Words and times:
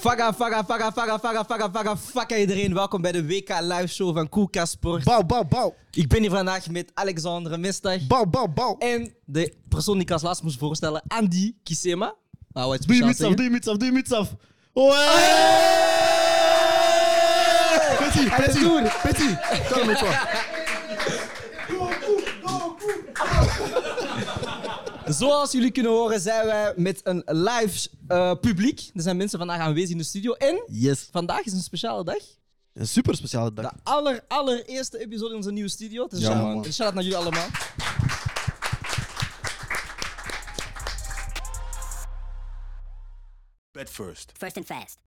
Faga, 0.00 0.32
faga, 0.32 0.64
faga, 0.64 0.92
faga, 0.92 1.18
faga, 1.18 1.44
faga, 1.44 1.68
faga, 1.70 1.96
faga 1.96 2.36
iedereen. 2.36 2.74
Welkom 2.74 3.02
bij 3.02 3.12
de 3.12 3.26
WK 3.26 3.48
Live 3.60 3.86
Show 3.86 4.14
van 4.14 4.28
Koelka 4.28 4.64
Sport. 4.64 5.04
Bouw, 5.04 5.22
bouw, 5.22 5.44
bouw. 5.44 5.74
Ik 5.90 6.08
ben 6.08 6.20
hier 6.20 6.30
vandaag 6.30 6.68
met 6.70 6.90
Alexandre 6.94 7.58
Mistag 7.58 8.06
Bouw, 8.06 8.26
bouw, 8.26 8.46
bouw. 8.46 8.76
en 8.78 9.14
de 9.24 9.54
persoon 9.68 9.94
die 9.94 10.02
ik 10.02 10.10
als 10.10 10.22
laatst 10.22 10.42
moest 10.42 10.58
voorstellen, 10.58 11.02
Andy 11.08 11.54
Kisema. 11.62 12.14
Ah, 12.52 12.66
wat 12.66 12.86
Doe 12.86 12.96
je 12.96 13.04
muts 13.04 13.22
af, 13.22 13.34
doe 13.34 13.44
je 13.44 13.50
muts 13.50 13.68
af, 13.68 13.76
doe 13.76 13.86
je 13.86 13.92
muts 13.92 14.12
af. 14.12 14.34
Petit, 19.02 19.38
Zoals 25.08 25.52
jullie 25.52 25.70
kunnen 25.70 25.92
horen 25.92 26.20
zijn 26.20 26.46
wij 26.46 26.72
met 26.76 27.00
een 27.04 27.22
live 27.26 27.88
eh, 28.08 28.32
publiek. 28.40 28.90
Er 28.94 29.02
zijn 29.02 29.16
mensen 29.16 29.38
vandaag 29.38 29.58
aanwezig 29.60 29.90
in 29.90 29.98
de 29.98 30.04
studio. 30.04 30.32
En 30.32 30.62
Yes. 30.66 31.08
vandaag 31.12 31.44
is 31.44 31.52
een 31.52 31.60
speciale 31.62 32.04
dag. 32.04 32.22
Een 32.74 32.86
super 32.88 33.16
speciale 33.16 33.52
dag. 33.52 33.72
De 33.72 33.78
aller, 33.82 34.24
allereerste 34.28 34.98
episode 34.98 35.30
in 35.30 35.36
onze 35.36 35.50
nieuwe 35.52 35.68
studio. 35.70 36.06
Dus 36.06 36.20
Ja, 36.20 36.62
shout-out 36.62 36.94
naar 36.94 37.02
jullie 37.02 37.16
allemaal. 37.18 37.46
Bed 43.72 43.90
first. 43.90 44.32
First 44.38 44.56
and 44.56 44.66
fast. 44.66 44.98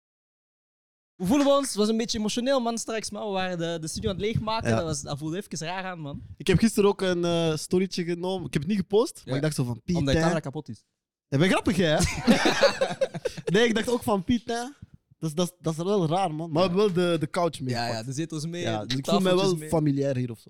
Hoe 1.22 1.30
voelen 1.30 1.48
we 1.48 1.54
ons? 1.54 1.68
Het 1.68 1.76
was 1.76 1.88
een 1.90 1.98
beetje 1.98 2.18
emotioneel, 2.18 2.60
man, 2.60 2.78
straks. 2.78 3.10
Maar 3.12 3.26
we 3.26 3.32
waren 3.32 3.58
de, 3.58 3.78
de 3.82 3.88
studio 3.88 4.10
aan 4.10 4.16
het 4.16 4.26
leegmaken. 4.26 4.70
Ja. 4.70 4.76
Dat, 4.76 4.86
was, 4.86 5.02
dat 5.02 5.18
voelde 5.18 5.38
even 5.38 5.68
raar 5.68 5.84
aan, 5.84 6.00
man. 6.00 6.22
Ik 6.38 6.48
heb 6.48 6.58
gisteren 6.58 6.90
ook 6.90 7.02
een 7.02 7.26
eh 7.26 7.56
storytje 7.56 8.04
genomen. 8.04 8.48
Ik 8.48 8.54
heb 8.54 8.62
het 8.62 8.72
niet 8.72 8.80
gepost, 8.80 9.16
maar 9.16 9.28
Ja. 9.30 9.36
ik 9.36 9.42
dacht 9.42 9.56
zo 9.56 9.64
van 9.64 9.82
Piet. 9.84 9.96
Omdat 9.96 10.14
je 10.14 10.20
hè. 10.20 10.26
camera 10.26 10.42
kapot 10.44 10.70
is. 10.70 10.84
Ja, 11.28 11.38
ben 11.38 11.50
grappig, 11.50 11.76
hè? 11.78 11.98
nee, 13.54 13.68
ik 13.68 13.76
dacht 13.76 13.90
ook 13.90 14.04
van 14.04 14.24
Piet, 14.24 14.42
hè. 14.46 14.64
Dat 15.20 15.30
is, 15.30 15.34
dat, 15.36 15.48
is- 15.48 15.56
dat 15.60 15.78
is 15.78 15.84
wel 15.84 16.08
raar, 16.08 16.34
man. 16.34 16.52
Maar 16.52 16.72
we 16.72 16.80
hebben 16.80 16.94
wel 16.96 17.12
de, 17.12 17.18
de 17.20 17.30
couch 17.30 17.60
mee. 17.62 17.74
Ja, 17.74 17.88
ja, 17.88 18.04
de 18.04 18.14
zetels 18.14 18.46
mee. 18.46 18.62
Ja, 18.62 18.82
de 18.82 18.88
dus 18.88 18.98
ik 18.98 19.06
voel 19.08 19.20
me 19.20 19.36
wel 19.36 19.56
familiair 19.58 20.16
hier 20.18 20.32
of 20.32 20.40
zo. 20.40 20.50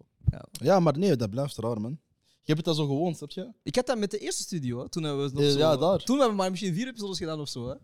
Ja, 0.51 0.79
maar 0.79 0.97
nee, 0.97 1.15
dat 1.15 1.29
blijft 1.29 1.57
raar, 1.57 1.81
man. 1.81 1.99
Je 2.43 2.53
hebt 2.53 2.57
het 2.57 2.67
al 2.67 2.73
zo 2.73 2.85
gewoon, 2.85 3.15
snap 3.15 3.31
je? 3.31 3.51
Ik 3.63 3.75
had 3.75 3.85
dat 3.87 3.97
met 3.97 4.11
de 4.11 4.17
eerste 4.17 4.41
studio. 4.41 4.79
Hè. 4.81 4.89
Toen 4.89 5.03
hebben 5.03 5.25
we 5.25 5.33
nog 5.33 5.43
Ja, 5.43 5.49
zo, 5.51 5.57
ja, 5.57 5.77
daar. 5.77 5.97
Toen 6.03 6.15
hebben 6.17 6.35
we 6.35 6.41
maar 6.41 6.49
misschien 6.51 6.73
vier 6.73 6.87
episodes 6.87 7.17
gedaan 7.17 7.39
of 7.39 7.49
zo. 7.49 7.67
Hè. 7.69 7.75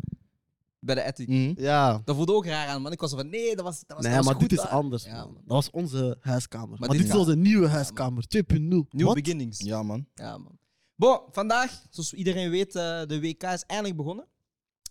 Bij 0.88 0.96
de 0.96 1.02
Ethic. 1.04 1.28
Mhm. 1.28 1.54
Ja. 1.56 2.02
Dat 2.06 2.16
voelde 2.16 2.34
ook 2.34 2.46
raar 2.46 2.68
aan, 2.68 2.82
man. 2.82 2.92
Ik 2.92 3.00
was 3.00 3.10
zo 3.10 3.18
van, 3.18 3.30
nee, 3.30 3.56
dat 3.56 3.66
was, 3.66 3.80
dat 3.86 3.98
was, 3.98 4.06
Nee, 4.06 4.16
dat 4.16 4.24
was 4.24 4.26
maar 4.34 4.42
goed 4.42 4.50
dit 4.50 4.58
is 4.60 4.64
daar. 4.66 4.74
anders, 4.74 5.04
Ja, 5.04 5.26
man. 5.26 5.34
Dat 5.34 5.44
was 5.46 5.70
onze 5.70 6.18
huiskamer. 6.20 6.80
Maar, 6.80 6.90
dit 6.90 6.98
dit 7.00 7.08
is 7.08 7.16
onze 7.16 7.36
nieuwe 7.36 7.68
huiskamer, 7.68 8.24
2.0. 8.28 8.58
New 8.60 9.06
Wat? 9.06 9.14
beginnings. 9.16 9.60
Ja, 9.60 9.84
man. 9.84 10.08
Ja, 10.14 10.38
man. 10.38 10.58
Bon, 10.96 11.20
vandaag, 11.32 11.82
zoals 11.90 12.14
iedereen 12.14 12.50
weet, 12.50 12.76
eh, 12.76 13.02
de 13.06 13.20
WK 13.20 13.44
is 13.44 13.64
eindelijk 13.64 13.98
begonnen. 13.98 14.28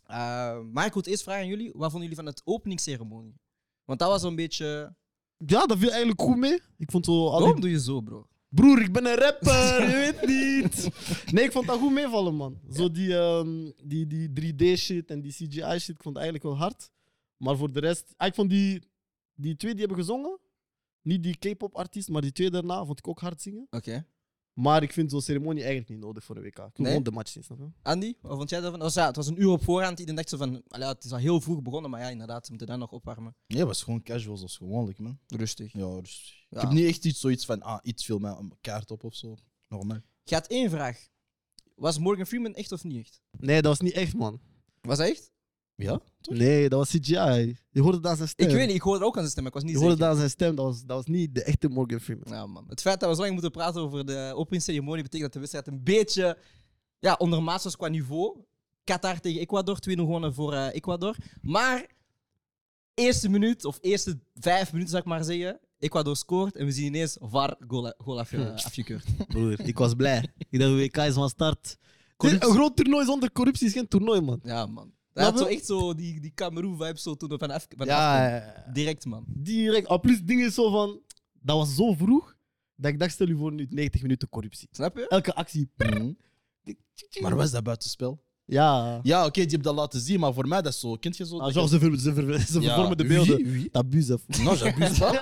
Eh, 0.07 0.17
maar 0.73 0.87
ik 0.87 0.93
wil 0.93 1.03
het 1.03 1.07
eerst 1.07 1.23
vragen 1.23 1.43
aan 1.43 1.49
jullie, 1.49 1.71
wat 1.75 1.91
vonden 1.91 2.01
jullie 2.01 2.17
van 2.17 2.27
het 2.27 2.43
openingsceremonie? 2.45 3.35
Want 3.85 3.99
dat 3.99 4.09
was 4.09 4.23
een 4.23 4.37
beetje... 4.37 4.95
Ja, 5.47 5.67
dat 5.67 5.79
viel 5.79 5.89
eigenlijk 5.91 6.21
goed 6.21 6.37
mee. 6.37 6.61
Ik 6.79 6.91
vond 6.91 7.05
zo... 7.05 7.13
al 7.13 7.31
die- 7.31 7.41
Waarom 7.41 7.61
doe 7.61 7.71
je 7.71 7.81
zo, 7.81 8.01
bro? 8.01 8.27
Broer, 8.49 8.81
ik 8.81 8.93
ben 8.93 9.07
een 9.07 9.15
rapper, 9.15 9.89
je 9.91 9.97
weet 9.97 10.27
niet. 10.27 10.89
Nee, 11.33 11.45
ik 11.45 11.53
vond 11.53 11.67
dat 11.67 11.79
goed 11.79 11.93
meevallen, 11.93 12.35
man. 12.35 12.61
Zo 12.71 12.91
die, 12.91 13.17
ehm, 13.19 13.71
die, 13.85 14.07
die 14.07 14.29
3D-shit 14.29 15.11
en 15.11 15.21
die 15.21 15.33
CGI-shit, 15.33 15.95
ik 15.95 16.03
vond 16.03 16.15
het 16.15 16.25
eigenlijk 16.25 16.43
wel 16.45 16.57
hard. 16.57 16.91
Maar 17.37 17.57
voor 17.57 17.73
de 17.73 17.81
rest... 17.81 18.15
Ah, 18.17 18.27
ik 18.27 18.35
vond 18.35 18.51
die, 18.51 18.83
die 19.35 19.57
twee 19.57 19.73
die 19.73 19.81
hebben 19.81 19.99
gezongen, 19.99 20.39
niet 21.03 21.23
die 21.23 21.37
K-pop-artiest, 21.37 22.09
maar 22.09 22.23
die 22.23 22.33
twee 22.33 22.51
daarna, 22.51 22.85
vond 22.85 22.99
ik 22.99 23.09
ook 23.09 23.21
hard 23.21 23.43
zingen. 23.43 23.67
Oké. 23.71 24.07
Maar 24.57 24.83
ik 24.83 24.93
vind 24.93 25.11
zo'n 25.11 25.21
ceremonie 25.21 25.63
eigenlijk 25.63 25.91
niet 25.91 25.99
nodig 26.01 26.25
voor 26.25 26.37
een 26.37 26.43
WK. 26.43 26.49
Ik 26.49 26.55
wil 26.57 26.71
Nee? 26.77 26.87
gewoon 26.87 27.03
de 27.03 27.11
match 27.11 27.31
zien, 27.31 27.43
snap 27.45 27.59
je? 27.59 27.69
Andy, 27.83 28.15
wat 28.21 28.37
vond 28.37 28.51
jij 28.51 28.61
daarvan? 28.61 28.81
Het 28.81 28.95
was, 28.95 29.03
ja, 29.03 29.07
het 29.07 29.17
was 29.17 29.27
een 29.27 29.41
uur 29.41 29.49
op 29.49 29.63
voorhand. 29.65 29.91
Iedereen 29.99 30.15
dacht 30.15 30.29
zo 30.29 30.37
van, 30.37 30.63
allee, 30.69 30.89
het 30.89 31.05
is 31.05 31.13
al 31.13 31.19
heel 31.19 31.41
vroeg 31.41 31.63
begonnen, 31.63 31.91
maar 31.91 32.01
ja, 32.01 32.09
inderdaad, 32.09 32.45
ze 32.45 32.51
moeten 32.51 32.69
dan 32.69 32.79
nog 32.79 32.93
opwarmen. 32.93 33.35
Nee, 33.47 33.59
het 33.59 33.69
was 33.69 33.83
gewoon 33.83 34.03
casual 34.03 34.37
zoals 34.37 34.57
gewoonlijk, 34.57 34.99
man. 34.99 35.19
Rustig. 35.27 35.73
Ja, 35.73 36.01
dus 36.01 36.47
Ja. 36.49 36.57
Ik 36.57 36.63
heb 36.63 36.73
niet 36.73 36.87
echt 36.87 37.05
iets, 37.05 37.21
zoiets 37.21 37.45
van, 37.45 37.63
ah, 37.63 37.79
iets 37.83 38.05
veel 38.05 38.19
met 38.19 38.39
een 38.39 38.53
kaart 38.61 38.91
op 38.91 39.05
of 39.05 39.15
zo. 39.15 39.37
Normaal. 39.69 40.01
Gaat 40.25 40.47
één 40.47 40.71
vraag. 40.71 41.09
Was 41.75 41.99
Morgan 41.99 42.27
Freeman 42.27 42.55
echt 42.55 42.73
of 42.73 42.85
niet 42.85 42.99
echt? 42.99 43.21
Nee, 43.31 43.63
dat 43.63 43.79
was 43.79 43.81
niet 43.81 43.93
echt, 43.95 44.15
man. 44.15 44.41
Was 44.81 44.99
hij 44.99 45.11
echt? 45.11 45.33
Ja? 45.77 46.01
Nee, 46.23 46.69
dat 46.69 46.79
was 46.79 46.89
CGI. 46.91 47.57
Je 47.71 47.81
hoorde 47.81 48.01
dat 48.01 48.11
aan 48.11 48.17
zijn 48.17 48.29
stem. 48.29 48.49
Ik 48.49 48.55
weet 48.55 48.67
niet, 48.67 48.77
ik 48.77 48.83
hoorde 48.83 49.05
ook 49.05 49.15
aan 49.15 49.21
zijn 49.21 49.31
stem, 49.31 49.47
ik 49.47 49.53
was 49.53 49.63
niet 49.63 49.73
Je 49.73 49.79
hoorde 49.79 49.93
zeker. 49.93 50.07
dat 50.09 50.15
aan 50.15 50.21
zijn 50.29 50.31
stem, 50.37 50.55
dat 50.55 50.65
was, 50.65 50.79
dat 50.85 50.97
was 50.97 51.07
niet 51.07 51.35
de 51.35 51.43
echte 51.43 51.69
Morgan 51.69 52.01
Freeman. 52.01 52.33
Ja, 52.33 52.47
man. 52.47 52.65
Het 52.69 52.81
feit 52.81 53.01
dat 53.01 53.09
we 53.09 53.15
zo 53.15 53.21
lang 53.21 53.33
moeten 53.33 53.51
praten 53.51 53.81
over 53.81 54.07
de 54.07 54.33
openingsceremonie 54.35 55.03
betekent 55.03 55.23
dat 55.23 55.33
de 55.33 55.39
wedstrijd 55.39 55.67
een 55.67 55.83
beetje 55.85 56.39
ja, 56.99 57.15
ondermaats 57.19 57.65
was 57.65 57.77
qua 57.77 57.89
niveau. 57.89 58.41
Qatar 58.85 59.21
tegen 59.21 59.41
Ecuador, 59.41 59.79
2-0 59.89 59.93
gewonnen 59.93 60.35
voor 60.35 60.53
eh, 60.53 60.75
Ecuador. 60.75 61.17
Maar 61.43 61.87
eerste 62.95 63.29
minuut, 63.29 63.65
of 63.65 63.79
eerste 63.81 64.19
vijf 64.35 64.71
minuten 64.73 64.91
zou 64.91 65.03
ik 65.03 65.09
maar 65.09 65.25
zeggen, 65.25 65.61
Ecuador 65.79 66.17
scoort 66.17 66.57
en 66.57 66.65
we 66.67 66.73
zien 66.73 66.87
ineens 66.87 67.17
VAR 67.21 67.57
goal, 67.69 67.93
goal 67.99 68.19
afge- 68.19 68.53
afgekeurd. 68.53 69.05
Broer, 69.29 69.61
ik 69.61 69.79
was 69.79 69.95
blij. 69.95 70.33
Ik 70.49 70.59
dacht, 70.61 70.73
WK 70.73 70.97
is 70.97 71.15
van 71.15 71.29
start. 71.29 71.77
Corruptie. 72.17 72.49
Een 72.49 72.55
groot 72.55 72.77
toernooi 72.77 73.05
zonder 73.05 73.33
corruptie 73.33 73.67
is 73.67 73.73
geen 73.73 73.89
toernooi, 73.89 74.21
man. 74.21 74.41
Ja, 74.43 74.67
man. 74.67 74.93
Dat 75.17 75.25
had 75.25 75.39
zo 75.39 75.43
maar- 75.45 75.53
echt 75.53 75.67
zo 75.67 75.95
die, 75.95 76.21
die 76.21 76.33
Cameroon-vibe 76.35 76.99
zo 76.99 77.15
toen 77.15 77.39
van, 77.39 77.51
af, 77.51 77.67
van 77.77 77.87
Ja. 77.87 78.65
Direct, 78.73 79.05
man. 79.05 79.25
direct. 79.29 79.87
Al 79.87 80.01
plus, 80.01 80.21
ding 80.23 80.43
is 80.45 80.55
zo 80.55 80.71
van... 80.71 81.01
Dat 81.41 81.57
was 81.57 81.75
zo 81.75 81.93
vroeg, 81.95 82.37
dat 82.77 82.93
ik 82.93 82.99
dacht, 82.99 83.13
stel 83.13 83.27
je 83.29 83.37
voor 83.37 83.53
nu 83.53 83.67
90 83.71 84.03
minuten 84.03 84.29
corruptie. 84.29 84.69
Snap 84.71 84.97
je? 84.97 85.09
Elke 85.09 85.35
actie. 85.35 85.71
Mhm. 85.77 86.13
Maar 87.21 87.37
was 87.37 87.51
dat 87.51 87.63
buitenspel? 87.63 88.23
Ja. 88.45 89.01
Ja, 89.03 89.25
oké, 89.27 89.41
die 89.41 89.51
heb 89.51 89.63
dat 89.63 89.75
laten 89.75 90.01
zien, 90.01 90.21
maar 90.21 90.35
voor 90.35 90.49
mij 90.49 90.63
dat 90.63 90.73
is 90.73 90.81
zo. 90.81 90.95
Kent 90.97 91.17
je 91.17 91.27
zo? 91.27 91.39
Ah, 91.39 91.53
genre, 91.53 91.69
ze, 91.69 91.79
ver- 91.79 91.99
ze, 91.99 92.15
ver- 92.15 92.41
ze 92.41 92.61
Ja, 92.61 92.67
vervormen 92.67 92.97
de 92.97 93.05
beelden. 93.05 93.43
Non, 93.43 93.69
j'abuse 93.73 94.19
pas. 94.99 95.21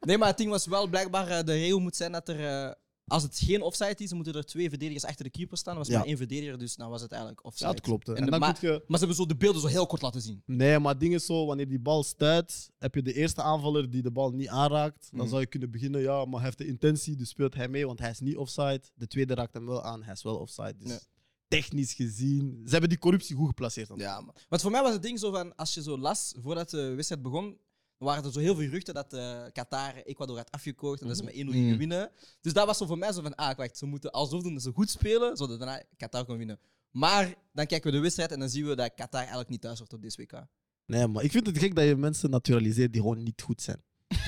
Nee, 0.00 0.18
maar 0.18 0.28
het 0.28 0.36
ding 0.38 0.50
was 0.50 0.66
wel 0.66 0.88
blijkbaar, 0.88 1.28
eh, 1.28 1.44
de 1.44 1.52
regel 1.52 1.78
moet 1.78 1.96
zijn 1.96 2.12
dat 2.12 2.28
er, 2.28 2.44
eh, 2.46 2.72
als 3.06 3.22
het 3.22 3.38
geen 3.38 3.62
offside 3.62 3.94
is, 3.96 4.12
moeten 4.12 4.34
er 4.34 4.44
twee 4.44 4.68
verdedigers 4.68 5.04
achter 5.04 5.24
de 5.24 5.30
keeper 5.30 5.56
staan. 5.56 5.72
Er 5.72 5.78
was 5.78 5.88
Ja. 5.88 5.98
maar 5.98 6.06
één 6.06 6.16
verdediger, 6.16 6.58
dus 6.58 6.76
dan 6.76 6.90
was 6.90 7.02
het 7.02 7.10
eigenlijk 7.12 7.44
offside. 7.44 7.66
Ja, 7.68 7.72
dat 7.74 7.80
klopt. 7.84 8.06
hè. 8.06 8.14
En 8.14 8.26
dan 8.26 8.40
maar, 8.40 8.58
je... 8.60 8.68
maar 8.68 8.98
ze 8.98 9.04
hebben 9.06 9.16
zo 9.16 9.26
de 9.26 9.36
beelden 9.36 9.60
zo 9.60 9.66
heel 9.66 9.86
kort 9.86 10.02
laten 10.02 10.20
zien. 10.20 10.42
Nee, 10.46 10.78
maar 10.78 10.90
het 10.90 11.00
ding 11.00 11.14
is 11.14 11.26
zo, 11.26 11.46
wanneer 11.46 11.68
die 11.68 11.78
bal 11.80 12.02
stuit, 12.02 12.70
heb 12.78 12.94
je 12.94 13.02
de 13.02 13.12
eerste 13.12 13.42
aanvaller 13.42 13.90
die 13.90 14.02
de 14.02 14.10
bal 14.10 14.30
niet 14.30 14.48
aanraakt. 14.48 15.08
Dan 15.10 15.20
Mhm. 15.20 15.28
zou 15.28 15.40
je 15.40 15.46
kunnen 15.46 15.70
beginnen, 15.70 16.00
ja, 16.00 16.24
maar 16.24 16.34
hij 16.34 16.44
heeft 16.44 16.58
de 16.58 16.66
intentie, 16.66 17.16
dus 17.16 17.28
speelt 17.28 17.54
hij 17.54 17.68
mee, 17.68 17.86
want 17.86 17.98
hij 17.98 18.10
is 18.10 18.20
niet 18.20 18.36
offside. 18.36 18.82
De 18.94 19.06
tweede 19.06 19.34
raakt 19.34 19.54
hem 19.54 19.66
wel 19.66 19.82
aan, 19.82 20.02
hij 20.02 20.12
is 20.12 20.22
wel 20.22 20.36
offside. 20.36 20.74
Dus 20.78 21.06
technisch 21.48 21.92
gezien, 21.92 22.60
ze 22.64 22.70
hebben 22.70 22.88
die 22.88 22.98
corruptie 22.98 23.36
goed 23.36 23.46
geplaceerd. 23.48 23.88
dan. 23.88 23.98
Ja, 23.98 24.20
man. 24.20 24.34
Want 24.48 24.62
voor 24.62 24.70
mij 24.70 24.82
was 24.82 24.92
het 24.92 25.02
ding 25.02 25.18
zo 25.18 25.30
van, 25.30 25.56
als 25.56 25.74
je 25.74 25.82
zo 25.82 25.98
las, 25.98 26.34
voordat 26.42 26.70
de 26.70 26.94
wedstrijd 26.94 27.22
begon, 27.22 27.58
waren 27.98 28.24
er 28.24 28.32
zo 28.32 28.40
heel 28.40 28.54
veel 28.54 28.64
geruchten 28.64 28.94
dat 28.94 29.12
eh, 29.12 29.42
Qatar 29.52 29.94
Ecuador 30.04 30.36
had 30.36 30.50
afgekocht 30.50 31.00
en 31.00 31.08
dat 31.08 31.16
ze 31.16 31.24
met 31.24 31.34
1-0 31.34 31.36
gingen 31.36 31.68
Mhm. 31.68 31.78
winnen. 31.78 32.10
Dus 32.40 32.52
dat 32.52 32.66
was 32.66 32.78
zo 32.78 32.86
voor 32.86 32.98
mij 32.98 33.12
zo 33.12 33.22
van, 33.22 33.34
ah, 33.34 33.56
wacht, 33.56 33.78
ze 33.78 33.86
moeten 33.86 34.10
alsof 34.10 34.42
doen 34.42 34.54
dat 34.54 34.62
ze 34.62 34.72
goed 34.74 34.90
spelen, 34.90 35.36
zodat 35.36 35.58
daarna 35.58 35.82
Qatar 35.96 36.24
kan 36.24 36.36
winnen. 36.36 36.58
Maar 36.90 37.34
dan 37.52 37.66
kijken 37.66 37.90
we 37.90 37.96
de 37.96 38.02
wedstrijd 38.02 38.32
en 38.32 38.38
dan 38.38 38.48
zien 38.48 38.66
we 38.66 38.74
dat 38.76 38.94
Qatar 38.94 39.20
eigenlijk 39.20 39.48
niet 39.48 39.60
thuis 39.60 39.78
hoort 39.78 39.92
op 39.92 40.02
deze 40.02 40.16
WK. 40.22 40.46
Nee, 40.86 41.06
maar 41.06 41.24
ik 41.24 41.30
vind 41.30 41.46
het 41.46 41.58
gek 41.58 41.74
dat 41.74 41.84
je 41.84 41.96
mensen 41.96 42.30
naturaliseert 42.30 42.92
die 42.92 43.00
gewoon 43.00 43.22
niet 43.22 43.42
goed 43.42 43.62
zijn. 43.62 43.82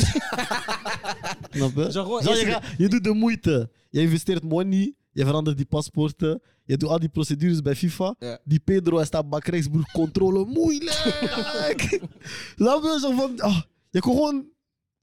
Snap 1.51 1.75
je? 1.77 1.93
Zo 1.93 2.03
gewoon 2.03 2.23
Zo, 2.23 2.31
je, 2.33 2.39
eerst- 2.39 2.53
gaat- 2.53 2.79
je 2.79 2.89
doet 2.89 3.05
de 3.05 3.13
moeite. 3.15 3.71
Je 3.91 4.01
investeert 4.01 4.43
money, 4.43 4.95
je 5.13 5.25
verandert 5.25 5.57
die 5.57 5.67
paspoorten, 5.67 6.43
je 6.69 6.77
doet 6.77 6.89
al 6.89 6.99
die 6.99 7.09
procedures 7.09 7.63
bij 7.63 7.77
FIFA. 7.77 8.15
Ja. 8.19 8.39
Die 8.45 8.59
Pedro, 8.59 8.97
hij 8.97 9.05
staat 9.07 9.29
bakrechts, 9.29 9.69
broer, 9.69 9.91
controle, 9.93 10.45
moeilijk. 10.45 10.93
Snap 12.57 12.83
je? 12.83 12.99
Zo 13.01 13.11
van, 13.17 13.41
ah, 13.41 13.61
je 13.91 14.01
kon 14.01 14.15
gewoon... 14.15 14.47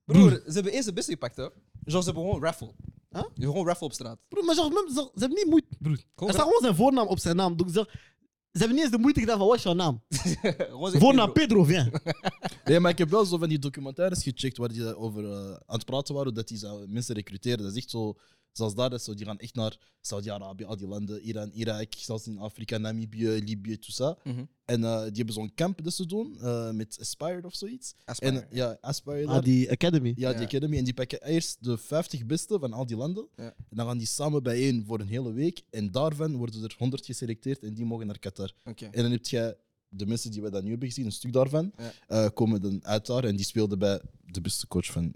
Broer, 0.03 0.31
ze 0.31 0.51
hebben 0.51 0.71
eerst 0.71 0.85
de 0.85 0.93
beste 0.93 1.11
gepakt. 1.11 1.35
Genre, 1.35 1.51
ze 1.83 1.95
hebben 1.95 2.23
gewoon 2.23 2.41
raffle. 2.41 2.73
Huh? 3.09 3.23
Gewoon 3.35 3.65
raffle 3.65 3.85
op 3.85 3.93
straat. 3.93 4.19
Broer, 4.27 4.45
maar 4.45 4.55
zo, 4.55 4.69
ze, 4.69 4.93
ze 4.93 5.19
hebben 5.19 5.37
niet 5.37 5.47
moeite, 5.49 5.67
broer. 5.79 5.97
Gewoon 6.15 6.29
Er 6.29 6.35
staat 6.35 6.45
gewoon 6.47 6.61
zijn 6.61 6.75
voornaam 6.75 7.07
op 7.07 7.19
zijn 7.19 7.35
naam. 7.35 7.57
Dus 7.57 7.71
ze, 7.71 7.87
ze 8.51 8.59
hebben 8.59 8.75
niet 8.75 8.85
eens 8.85 8.95
de 8.95 9.01
moeite 9.01 9.19
gedaan 9.19 9.37
van, 9.37 9.47
wat 9.47 9.55
is 9.57 9.63
jouw 9.63 9.73
naam? 9.73 10.03
Voornaam 11.03 11.31
Pedro. 11.31 11.63
Pedro, 11.63 11.63
viens. 11.63 11.89
Nee, 12.65 12.79
maar 12.79 12.91
ik 12.91 12.97
heb 12.97 13.09
wel 13.09 13.25
zo 13.25 13.38
van 13.38 13.50
die 13.50 13.59
documentaires 13.59 14.23
gecheckt 14.23 14.57
waar 14.57 14.69
die 14.69 14.95
over 14.95 15.31
eh, 15.31 15.51
aan 15.51 15.75
het 15.77 15.85
praten 15.85 16.15
waren, 16.15 16.33
dat 16.33 16.47
die 16.47 16.59
mensen 16.88 17.15
recruteren. 17.15 17.57
Dat 17.57 17.71
is 17.71 17.77
echt 17.77 17.89
zo, 17.89 18.15
zoals 18.57 18.75
daar, 18.75 18.94
is 18.94 19.04
zo, 19.04 19.13
die 19.13 19.25
gaan 19.25 19.40
echt 19.40 19.56
naar 19.56 19.78
Saudi-Arabië, 20.02 20.63
al 20.66 20.78
die 20.78 20.88
landen, 20.88 21.22
Iran, 21.22 21.50
Irak, 21.54 21.94
zelfs 21.98 22.28
in 22.28 22.38
Afrika, 22.38 22.78
Namibië, 22.78 23.28
Libië, 23.28 23.78
tout 23.80 23.94
ça. 24.02 24.22
Mhm. 24.24 24.44
En 24.66 24.84
eh, 24.84 25.02
die 25.04 25.12
hebben 25.16 25.34
zo'n 25.34 25.54
camp 25.56 25.84
dat 25.84 25.94
ze 25.94 26.06
doen, 26.06 26.38
eh, 26.42 26.72
met 26.72 26.98
Aspired 27.00 27.46
of 27.46 27.56
zoiets. 27.56 27.94
Aspire. 28.06 28.40
En, 28.40 28.48
ja, 28.52 28.78
Aspire. 28.81 29.28
Ah, 29.28 29.44
die 29.44 29.72
Academy. 29.72 30.13
Ja, 30.16 30.30
die 30.31 30.40
Ja. 30.40 30.46
academy. 30.46 30.78
En 30.78 30.84
die 30.84 30.94
pakken 30.94 31.24
eerst 31.24 31.63
de 31.63 31.78
50 31.78 32.25
beste 32.25 32.60
van 32.60 32.74
al 32.74 32.86
die 32.86 32.98
landen. 32.98 33.28
Ja. 33.36 33.44
En 33.69 33.78
dan 33.78 33.86
gaan 33.88 33.98
die 33.98 34.07
samen 34.07 34.44
bijeen 34.44 34.84
voor 34.86 35.00
een 35.00 35.07
hele 35.07 35.31
week. 35.34 35.62
En 35.69 35.92
daarvan 35.92 36.36
worden 36.36 36.63
er 36.63 36.75
100 36.78 37.06
geselecteerd 37.06 37.63
en 37.63 37.74
die 37.74 37.86
mogen 37.86 38.07
naar 38.07 38.19
Qatar. 38.19 38.54
Oké. 38.63 38.86
En 38.86 39.02
dan 39.02 39.12
heb 39.12 39.25
je 39.25 39.57
de 39.90 40.06
mensen 40.06 40.31
die 40.31 40.42
we 40.42 40.50
dan 40.50 40.63
nu 40.63 40.69
hebben 40.69 40.88
gezien, 40.88 41.06
een 41.06 41.12
stuk 41.12 41.34
daarvan, 41.34 41.72
Ja. 41.78 41.92
eh, 42.07 42.30
komen 42.34 42.62
dan 42.62 42.86
uit 42.86 43.06
daar. 43.06 43.24
En 43.24 43.36
die 43.36 43.46
speelden 43.46 43.80
bij 43.80 44.02
de 44.25 44.42
beste 44.42 44.68
coach 44.68 44.86
van. 44.92 45.13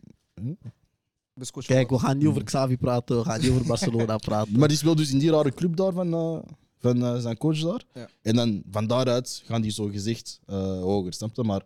Dus 1.39 1.51
coach 1.51 1.65
Kijk, 1.65 1.89
we 1.89 1.99
gaan 1.99 2.17
niet 2.17 2.27
over 2.27 2.43
Xavi 2.43 2.77
praten, 2.77 3.17
we 3.17 3.23
gaan 3.23 3.41
niet 3.41 3.49
over 3.49 3.65
Barcelona 3.73 4.17
praten. 4.17 4.59
Maar 4.59 4.67
die 4.67 4.77
speelt 4.77 4.97
dus 4.97 5.11
in 5.11 5.19
die 5.19 5.31
rare 5.31 5.53
club 5.53 5.75
daar 5.75 5.93
van 5.93 6.13
eh, 6.13 6.39
van 6.79 7.03
eh, 7.03 7.17
zijn 7.17 7.37
coach 7.37 7.59
daar. 7.59 7.83
Ja. 7.93 8.09
En 8.21 8.35
dan 8.35 8.63
van 8.71 8.87
daaruit 8.87 9.41
gaan 9.45 9.61
die 9.61 9.71
zo 9.71 9.85
gezegd 9.85 10.39
eh, 10.45 10.81
hoger, 10.81 11.13
snap 11.13 11.35
je? 11.35 11.43
Maar 11.43 11.65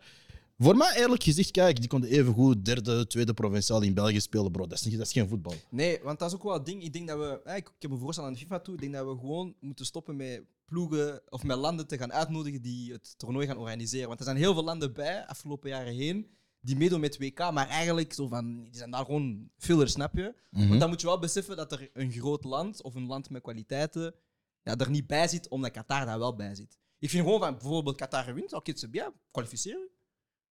voor 0.57 0.77
mij 0.77 0.93
eerlijk 0.95 1.23
gezegd, 1.23 1.51
kijk, 1.51 1.79
die 1.79 1.89
konden 1.89 2.09
even 2.09 2.33
goed 2.33 2.65
derde, 2.65 3.07
tweede 3.07 3.33
provinciaal 3.33 3.81
in 3.81 3.93
België 3.93 4.21
spelen, 4.21 4.51
bro. 4.51 4.67
Dat 4.67 4.77
is, 4.77 4.85
niet, 4.85 4.97
dat 4.97 5.05
is 5.05 5.11
geen 5.11 5.27
voetbal. 5.27 5.53
Nee, 5.69 5.99
want 6.03 6.19
dat 6.19 6.29
is 6.29 6.35
ook 6.35 6.43
wel 6.43 6.53
het 6.53 6.65
ding. 6.65 6.83
Ik 6.83 6.93
denk 6.93 7.07
dat 7.07 7.17
we, 7.17 7.41
eh, 7.43 7.55
ik, 7.55 7.67
ik 7.67 7.81
heb 7.81 7.91
een 7.91 7.97
voorstel 7.99 8.25
aan 8.25 8.33
de 8.33 8.39
FIFA 8.39 8.59
toe. 8.59 8.73
Ik 8.73 8.81
denk 8.81 8.93
dat 8.93 9.05
we 9.05 9.17
gewoon 9.19 9.55
moeten 9.59 9.85
stoppen 9.85 10.15
met 10.15 10.43
ploegen 10.65 11.21
of 11.29 11.43
met 11.43 11.57
landen 11.57 11.87
te 11.87 11.97
gaan 11.97 12.13
uitnodigen 12.13 12.61
die 12.61 12.91
het 12.91 13.13
toernooi 13.17 13.47
gaan 13.47 13.57
organiseren. 13.57 14.07
Want 14.07 14.19
er 14.19 14.25
zijn 14.25 14.37
heel 14.37 14.53
veel 14.53 14.63
landen 14.63 14.93
bij, 14.93 15.25
afgelopen 15.25 15.69
jaren 15.69 15.93
heen, 15.93 16.27
die 16.63 16.75
meedoen 16.75 16.99
met 16.99 17.17
WK, 17.17 17.51
maar 17.51 17.67
eigenlijk 17.67 18.13
zo 18.13 18.27
van, 18.27 18.63
die 18.63 18.75
zijn 18.75 18.91
daar 18.91 19.05
gewoon 19.05 19.49
filler, 19.57 19.89
snap 19.89 20.15
je? 20.15 20.35
Mhm. 20.49 20.67
Want 20.67 20.79
dan 20.79 20.89
moet 20.89 21.01
je 21.01 21.07
wel 21.07 21.19
beseffen 21.19 21.55
dat 21.55 21.71
er 21.71 21.89
een 21.93 22.11
groot 22.11 22.43
land 22.43 22.81
of 22.81 22.95
een 22.95 23.05
land 23.05 23.29
met 23.29 23.41
kwaliteiten 23.41 24.15
ja, 24.63 24.77
er 24.77 24.89
niet 24.89 25.07
bij 25.07 25.27
zit, 25.27 25.47
omdat 25.47 25.71
Qatar 25.71 26.05
daar 26.05 26.19
wel 26.19 26.35
bij 26.35 26.55
zit. 26.55 26.77
Ik 26.99 27.09
vind 27.09 27.23
gewoon 27.23 27.39
van 27.39 27.53
bijvoorbeeld 27.53 27.95
Qatar 27.95 28.33
wint, 28.33 28.53
oké, 28.53 28.71
c'est 28.75 28.91
bien, 28.91 29.13
kwalificeer 29.31 29.77
je. 29.77 29.91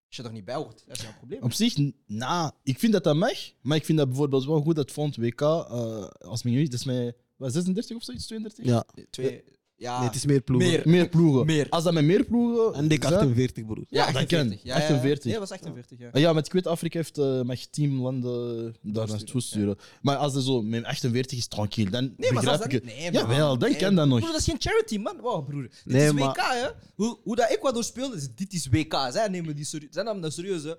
Als 0.07 0.17
je 0.17 0.23
er 0.23 0.33
niet 0.33 0.45
bij 0.45 0.55
hoort, 0.55 0.83
dat 0.87 0.97
is 0.97 1.03
jouw 1.03 1.17
probleem. 1.17 1.43
Op 1.43 1.53
zich, 1.53 1.93
nou, 2.07 2.53
ik 2.63 2.79
vind 2.79 2.93
dat 2.93 3.05
dat 3.05 3.17
mag, 3.17 3.53
maar 3.61 3.77
ik 3.77 3.85
vind 3.85 3.99
dat 3.99 4.09
bijvoorbeeld 4.09 4.45
wel 4.45 4.61
goed 4.61 4.77
dat 4.77 4.91
Fond 4.91 5.17
WK, 5.17 5.41
eh, 5.41 6.07
als 6.07 6.43
men 6.43 6.53
niet, 6.53 6.71
dat 6.71 6.87
is 6.87 7.13
wat, 7.37 7.53
36 7.53 7.97
of 7.97 8.03
zoiets, 8.03 8.27
32? 8.27 8.65
Ja, 8.65 8.85
Twee, 9.11 9.45
ja, 9.83 9.99
nee, 9.99 10.07
het 10.09 10.17
is 10.17 10.27
meer 10.27 10.41
ploegen. 10.41 10.69
Meer. 10.71 10.83
Meer 10.85 11.09
ploegen. 11.09 11.47
Meer. 11.47 11.67
Als 11.71 11.85
dat 11.85 11.93
met 11.93 12.05
meer 12.05 12.25
ploegen. 12.25 12.75
En 12.75 12.89
dik 12.89 13.03
zijn- 13.03 13.15
48, 13.15 13.65
broer. 13.65 13.85
ja, 13.89 14.07
dat 14.07 14.15
48. 14.15 14.49
kan. 14.49 14.59
Ja, 14.63 14.75
ja, 14.75 14.81
ja. 14.81 14.85
48. 14.85 15.25
Nee, 15.25 15.33
dat 15.39 15.49
was 15.49 15.59
48, 15.59 15.99
ja. 15.99 16.09
Ah 16.13 16.21
Ja, 16.21 16.33
met 16.33 16.47
ik 16.47 16.53
weet, 16.53 16.67
Afrika 16.67 16.99
heeft 16.99 17.19
eh 17.19 17.41
mag 17.43 17.67
10 17.67 17.95
landen 17.97 18.75
daar 18.83 19.09
naartoe 19.09 19.41
sturen. 19.41 19.77
Maar 20.03 20.17
als 20.17 20.35
het 20.35 20.45
zo 20.45 20.63
met 20.63 20.85
48 20.85 21.39
is, 21.39 21.47
tranquil, 21.47 21.91
dan 21.91 22.03
Nee, 22.05 22.13
maar 22.33 22.43
begrijp 22.43 22.45
zelfs 22.45 22.65
ik 22.65 22.71
dat 22.71 22.83
niet. 22.83 22.95
Nee, 22.95 23.13
man. 23.13 23.21
Jawel, 23.23 23.59
dan 23.59 23.71
Nee, 23.71 23.79
kan 23.79 23.95
dat 23.95 24.07
nog. 24.07 24.19
Broer, 24.19 24.31
dat 24.31 24.41
is 24.41 24.47
geen 24.47 24.57
charity, 24.59 24.99
man. 24.99 25.17
Wow, 25.21 25.49
broer. 25.49 25.63
Dit 25.63 25.81
Nee, 25.85 26.07
is 26.07 26.13
maar- 26.13 26.29
WK, 26.29 26.37
hè. 26.41 26.69
Hoe, 26.95 27.19
hoe 27.25 27.37
dat 27.37 27.49
Ecuador 27.51 27.85
speelt, 27.85 28.15
is, 28.15 28.29
dit 28.35 28.53
is 28.53 28.67
WK. 28.69 29.09
Zij 29.13 29.29
nemen 29.29 29.57
die 29.57 29.65
serieus. 29.65 29.91
Zij 29.93 30.03
namen 30.03 30.23
dat 30.23 30.33
serieus, 30.33 30.63
hè. 30.63 30.73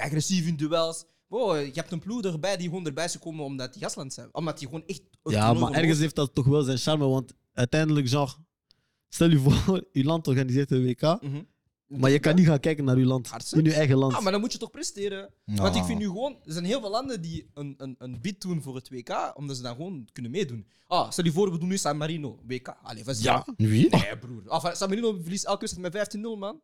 Agressief 0.00 0.46
in 0.46 0.56
duels. 0.56 1.04
Wow, 1.26 1.56
je 1.64 1.70
hebt 1.74 1.92
een 1.92 1.98
ploeg 1.98 2.22
erbij 2.22 2.56
die 2.56 2.68
gewoon 2.68 2.86
erbij 2.86 3.04
is 3.04 3.12
gekomen 3.12 3.44
omdat 3.44 3.72
die 3.72 3.82
gastland 3.82 4.12
zijn. 4.12 4.28
Omdat 4.32 4.58
die 4.58 4.68
gewoon 4.68 4.82
echt... 4.86 5.02
Ja, 5.22 5.52
maar 5.52 5.72
ergens 5.72 5.98
heeft 5.98 6.14
dat 6.14 6.34
toch 6.34 6.46
wel 6.46 6.62
zijn 6.62 6.78
charme, 6.78 7.06
want 7.06 7.32
uiteindelijk, 7.52 8.08
genre, 8.08 8.32
stel 9.10 9.30
je 9.30 9.38
voor, 9.38 9.84
je 9.92 10.04
land 10.04 10.28
organiseert 10.28 10.70
een 10.70 10.84
WK. 10.84 11.02
Mhm. 11.02 11.42
maar 11.86 12.10
je 12.10 12.18
kan 12.18 12.34
niet 12.34 12.46
gaan 12.46 12.60
kijken 12.60 12.84
naar 12.84 12.98
je 12.98 13.04
land, 13.04 13.30
in 13.50 13.64
je 13.64 13.74
eigen 13.74 13.96
land. 13.96 14.14
Ah, 14.14 14.22
maar 14.22 14.32
dan 14.32 14.40
moet 14.40 14.52
je 14.52 14.58
toch 14.58 14.70
presteren. 14.70 15.30
Ja. 15.44 15.54
Want 15.54 15.76
ik 15.76 15.84
vind 15.84 15.98
nu 15.98 16.04
gewoon... 16.04 16.36
Er 16.44 16.52
zijn 16.52 16.64
heel 16.64 16.80
veel 16.80 16.90
landen 16.90 17.22
die 17.22 17.50
een, 17.54 17.74
een, 17.76 17.94
een 17.98 18.20
bid 18.20 18.40
doen 18.40 18.62
voor 18.62 18.74
het 18.74 18.88
WK, 18.88 19.32
omdat 19.34 19.56
ze 19.56 19.62
dan 19.62 19.74
gewoon 19.74 20.08
kunnen 20.12 20.30
meedoen. 20.30 20.66
Ah, 20.86 21.10
stel 21.10 21.24
je 21.24 21.32
voor, 21.32 21.52
we 21.52 21.58
doen 21.58 21.68
nu 21.68 21.76
San 21.78 21.96
Marino, 21.96 22.38
WK. 22.46 22.76
Allee, 22.82 23.04
vas 23.04 23.22
Ja, 23.22 23.46
wie? 23.56 23.88
Nee, 23.90 24.18
broer. 24.18 24.48
Ah, 24.48 24.74
San 24.74 24.88
Marino 24.88 25.18
verliest 25.20 25.44
elke 25.44 25.60
wedstrijd 25.60 25.92
met 25.92 26.16
15-0, 26.16 26.38
man. 26.38 26.60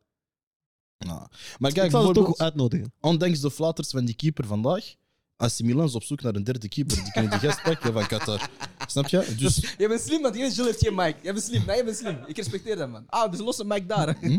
Ja. 0.97 1.29
Maar 1.57 1.69
ik 1.69 1.75
kijk, 1.75 1.91
zal 1.91 2.05
het 2.05 2.13
toch 2.13 2.37
uitnodigen. 2.37 2.93
ondanks 3.01 3.39
de 3.39 3.51
flaters 3.51 3.89
van 3.89 4.05
die 4.05 4.15
keeper 4.15 4.45
vandaag, 4.45 4.95
AC 5.35 5.59
Milan 5.59 5.85
is 5.85 5.95
op 5.95 6.03
zoek 6.03 6.21
naar 6.21 6.35
een 6.35 6.43
derde 6.43 6.67
keeper. 6.67 7.03
Die 7.03 7.11
kunnen 7.11 7.31
die 7.31 7.39
gast 7.39 7.63
pakken 7.69 7.93
van 7.93 8.07
Qatar. 8.07 8.49
Snap 8.87 9.07
je? 9.07 9.25
Dus 9.39 9.73
Je 9.77 9.87
bent 9.87 10.01
slim, 10.01 10.21
man. 10.21 10.31
Die 10.31 10.51
Jill 10.51 10.65
heeft 10.65 10.79
geen 10.83 10.95
mic. 10.95 11.15
Je 11.21 11.33
bent 11.33 11.43
slim. 11.45 11.63
Nee, 11.65 11.77
je 11.77 11.83
bent 11.83 11.97
slim. 11.97 12.17
Ik 12.25 12.35
respecteer 12.37 12.75
dat, 12.75 12.89
man. 12.89 13.03
Ah, 13.07 13.31
dus 13.31 13.39
los 13.39 13.59
een 13.59 13.67
mic 13.67 13.87
daar. 13.89 14.15
hè. 14.19 14.37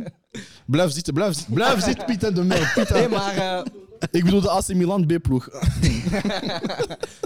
blijf 0.67 0.91
zitten, 0.93 1.15
blijf 1.15 1.35
zitten, 1.35 1.55
blijf 1.55 1.83
zitten, 1.85 2.05
Piet 2.05 2.25
en 2.25 2.35
de 2.35 2.43
Mel. 2.45 2.63
Piet 2.75 2.89
Nee, 2.91 3.09
maar 3.09 3.37
eh, 3.37 3.65
Ik 4.11 4.25
bedoel 4.25 4.41
de 4.41 4.51
AC 4.51 4.69
Milan 4.69 5.07
B-ploeg. 5.07 5.49
hij 5.53 6.61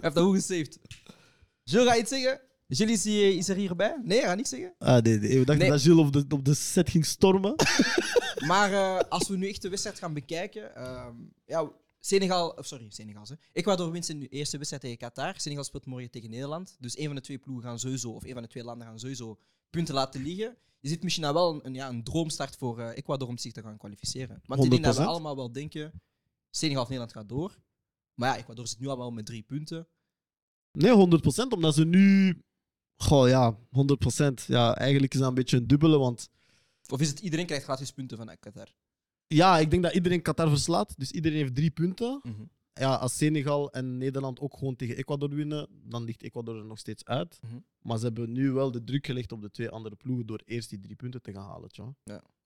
heeft 0.02 0.14
dat 0.14 0.24
goed 0.24 0.34
gesaved. 0.34 0.78
Jill, 1.64 1.84
ga 1.86 1.94
je 1.94 2.00
iets 2.00 2.10
zeggen? 2.10 2.40
Jill 2.66 2.88
is, 2.90 3.04
hier- 3.04 3.36
is 3.36 3.48
er 3.48 3.56
hierbij? 3.56 3.96
Nee, 4.04 4.18
hij 4.18 4.26
gaat 4.26 4.36
niks 4.36 4.48
zeggen. 4.48 4.74
Ah, 4.78 5.02
nee, 5.02 5.18
nee. 5.18 5.28
We 5.38 5.44
dachten 5.44 5.58
Nee. 5.58 5.70
dat 5.70 5.80
Gilles 5.80 5.98
op 6.06 6.12
de, 6.12 6.24
op 6.28 6.44
de 6.44 6.54
set 6.54 6.90
ging 6.90 7.06
stormen. 7.06 7.54
Maar 8.46 8.72
eh, 8.72 8.98
als 9.08 9.28
we 9.28 9.36
nu 9.36 9.48
echt 9.48 9.62
de 9.62 9.68
wedstrijd 9.68 9.98
gaan 9.98 10.12
bekijken. 10.14 10.74
ehm, 10.76 11.12
ja, 11.46 11.70
Senegal, 12.04 12.50
of 12.50 12.66
sorry, 12.66 12.86
Senegal. 12.90 13.24
Hè. 13.28 13.34
Ecuador 13.52 13.90
wint 13.90 14.06
zijn 14.06 14.28
eerste 14.28 14.56
wedstrijd 14.56 14.82
tegen 14.82 14.98
Qatar. 14.98 15.40
Senegal 15.40 15.64
speelt 15.64 15.86
morgen 15.86 16.10
tegen 16.10 16.30
Nederland. 16.30 16.76
Dus 16.80 16.98
een 16.98 17.06
van 17.06 17.14
de 17.14 17.20
twee 17.20 17.38
ploegen 17.38 17.64
gaan 17.64 17.78
sowieso, 17.78 18.10
of 18.10 18.24
een 18.24 18.32
van 18.32 18.42
de 18.42 18.48
twee 18.48 18.64
landen 18.64 18.86
gaan 18.86 18.98
sowieso 18.98 19.38
punten 19.70 19.94
laten 19.94 20.22
liggen. 20.22 20.56
Je 20.80 20.88
ziet 20.88 21.02
misschien 21.02 21.24
nou 21.24 21.34
wel 21.34 21.54
een, 21.54 21.66
een, 21.66 21.74
ja, 21.74 21.88
een 21.88 22.04
droomstart 22.04 22.56
voor 22.56 22.78
eh, 22.78 22.96
Ecuador 22.96 23.28
om 23.28 23.38
zich 23.38 23.52
te 23.52 23.62
gaan 23.62 23.76
kwalificeren. 23.76 24.42
Want 24.46 24.64
ik 24.64 24.70
denk 24.70 24.84
dat 24.84 24.96
we 24.96 25.02
100%. 25.02 25.04
allemaal 25.04 25.36
wel 25.36 25.52
denken: 25.52 26.02
Senegal 26.50 26.82
of 26.82 26.88
Nederland 26.88 27.16
gaat 27.16 27.28
door. 27.28 27.58
Maar 28.14 28.28
ja, 28.28 28.42
Ecuador 28.42 28.66
zit 28.66 28.78
nu 28.78 28.86
al 28.86 28.98
wel 28.98 29.10
met 29.10 29.26
drie 29.26 29.42
punten. 29.42 29.88
Nee, 30.72 31.20
100%, 31.46 31.48
omdat 31.48 31.74
ze 31.74 31.84
nu... 31.84 32.36
Goh, 32.96 33.28
ja, 33.28 33.58
100%. 34.22 34.46
Ja, 34.46 34.76
eigenlijk 34.76 35.12
is 35.12 35.18
dat 35.20 35.28
een 35.28 35.34
beetje 35.34 35.56
een 35.56 35.66
dubbele, 35.66 35.98
want... 35.98 36.28
Of 36.88 37.00
is 37.00 37.08
het 37.08 37.20
iedereen 37.20 37.46
krijgt 37.46 37.64
gratis 37.64 37.92
punten 37.92 38.16
van 38.16 38.36
Qatar? 38.40 38.74
Ja, 39.32 39.58
ik 39.58 39.70
denk 39.70 39.82
dat 39.82 39.94
iedereen 39.94 40.22
Qatar 40.22 40.48
verslaat. 40.48 40.94
Dus 40.96 41.10
iedereen 41.10 41.38
heeft 41.38 41.54
drie 41.54 41.70
punten. 41.70 42.20
Mhm. 42.22 42.42
Ja, 42.74 42.94
als 42.94 43.16
Senegal 43.16 43.72
en 43.72 43.98
Nederland 43.98 44.40
ook 44.40 44.56
gewoon 44.56 44.76
tegen 44.76 44.96
Ecuador 44.96 45.28
winnen, 45.28 45.68
dan 45.84 46.04
ligt 46.04 46.22
Ecuador 46.22 46.56
er 46.56 46.64
nog 46.64 46.78
steeds 46.78 47.04
uit. 47.04 47.38
Mhm. 47.42 47.56
Maar 47.82 47.98
ze 47.98 48.04
hebben 48.04 48.32
nu 48.32 48.52
wel 48.52 48.70
de 48.70 48.84
druk 48.84 49.06
gelegd 49.06 49.32
op 49.32 49.42
de 49.42 49.50
twee 49.50 49.70
andere 49.70 49.96
ploegen 49.96 50.26
door 50.26 50.42
eerst 50.44 50.70
die 50.70 50.80
drie 50.80 50.96
punten 50.96 51.22
te 51.22 51.32
gaan 51.32 51.48
halen. 51.48 51.68
tja. 51.70 51.94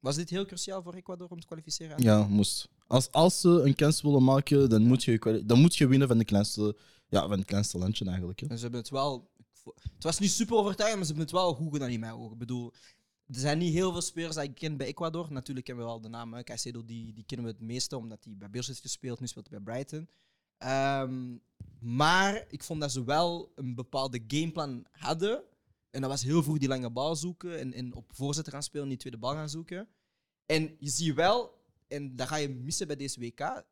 Was 0.01 0.17
dit 0.17 0.31
heel 0.31 0.47
cruciaal 0.47 0.83
voor 0.83 0.95
Ecuador 0.95 1.29
om 1.29 1.41
te 1.41 1.47
kwalificeren? 1.47 2.03
Ja, 2.03 2.27
moest. 2.27 2.69
Als, 2.87 3.13
als 3.13 3.41
ze 3.41 3.49
een 3.49 3.75
kans 3.75 4.03
willen 4.03 4.25
maken, 4.25 4.69
dan 4.69 4.83
moet 4.83 5.05
je, 5.05 5.43
dan 5.47 5.61
moet 5.61 5.77
je 5.77 5.87
winnen 5.87 6.09
van, 6.09 6.19
de 6.19 6.25
kleinste, 6.25 6.77
ja, 7.09 7.21
van 7.29 7.39
het 7.39 7.45
kleinste 7.45 7.79
landje 7.79 8.05
eigenlijk. 8.05 8.41
Hè. 8.41 8.47
En 8.47 8.57
ze 8.57 8.63
hebben 8.63 8.81
het 8.81 8.91
wel. 8.91 9.31
Het 9.93 10.05
was 10.05 10.19
niet 10.19 10.31
super 10.31 10.57
overtuigend, 10.57 10.99
maar 10.99 11.07
ze 11.07 11.13
hebben 11.15 11.33
het 11.33 11.43
wel 11.43 11.55
goed 11.55 11.73
gedaan 11.73 11.91
in 11.91 12.01
mijn 12.01 12.13
ogen. 12.13 12.33
Ik 12.33 12.39
bedoel, 12.39 12.73
er 13.27 13.41
zijn 13.41 13.59
niet 13.59 13.73
heel 13.73 13.93
veel 13.93 14.01
spelers 14.01 14.35
die 14.35 14.45
ik 14.45 14.55
ken 14.55 14.77
bij 14.77 14.87
Ecuador. 14.87 15.33
Natuurlijk 15.33 15.67
kennen 15.67 15.85
we 15.85 15.91
wel 15.91 16.01
de 16.01 16.09
naam. 16.09 16.43
Caicedo, 16.43 16.85
die, 16.85 17.13
die 17.13 17.25
kennen 17.25 17.47
we 17.47 17.53
het 17.53 17.61
meeste 17.61 17.97
omdat 17.97 18.25
hij 18.25 18.37
bij 18.37 18.51
Beers 18.51 18.67
heeft 18.67 18.81
gespeeld. 18.81 19.21
Nu 19.21 19.27
speelt 19.27 19.49
hij 19.51 19.61
bij 19.61 19.75
Brighton. 19.75 20.09
Ehm, 20.59 21.37
maar 21.81 22.45
ik 22.49 22.63
vond 22.63 22.81
dat 22.81 22.93
ze 22.93 23.05
wel 23.05 23.53
een 23.55 23.75
bepaalde 23.75 24.25
gameplan 24.27 24.87
hadden. 24.91 25.43
En 25.91 26.01
dat 26.01 26.11
was 26.11 26.23
heel 26.23 26.43
vroeg 26.43 26.59
die 26.59 26.69
lange 26.69 26.91
bal 26.91 27.17
zoeken 27.17 27.59
en, 27.59 27.73
en 27.73 27.95
op 27.95 28.11
voorzetten 28.15 28.53
gaan 28.53 28.63
spelen, 28.63 28.89
die 28.89 28.99
tweede 28.99 29.19
bal 29.19 29.33
gaan 29.33 29.49
zoeken. 29.49 29.89
En 30.47 30.77
je 30.79 30.89
ziet 30.89 31.15
wel, 31.15 31.65
en 31.89 32.17
dat 32.17 32.29
ga 32.29 32.37
je 32.37 32.49
missen 32.49 32.87
bij 32.87 32.97
deze 32.97 33.21
WK. 33.21 33.65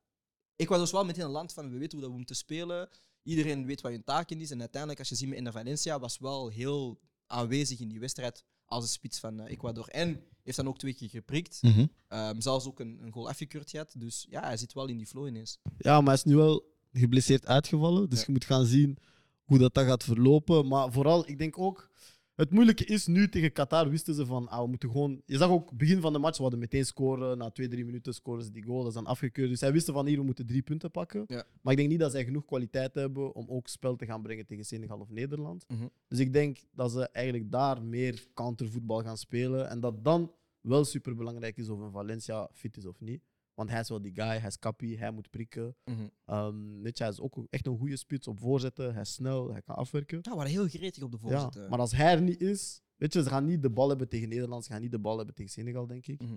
Ecuador 0.56 0.84
is 0.86 0.92
wel 0.92 1.04
meteen 1.04 1.24
een 1.24 1.30
land 1.30 1.52
van 1.52 1.70
we 1.70 1.78
weten 1.78 1.98
hoe 1.98 2.08
we 2.08 2.16
moeten 2.16 2.36
spelen. 2.36 2.88
Iedereen 3.22 3.66
weet 3.66 3.80
wat 3.80 3.90
hun 3.90 4.04
taken 4.04 4.40
is. 4.40 4.50
En 4.50 4.60
uiteindelijk, 4.60 5.00
als 5.00 5.08
je 5.08 5.14
ziet 5.14 5.28
met 5.28 5.38
Ender 5.38 5.52
Valencia, 5.52 5.98
was 5.98 6.18
wel 6.18 6.48
heel 6.48 7.00
aanwezig 7.26 7.80
in 7.80 7.88
die 7.88 8.00
wedstrijd 8.00 8.44
als 8.66 8.84
de 8.84 8.90
spits 8.90 9.18
van 9.18 9.40
eh, 9.40 9.50
Ecuador. 9.52 9.88
En 9.88 10.20
heeft 10.42 10.56
dan 10.56 10.68
ook 10.68 10.78
twee 10.78 10.94
keer 10.94 11.08
geprikt. 11.08 11.58
Mhm. 11.62 11.86
Ehm, 12.08 12.40
zelfs 12.40 12.66
ook 12.66 12.80
een, 12.80 12.98
een 13.02 13.12
goal 13.12 13.28
afgekeurd 13.28 13.70
gehad. 13.70 13.94
Dus 13.98 14.26
ja, 14.30 14.40
hij 14.42 14.56
zit 14.56 14.72
wel 14.72 14.86
in 14.86 14.96
die 14.96 15.06
flow 15.06 15.26
ineens. 15.26 15.58
Ja, 15.78 15.96
maar 15.96 16.04
hij 16.06 16.14
is 16.14 16.24
nu 16.24 16.36
wel 16.36 16.72
geblesseerd 16.92 17.46
uitgevallen. 17.46 18.08
Dus 18.10 18.18
Ja. 18.18 18.24
je 18.26 18.32
moet 18.32 18.44
gaan 18.44 18.64
zien 18.66 18.98
hoe 19.44 19.58
dat, 19.58 19.74
dat 19.74 19.86
gaat 19.86 20.04
verlopen. 20.04 20.66
Maar 20.68 20.92
vooral, 20.92 21.28
ik 21.28 21.38
denk 21.38 21.58
ook, 21.58 21.90
het 22.34 22.50
moeilijke 22.50 22.84
is 22.84 23.06
nu 23.06 23.28
tegen 23.28 23.52
Qatar 23.52 23.88
wisten 23.90 24.14
ze 24.14 24.26
van, 24.26 24.48
ah, 24.48 24.60
we 24.62 24.68
moeten 24.68 24.90
gewoon... 24.90 25.22
Je 25.26 25.36
zag 25.36 25.50
ook 25.50 25.76
begin 25.76 26.00
van 26.00 26.12
de 26.12 26.18
match, 26.18 26.36
we 26.36 26.42
hadden 26.42 26.60
meteen 26.60 26.84
scoren. 26.84 27.38
Na 27.38 27.50
twee, 27.50 27.68
drie 27.68 27.84
minuten 27.84 28.14
scoren 28.14 28.44
ze 28.44 28.50
die 28.50 28.64
goal. 28.64 28.78
Dat 28.78 28.88
is 28.88 28.94
dan 28.94 29.06
afgekeurd. 29.06 29.48
Dus 29.48 29.58
zij 29.58 29.72
wisten 29.72 29.94
van, 29.94 30.06
hier, 30.06 30.18
we 30.18 30.24
moeten 30.24 30.46
drie 30.46 30.62
punten 30.62 30.90
pakken. 30.90 31.24
Ja. 31.26 31.44
Maar 31.62 31.72
ik 31.72 31.78
denk 31.78 31.90
niet 31.90 32.00
dat 32.00 32.10
zij 32.10 32.24
genoeg 32.24 32.44
kwaliteit 32.44 32.94
hebben 32.94 33.34
om 33.34 33.48
ook 33.48 33.68
spel 33.68 33.96
te 33.96 34.06
gaan 34.06 34.22
brengen 34.22 34.46
tegen 34.46 34.64
Senegal 34.64 34.98
of 34.98 35.10
Nederland. 35.10 35.64
Mhm. 35.68 35.86
Dus 36.08 36.18
ik 36.18 36.32
denk 36.32 36.58
dat 36.72 36.92
ze 36.92 37.08
eigenlijk 37.08 37.50
daar 37.50 37.82
meer 37.82 38.26
countervoetbal 38.34 39.02
gaan 39.02 39.18
spelen. 39.18 39.68
En 39.68 39.80
dat 39.80 40.04
dan 40.04 40.32
wel 40.60 40.84
superbelangrijk 40.84 41.56
is 41.56 41.68
of 41.68 41.80
een 41.80 41.90
Valencia 41.90 42.48
fit 42.52 42.76
is 42.76 42.86
of 42.86 43.00
niet. 43.00 43.22
Want 43.54 43.70
hij 43.70 43.80
is 43.80 43.88
wel 43.88 44.00
die 44.02 44.12
guy, 44.14 44.24
hij 44.38 44.46
is 44.46 44.58
kappie, 44.58 44.98
hij 44.98 45.10
moet 45.10 45.30
prikken. 45.30 45.76
Mhm. 45.84 45.96
Ehm, 46.24 46.80
weet 46.82 46.98
je, 46.98 47.04
hij 47.04 47.12
is 47.12 47.20
ook 47.20 47.46
echt 47.50 47.66
een 47.66 47.78
goede 47.78 47.96
spits 47.96 48.26
op 48.28 48.38
voorzetten. 48.38 48.92
Hij 48.92 49.02
is 49.02 49.12
snel, 49.12 49.50
hij 49.52 49.62
kan 49.62 49.74
afwerken. 49.76 50.18
Ja, 50.22 50.36
waren 50.36 50.50
heel 50.50 50.66
gretig 50.68 51.02
op 51.02 51.10
de 51.10 51.18
Ja, 51.22 51.40
voorzet. 51.40 51.68
maar 51.68 51.78
als 51.78 51.92
hij 51.92 52.12
er 52.14 52.22
niet 52.22 52.40
is, 52.40 52.80
weet 52.96 53.12
je, 53.12 53.22
ze 53.22 53.28
gaan 53.28 53.44
niet 53.46 53.62
de 53.62 53.70
bal 53.70 53.88
hebben 53.88 54.08
tegen 54.08 54.28
Nederland, 54.28 54.64
ze 54.64 54.72
gaan 54.72 54.80
niet 54.80 54.90
de 54.90 54.98
bal 54.98 55.16
hebben 55.16 55.34
tegen 55.34 55.52
Senegal, 55.52 55.86
denk 55.86 56.06
ik. 56.06 56.20
Mhm. 56.22 56.34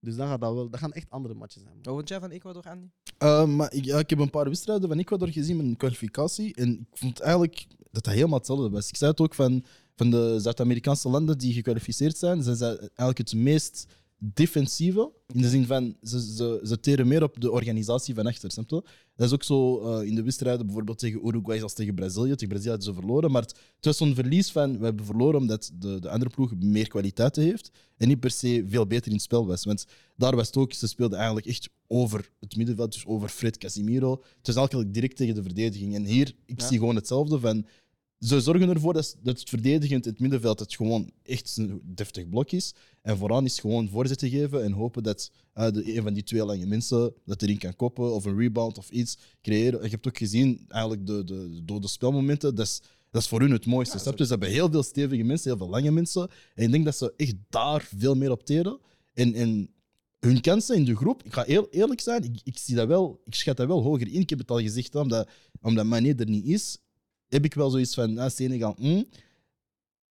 Dus 0.00 0.16
dan 0.16 0.28
gaat 0.28 0.40
dat 0.40 0.54
wel, 0.54 0.70
dat 0.70 0.80
gaan 0.80 0.92
echt 0.92 1.10
andere 1.10 1.34
matches 1.34 1.62
zijn. 1.62 1.74
man. 1.74 1.82
Wat 1.84 1.94
vond 1.94 2.08
jij 2.08 2.20
van 2.20 2.30
Ecuador, 2.30 2.62
Andy? 2.62 2.86
Uh, 3.22 3.46
maar 3.56 3.72
ik, 3.72 3.84
ja, 3.84 3.98
ik 3.98 4.10
heb 4.10 4.18
een 4.18 4.30
paar 4.30 4.44
wedstrijden 4.44 4.88
van 4.88 4.98
Ecuador 4.98 5.28
gezien 5.28 5.56
met 5.56 5.66
een 5.66 5.76
kwalificatie. 5.76 6.54
En 6.54 6.72
ik 6.90 6.98
vond 6.98 7.20
eigenlijk 7.20 7.66
dat 7.90 8.04
dat 8.04 8.14
helemaal 8.14 8.38
hetzelfde 8.38 8.70
was. 8.70 8.88
Ik 8.88 8.96
zei 8.96 9.10
het 9.10 9.20
ook 9.20 9.34
van, 9.34 9.64
van 9.94 10.10
de 10.10 10.36
Zuid-Amerikaanse 10.40 11.08
landen 11.08 11.38
die 11.38 11.52
gekwalificeerd 11.52 12.16
zijn. 12.18 12.42
Zijn 12.42 12.56
zij 12.56 12.76
eigenlijk 12.78 13.18
het 13.18 13.34
meest 13.34 13.86
defensieve. 14.18 15.10
In 15.32 15.42
de 15.42 15.48
zin 15.48 15.66
van 15.66 15.96
ze, 16.02 16.20
ze, 16.34 16.60
ze 16.64 16.80
teren 16.80 17.08
meer 17.08 17.22
op 17.22 17.40
de 17.40 17.50
organisatie 17.50 18.14
van 18.14 18.26
achter. 18.26 18.50
Snap 18.50 18.70
je? 18.70 18.82
Dat 19.16 19.26
is 19.26 19.32
ook 19.32 19.42
zo 19.42 19.80
eh, 19.80 20.06
in 20.06 20.14
de 20.14 20.22
wedstrijden, 20.22 20.66
bijvoorbeeld 20.66 20.98
tegen 20.98 21.26
Uruguay 21.26 21.62
als 21.62 21.74
tegen 21.74 21.94
Brazilië. 21.94 22.30
Tegen 22.30 22.48
Brazilië 22.48 22.68
hadden 22.70 22.94
ze 22.94 23.00
verloren. 23.00 23.30
Maar 23.30 23.42
het, 23.42 23.50
het 23.76 23.84
was 23.84 23.96
zo'n 23.96 24.14
verlies 24.14 24.50
van 24.50 24.78
we 24.78 24.84
hebben 24.84 25.04
verloren 25.04 25.40
omdat 25.40 25.70
de, 25.74 25.98
de 26.00 26.10
andere 26.10 26.30
ploeg 26.30 26.52
meer 26.58 26.88
kwaliteiten 26.88 27.42
heeft. 27.42 27.70
En 27.96 28.08
niet 28.08 28.20
per 28.20 28.30
se 28.30 28.64
veel 28.68 28.86
beter 28.86 29.06
in 29.06 29.12
het 29.12 29.22
spel 29.22 29.46
was. 29.46 29.64
Want 29.64 29.86
daar 30.16 30.36
was 30.36 30.46
het 30.46 30.56
ook, 30.56 30.72
ze 30.72 30.86
speelden 30.88 31.16
eigenlijk 31.18 31.46
echt 31.46 31.68
over 31.86 32.30
het 32.40 32.56
middenveld, 32.56 32.92
dus 32.92 33.06
over 33.06 33.28
Fred 33.28 33.58
Casimiro. 33.58 34.10
Het 34.38 34.46
was 34.46 34.56
eigenlijk 34.56 34.94
direct 34.94 35.16
tegen 35.16 35.34
de 35.34 35.42
verdediging. 35.42 35.94
En 35.94 36.04
hier, 36.04 36.34
ik 36.46 36.60
Ja. 36.60 36.66
zie 36.66 36.78
gewoon 36.78 36.94
hetzelfde 36.96 37.40
van 37.40 37.66
ze 38.18 38.40
zorgen 38.40 38.68
ervoor 38.68 38.92
dat, 38.92 39.16
dat 39.22 39.38
het 39.38 39.48
verdedigend 39.48 40.06
in 40.06 40.10
het 40.10 40.20
middenveld 40.20 40.60
het 40.60 40.74
gewoon 40.74 41.10
echt 41.22 41.56
een 41.56 41.80
deftig 41.84 42.28
blok 42.28 42.50
is. 42.50 42.74
En 43.02 43.16
vooraan 43.16 43.44
is 43.44 43.60
gewoon 43.60 43.88
voorzetten 43.88 44.30
geven 44.30 44.64
en 44.64 44.72
hopen 44.72 45.02
dat 45.02 45.30
eh, 45.52 45.70
de, 45.70 45.96
een 45.96 46.02
van 46.02 46.14
die 46.14 46.22
twee 46.22 46.44
lange 46.44 46.66
mensen 46.66 47.14
dat 47.24 47.42
erin 47.42 47.58
kan 47.58 47.76
koppen 47.76 48.14
of 48.14 48.24
een 48.24 48.38
rebound 48.38 48.78
of 48.78 48.90
iets 48.90 49.18
creëren. 49.42 49.82
Je 49.82 49.88
hebt 49.88 50.06
ook 50.06 50.18
gezien, 50.18 50.64
eigenlijk 50.68 51.06
de, 51.06 51.24
de, 51.24 51.50
de 51.50 51.64
dode 51.64 51.88
spelmomenten, 51.88 52.54
dat 52.54 52.66
is, 52.66 52.82
dat 53.10 53.22
is 53.22 53.28
voor 53.28 53.40
hun 53.40 53.50
het 53.50 53.66
mooiste. 53.66 53.98
snap 53.98 54.18
je? 54.18 54.24
Ze 54.24 54.30
hebben 54.30 54.48
heel 54.48 54.70
veel 54.70 54.82
stevige 54.82 55.22
mensen, 55.22 55.50
heel 55.50 55.58
veel 55.58 55.68
lange 55.68 55.90
mensen. 55.90 56.30
En 56.54 56.64
ik 56.64 56.70
denk 56.70 56.84
dat 56.84 56.96
ze 56.96 57.12
echt 57.16 57.34
daar 57.48 57.88
veel 57.96 58.14
meer 58.14 58.30
op 58.30 58.44
teren. 58.44 58.78
En, 59.14 59.34
en 59.34 59.70
hun 60.20 60.40
kansen 60.40 60.76
in 60.76 60.84
de 60.84 60.96
groep, 60.96 61.22
ik 61.22 61.32
ga 61.32 61.42
heel 61.42 61.68
eerlijk 61.70 62.00
zijn, 62.00 62.24
ik, 62.24 62.40
ik, 62.44 62.58
zie 62.58 62.74
dat 62.74 62.88
wel, 62.88 63.20
ik 63.24 63.34
schat 63.34 63.56
dat 63.56 63.66
wel 63.66 63.82
hoger 63.82 64.12
in. 64.12 64.20
Ik 64.20 64.30
heb 64.30 64.38
het 64.38 64.50
al 64.50 64.60
gezegd, 64.60 64.94
omdat, 64.94 65.28
omdat 65.60 65.84
Mané 65.84 66.14
er 66.16 66.28
niet 66.28 66.44
is, 66.44 66.78
heb 67.28 67.44
ik 67.44 67.54
wel 67.54 67.70
zoiets 67.70 67.94
van, 67.94 68.18
ah, 68.18 68.30
Senegal, 68.30 68.74
mm. 68.78 69.06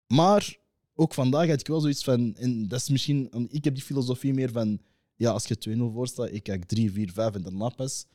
Maar 0.08 0.58
ook 0.96 1.14
vandaag 1.14 1.48
had 1.48 1.60
ik 1.60 1.68
wel 1.68 1.80
zoiets 1.80 2.04
van, 2.04 2.36
en 2.36 2.68
dat 2.68 2.80
is 2.80 2.90
misschien, 2.90 3.48
ik 3.50 3.64
heb 3.64 3.74
die 3.74 3.84
filosofie 3.84 4.34
meer 4.34 4.52
van, 4.52 4.82
ja, 5.16 5.32
als 5.32 5.46
je 5.46 5.58
2-0 5.58 5.94
voor 5.94 6.08
staat, 6.08 6.32
ik 6.32 6.44
kijk 6.44 6.66
3, 6.66 6.92
4, 6.92 7.12
5 7.12 7.34
en 7.34 7.42
daarna 7.42 7.70
pas 7.70 8.06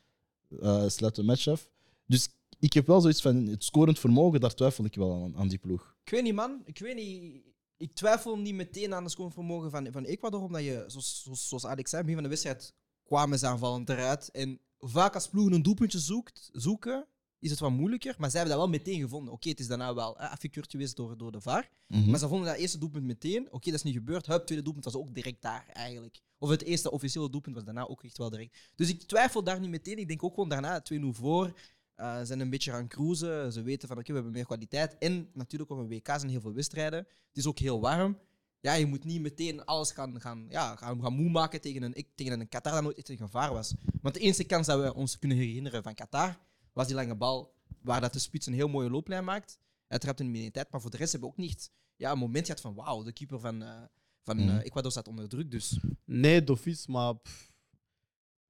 uh, 0.48 0.88
sluit 0.88 1.14
de 1.14 1.22
match 1.22 1.48
af. 1.48 1.70
Dus 2.06 2.28
ik 2.58 2.72
heb 2.72 2.86
wel 2.86 3.00
zoiets 3.00 3.20
van, 3.22 3.46
het 3.46 3.64
scorend 3.64 3.98
vermogen, 3.98 4.40
daar 4.40 4.54
twijfel 4.54 4.84
ik 4.84 4.94
wel 4.94 5.22
aan, 5.22 5.36
aan 5.36 5.48
die 5.48 5.58
ploeg. 5.58 5.96
Ik 6.04 6.10
weet 6.10 6.22
niet, 6.22 6.34
man. 6.34 6.62
Ik 6.64 6.78
weet 6.78 6.96
niet. 6.96 7.42
Ik 7.76 7.92
twijfel 7.92 8.38
niet 8.38 8.54
meteen 8.54 8.94
aan 8.94 9.02
het 9.02 9.12
scorevermogen 9.12 9.70
van, 9.70 9.88
van 9.92 10.04
Ecuador, 10.04 10.42
omdat 10.42 10.62
je, 10.62 10.84
zoals, 10.86 11.22
zoals, 11.22 11.48
zoals 11.48 11.66
Alex 11.66 11.90
zei, 11.90 12.02
begin 12.02 12.14
van 12.14 12.24
de 12.24 12.28
wedstrijd 12.28 12.74
kwamen 13.04 13.38
ze 13.38 13.46
aanvallend 13.46 13.88
eruit. 13.88 14.30
En 14.30 14.60
vaak 14.78 15.14
als 15.14 15.28
ploegen 15.28 15.52
een 15.52 15.62
doelpuntje 15.62 15.98
zoekt, 15.98 16.50
zoeken, 16.52 17.06
is 17.42 17.50
het 17.50 17.58
wat 17.58 17.70
moeilijker. 17.70 18.14
Maar 18.18 18.30
zij 18.30 18.40
hebben 18.40 18.58
dat 18.58 18.68
wel 18.68 18.78
meteen 18.78 19.00
gevonden. 19.00 19.32
Oké, 19.32 19.48
het 19.48 19.60
is 19.60 19.66
daarna 19.66 19.94
wel 19.94 20.18
eh, 20.18 20.30
afgekeurd 20.30 20.70
geweest 20.70 20.96
door, 20.96 21.16
door 21.16 21.32
de 21.32 21.40
VAR. 21.40 21.68
Mhm. 21.86 22.10
Maar 22.10 22.18
ze 22.18 22.28
vonden 22.28 22.46
dat 22.48 22.56
eerste 22.56 22.78
doelpunt 22.78 23.04
meteen. 23.04 23.46
Oké, 23.50 23.64
dat 23.70 23.74
is 23.74 23.82
niet 23.82 23.94
gebeurd. 23.94 24.26
Hup, 24.26 24.44
tweede 24.44 24.64
doelpunt 24.64 24.84
was 24.84 24.96
ook 24.96 25.14
direct 25.14 25.42
daar 25.42 25.66
eigenlijk. 25.72 26.20
Of 26.38 26.50
het 26.50 26.62
eerste 26.62 26.90
officiële 26.90 27.30
doelpunt 27.30 27.54
was 27.54 27.64
daarna 27.64 27.86
ook 27.88 28.04
echt 28.04 28.18
wel 28.18 28.30
direct. 28.30 28.56
Dus 28.74 28.88
ik 28.88 29.02
twijfel 29.02 29.44
daar 29.44 29.60
niet 29.60 29.70
meteen. 29.70 29.98
Ik 29.98 30.08
denk 30.08 30.22
ook 30.22 30.34
gewoon 30.34 30.48
daarna 30.48 30.82
2-0 30.82 31.12
voor. 31.12 31.52
eh, 31.94 32.20
zijn 32.22 32.40
een 32.40 32.50
beetje 32.50 32.70
gaan 32.70 32.88
cruisen. 32.88 33.52
Ze 33.52 33.62
weten 33.62 33.88
van 33.88 33.96
oké, 33.98 34.06
we 34.06 34.14
hebben 34.14 34.32
meer 34.32 34.44
kwaliteit. 34.46 34.98
En 34.98 35.28
natuurlijk 35.34 35.70
op 35.70 35.78
een 35.78 35.88
WK 35.88 36.06
zijn 36.06 36.28
heel 36.28 36.40
veel 36.40 36.52
wedstrijden. 36.54 36.98
Het 36.98 37.36
is 37.36 37.46
ook 37.46 37.58
heel 37.58 37.80
warm. 37.80 38.18
Ja, 38.60 38.74
je 38.74 38.86
moet 38.86 39.04
niet 39.04 39.20
meteen 39.20 39.64
alles 39.64 39.90
gaan, 39.92 40.20
gaan, 40.20 40.46
ja, 40.48 40.76
gaan, 40.76 41.02
gaan 41.02 41.12
moe 41.12 41.30
maken 41.30 41.60
tegen 41.60 41.82
een, 41.82 42.06
tegen 42.14 42.40
een 42.40 42.48
Qatar 42.48 42.72
dat 42.72 42.82
nooit 42.82 42.96
echt 42.96 43.08
een 43.08 43.16
gevaar 43.16 43.52
was. 43.52 43.74
Want 44.02 44.14
de 44.14 44.20
enige 44.20 44.44
kans 44.44 44.66
dat 44.66 44.80
we 44.82 44.94
ons 44.94 45.18
kunnen 45.18 45.36
herinneren 45.36 45.82
van 45.82 45.94
Qatar 45.94 46.38
was 46.72 46.86
die 46.86 46.96
lange 46.96 47.16
bal 47.16 47.54
waar 47.80 48.00
dat 48.00 48.12
de 48.12 48.18
spits 48.18 48.46
een 48.46 48.52
heel 48.52 48.68
mooie 48.68 48.90
looplijn 48.90 49.24
maakt. 49.24 49.58
Hij 49.86 49.98
trapt 49.98 50.20
in 50.20 50.26
de 50.26 50.32
minuteit, 50.32 50.70
maar 50.70 50.80
voor 50.80 50.90
de 50.90 50.96
rest 50.96 51.12
hebben 51.12 51.30
we 51.30 51.34
ook 51.34 51.40
niet 51.42 51.70
ja, 51.96 52.10
een 52.12 52.18
moment 52.18 52.46
gehad 52.46 52.60
van 52.60 52.74
wauw, 52.74 53.02
de 53.02 53.12
keeper 53.12 53.40
van, 53.40 53.62
eh, 53.62 53.82
van 54.22 54.38
eh, 54.38 54.64
Ecuador 54.64 54.90
staat 54.90 55.08
onder 55.08 55.28
druk. 55.28 55.50
Dus 55.50 55.80
Nee, 56.04 56.44
Dofis, 56.44 56.86
maar... 56.86 57.16
pff, 57.16 57.51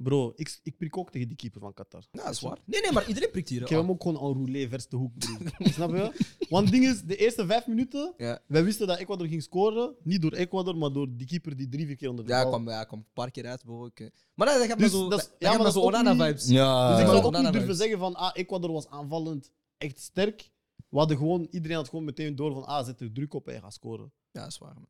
Bro, 0.02 0.32
ik, 0.36 0.60
ik 0.62 0.76
prik 0.76 0.96
ook 0.96 1.10
tegen 1.10 1.28
die 1.28 1.36
keeper 1.36 1.60
van 1.60 1.74
Qatar. 1.74 2.04
ja, 2.12 2.22
dat 2.24 2.32
is 2.32 2.40
waar. 2.40 2.58
Nee, 2.64 2.80
nee, 2.80 2.92
maar 2.92 3.08
iedereen 3.08 3.30
prikt 3.30 3.48
hier. 3.48 3.60
Ik 3.62 3.68
heb 3.68 3.78
hem 3.80 3.90
ook 3.90 4.02
gewoon 4.02 4.16
en 4.16 4.32
roulé 4.44 4.68
vers 4.68 4.88
de 4.88 4.96
hoek. 4.96 5.12
Snap 5.58 5.90
je? 5.90 6.12
Want 6.48 6.64
het 6.64 6.72
ding 6.72 6.84
is, 6.84 7.02
de 7.02 7.16
eerste 7.16 7.46
vijf 7.46 7.66
minuten, 7.66 8.14
Ja, 8.16 8.40
wij 8.46 8.64
wisten 8.64 8.86
dat 8.86 8.98
Ecuador 8.98 9.26
ging 9.26 9.42
scoren. 9.42 9.94
Niet 10.02 10.22
door 10.22 10.32
Ecuador, 10.32 10.76
maar 10.76 10.92
door 10.92 11.08
die 11.16 11.26
keeper 11.26 11.56
die 11.56 11.68
drie, 11.68 11.86
vier 11.86 11.96
keer 11.96 12.08
onder 12.10 12.24
de 12.26 12.30
ja, 12.32 12.40
bal. 12.42 12.50
kwam, 12.50 12.68
ja, 12.68 12.84
kwam 12.84 12.98
een 12.98 13.06
paar 13.12 13.30
keer 13.30 13.46
uit. 13.46 13.64
bro. 13.64 13.86
Ik, 13.86 14.00
eh, 14.00 14.06
Maar 14.34 14.46
dat, 14.46 14.56
dat 14.58 14.66
gaat 14.66 14.78
Dus 14.78 14.92
maar 14.92 15.00
zo, 15.00 15.08
dat 15.08 15.18
is- 15.18 15.24
dat, 15.26 15.34
ja, 15.38 15.48
gaat 15.48 15.56
maar 15.56 15.64
dat 15.64 15.72
zo 15.74 15.78
is 15.80 15.84
ook 15.86 15.92
niet- 15.92 16.00
Onana-vibes. 16.00 16.48
Ja, 16.48 16.88
Dus 16.90 16.98
ik 16.98 17.00
Ja, 17.00 17.06
zou 17.06 17.16
ja. 17.16 17.22
ook 17.22 17.28
Onana 17.28 17.42
niet 17.42 17.52
durven 17.52 17.60
vibes. 17.60 17.76
zeggen 17.76 17.98
van, 17.98 18.14
ah, 18.14 18.30
Ecuador 18.34 18.72
was 18.72 18.86
aanvallend 18.88 19.50
echt 19.78 20.00
sterk. 20.00 20.50
We 20.88 20.98
hadden 20.98 21.16
gewoon, 21.16 21.46
iedereen 21.50 21.76
had 21.76 21.88
gewoon 21.88 22.04
meteen 22.04 22.36
door 22.36 22.52
van, 22.52 22.64
ah, 22.64 22.84
zet 22.84 23.00
er 23.00 23.12
druk 23.12 23.34
op 23.34 23.46
en 23.46 23.52
hij 23.52 23.60
gaat 23.62 23.74
scoren. 23.74 24.12
Ja, 24.30 24.40
dat 24.40 24.50
is 24.50 24.58
waar, 24.58 24.74
man. 24.74 24.86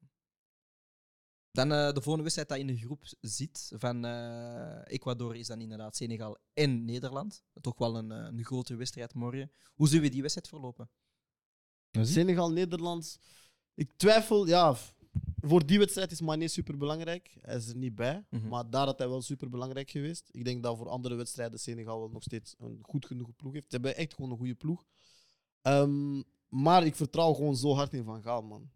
Dan 1.53 1.73
eh, 1.73 1.87
de 1.93 2.01
volgende 2.01 2.23
wedstrijd 2.23 2.49
dat 2.49 2.59
in 2.59 2.67
de 2.67 2.77
groep 2.77 3.05
zit 3.21 3.73
van 3.77 4.05
eh, 4.05 4.79
Ecuador 4.85 5.37
is 5.37 5.47
dan 5.47 5.61
inderdaad 5.61 5.97
Senegal 5.97 6.39
en 6.55 6.85
Nederland. 6.85 7.43
Toch 7.61 7.79
wel 7.79 7.97
een, 7.97 8.13
eh, 8.13 8.19
een 8.19 8.45
grote 8.45 8.75
wedstrijd 8.77 9.15
morgen. 9.15 9.51
Hoe 9.75 9.89
zullen 9.89 10.03
we 10.03 10.09
die 10.11 10.21
wedstrijd 10.21 10.49
verlopen? 10.49 10.91
Senegal, 11.91 12.51
Nederlands. 12.53 13.19
Ik 13.75 13.93
twijfel, 13.97 14.47
ja, 14.47 14.75
voor 15.41 15.67
die 15.67 15.79
wedstrijd 15.79 16.11
is 16.11 16.21
Mané 16.21 16.49
super 16.49 16.77
belangrijk. 16.77 17.37
Hij 17.41 17.57
is 17.57 17.69
er 17.69 17.77
niet 17.77 17.95
bij, 17.95 18.25
Mhm. 18.31 18.49
maar 18.49 18.71
daar 18.71 18.87
had 18.87 18.99
hij 18.99 19.09
wel 19.09 19.23
super 19.23 19.49
belangrijk 19.49 19.91
geweest. 19.91 20.29
Ik 20.33 20.45
denk 20.45 20.63
dat 20.63 20.77
voor 20.77 20.89
andere 20.89 21.15
wedstrijden 21.15 21.59
Senegal 21.59 21.99
wel 21.99 22.09
nog 22.11 22.23
steeds 22.23 22.55
een 22.59 22.79
goed 22.83 23.07
genoeg 23.07 23.37
ploeg 23.37 23.53
heeft. 23.53 23.65
Ze 23.71 23.75
hebben 23.75 23.97
echt 23.97 24.15
gewoon 24.15 24.31
een 24.31 24.37
goede 24.37 24.55
ploeg. 24.55 24.85
Ehm, 25.63 26.23
maar 26.49 26.85
ik 26.87 26.95
vertrouw 26.97 27.33
gewoon 27.33 27.57
zo 27.57 27.75
hard 27.75 27.93
in 27.95 28.05
Van 28.05 28.23
Gaal, 28.23 28.43
man. 28.43 28.71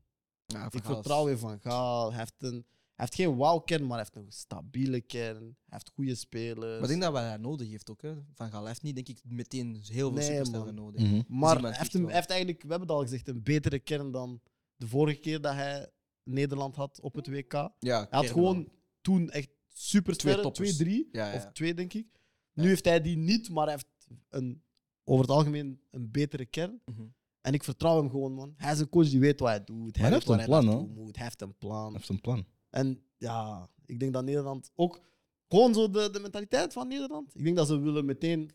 Ja, 0.47 0.65
Ik 0.71 0.85
vertrouw 0.85 1.29
in 1.29 1.39
Van 1.39 1.61
Gaal. 1.61 2.09
Hij 2.11 2.19
heeft, 2.19 2.35
een, 2.39 2.65
hij 2.69 2.93
heeft 2.95 3.15
geen 3.15 3.37
wauw-kern, 3.37 3.87
maar 3.87 3.99
hij 3.99 4.07
heeft 4.13 4.27
een 4.27 4.33
stabiele 4.33 5.01
kern. 5.01 5.43
Hij 5.45 5.55
heeft 5.69 5.91
goede 5.95 6.15
spelers. 6.15 6.73
Maar 6.73 6.83
ik 6.83 6.89
denk 6.89 7.01
dat 7.03 7.13
wat 7.13 7.23
hij 7.23 7.37
nodig 7.37 7.69
heeft 7.71 7.91
ook. 7.91 8.03
Hè. 8.03 8.15
Van 8.35 8.51
Gaal 8.51 8.59
Hij 8.61 8.69
heeft 8.69 8.83
niet, 8.83 8.95
denk 8.95 9.09
ik, 9.09 9.21
meteen 9.25 9.77
heel 9.87 10.13
veel 10.15 10.49
Nee, 10.65 10.73
nodig. 10.73 11.01
Mhm. 11.03 11.23
Maar 11.29 11.61
hij 11.61 11.73
heeft, 11.79 11.93
hij 11.93 12.03
heeft 12.13 12.31
eigenlijk, 12.31 12.63
we 12.63 12.69
hebben 12.69 12.89
het 12.89 12.97
al 12.97 13.03
gezegd, 13.03 13.29
een 13.29 13.43
betere 13.43 13.79
kern 13.79 14.11
dan 14.11 14.41
de 14.77 14.87
vorige 14.89 15.21
keer 15.21 15.41
dat 15.41 15.55
hij 15.55 15.91
Nederland 16.23 16.77
had 16.77 17.01
op 17.01 17.15
het 17.15 17.27
WK. 17.29 17.53
Hij 17.53 17.71
Ja, 17.79 17.99
had 17.99 18.09
kern 18.11 18.27
gewoon 18.35 18.57
wel. 18.57 18.73
toen 19.01 19.31
echt 19.31 19.49
super 19.69 20.17
Twee 20.17 20.33
twee, 20.33 20.45
toppers. 20.45 20.77
twee, 20.77 20.89
drie. 20.89 21.09
Ja, 21.13 21.29
ja. 21.31 21.35
Of 21.37 21.53
twee, 21.53 21.75
denk 21.75 21.93
ik. 21.93 22.07
Ja. 22.53 22.63
Nu 22.63 22.69
heeft 22.69 22.85
hij 22.85 23.01
die 23.01 23.17
niet, 23.17 23.51
maar 23.51 23.65
hij 23.65 23.73
heeft 23.73 24.19
een, 24.29 24.63
over 25.05 25.23
het 25.25 25.31
algemeen 25.35 25.81
een 25.91 26.11
betere 26.11 26.47
kern. 26.47 26.81
Mhm. 26.85 27.03
En 27.47 27.53
ik 27.55 27.65
vertrouw 27.65 27.97
hem 27.97 28.11
gewoon, 28.11 28.33
man. 28.35 28.55
Hij 28.57 28.73
is 28.73 28.79
een 28.79 28.89
coach 28.89 29.09
die 29.09 29.21
weet 29.21 29.41
wat 29.41 29.49
hij 29.49 29.65
doet. 29.65 29.97
hij 29.97 30.11
heeft 30.11 30.27
waar 30.27 30.39
een 30.39 30.45
plan, 30.45 30.69
hè? 30.69 30.75
moet. 30.77 31.17
Hij 31.17 31.25
heeft 31.25 31.41
een 31.43 31.57
plan. 31.59 31.85
Hij 31.85 31.93
heeft 31.93 32.09
een 32.09 32.21
plan. 32.21 32.45
En 32.71 33.01
ja, 33.19 33.69
ik 33.85 34.01
denk 34.01 34.13
dat 34.13 34.25
Nederland 34.25 34.71
ook 34.75 35.01
gewoon 35.49 35.75
zo 35.75 35.91
de, 35.91 36.09
de 36.13 36.21
mentaliteit 36.21 36.73
van 36.73 36.89
Nederland. 36.89 37.31
Ik 37.35 37.45
denk 37.45 37.57
dat 37.57 37.67
ze 37.67 37.79
willen 37.79 38.05
meteen 38.05 38.51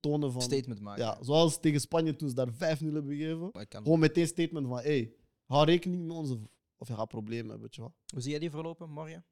tonen 0.00 0.32
van. 0.32 0.42
Statement 0.42 0.80
maken. 0.80 1.04
Ja, 1.04 1.18
zoals 1.20 1.60
tegen 1.60 1.80
Spanje 1.80 2.16
toen 2.16 2.28
ze 2.28 2.34
daar 2.34 2.52
5-0 2.52 2.56
hebben 2.58 3.06
gegeven. 3.16 3.48
Maar 3.52 3.62
ik 3.62 3.68
kan- 3.68 3.82
Gewoon 3.82 3.98
meteen 3.98 4.26
statement 4.26 4.66
van: 4.66 4.78
hey, 4.78 5.12
hou 5.44 5.64
rekening 5.64 6.06
met 6.06 6.16
ons 6.16 6.30
of, 6.76 6.88
je 6.88 6.94
gaat 6.94 7.08
problemen 7.08 7.44
hebben. 7.50 7.60
Weet 7.62 7.74
je 7.74 7.80
wel. 7.80 7.94
Hoe 8.12 8.20
zie 8.20 8.30
jij 8.30 8.40
die 8.40 8.50
verlopen 8.50 8.90
morgen? 8.90 9.24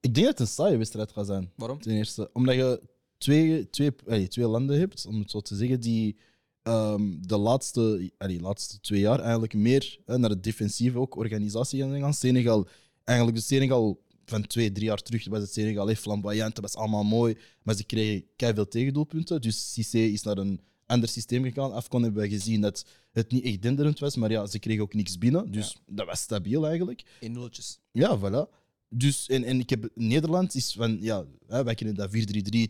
Ik 0.00 0.14
denk 0.14 0.26
dat 0.26 0.38
het 0.38 0.40
een 0.40 0.54
saaie 0.54 0.76
wedstrijd 0.76 1.12
gaat 1.12 1.26
zijn. 1.26 1.52
Waarom? 1.56 1.78
Ten 1.80 1.92
eerste, 1.94 2.30
omdat 2.32 2.54
je 2.54 2.82
twee, 3.18 3.70
twee, 3.70 3.90
allee, 4.06 4.28
twee 4.28 4.46
landen 4.46 4.78
hebt, 4.78 5.06
om 5.06 5.18
het 5.18 5.30
zo 5.30 5.40
te 5.40 5.56
zeggen, 5.56 5.80
die 5.80 6.16
ehm, 6.64 7.12
de 7.20 7.36
laatste, 7.36 8.12
allee, 8.18 8.40
laatste 8.40 8.80
twee 8.80 9.00
jaar 9.00 9.20
eigenlijk 9.20 9.54
meer 9.54 9.98
hè, 10.06 10.18
naar 10.18 10.30
het 10.30 10.42
defensieve 10.42 10.98
ook 10.98 11.16
organisatie 11.16 11.80
gaan 11.80 12.00
gaan. 12.00 12.14
Senegal, 12.14 12.68
eigenlijk 13.04 13.38
de 13.38 13.44
Senegal 13.44 14.02
van 14.24 14.46
twee, 14.46 14.72
drie 14.72 14.86
jaar 14.86 15.02
terug 15.02 15.28
was 15.28 15.40
het 15.40 15.52
Senegal 15.52 15.90
echt 15.90 16.00
flamboyant, 16.00 16.54
dat 16.54 16.64
was 16.64 16.74
allemaal 16.74 17.04
mooi, 17.04 17.36
maar 17.62 17.74
ze 17.74 17.84
kregen 17.84 18.24
veel 18.36 18.68
tegendoelpunten. 18.68 19.40
Dus 19.40 19.72
Cissé 19.72 19.98
is 19.98 20.22
naar 20.22 20.38
een 20.38 20.60
ander 20.86 21.08
systeem 21.08 21.44
gegaan. 21.44 21.72
Afcon 21.72 22.02
hebben 22.02 22.22
we 22.22 22.28
gezien 22.28 22.60
dat 22.60 22.84
het 23.12 23.32
niet 23.32 23.44
echt 23.44 23.62
denderend 23.62 23.98
was, 23.98 24.16
maar 24.16 24.30
ja, 24.30 24.46
ze 24.46 24.58
kregen 24.58 24.82
ook 24.82 24.94
niks 24.94 25.18
binnen. 25.18 25.50
Dus 25.50 25.76
dat 25.86 26.06
was 26.06 26.20
stabiel 26.20 26.66
eigenlijk. 26.66 27.04
In 27.20 27.32
nulletjes. 27.32 27.78
Ja, 27.92 28.18
voilà. 28.18 28.62
Dus, 28.88 29.28
en, 29.28 29.44
en 29.44 29.58
ik 29.58 29.70
heb, 29.70 29.90
Nederland 29.94 30.54
is 30.54 30.72
van, 30.72 30.98
ja, 31.00 31.24
hè, 31.46 31.64
wij 31.64 31.74
kennen 31.74 31.94
dat 31.94 32.10
4-3-3, 32.10 32.12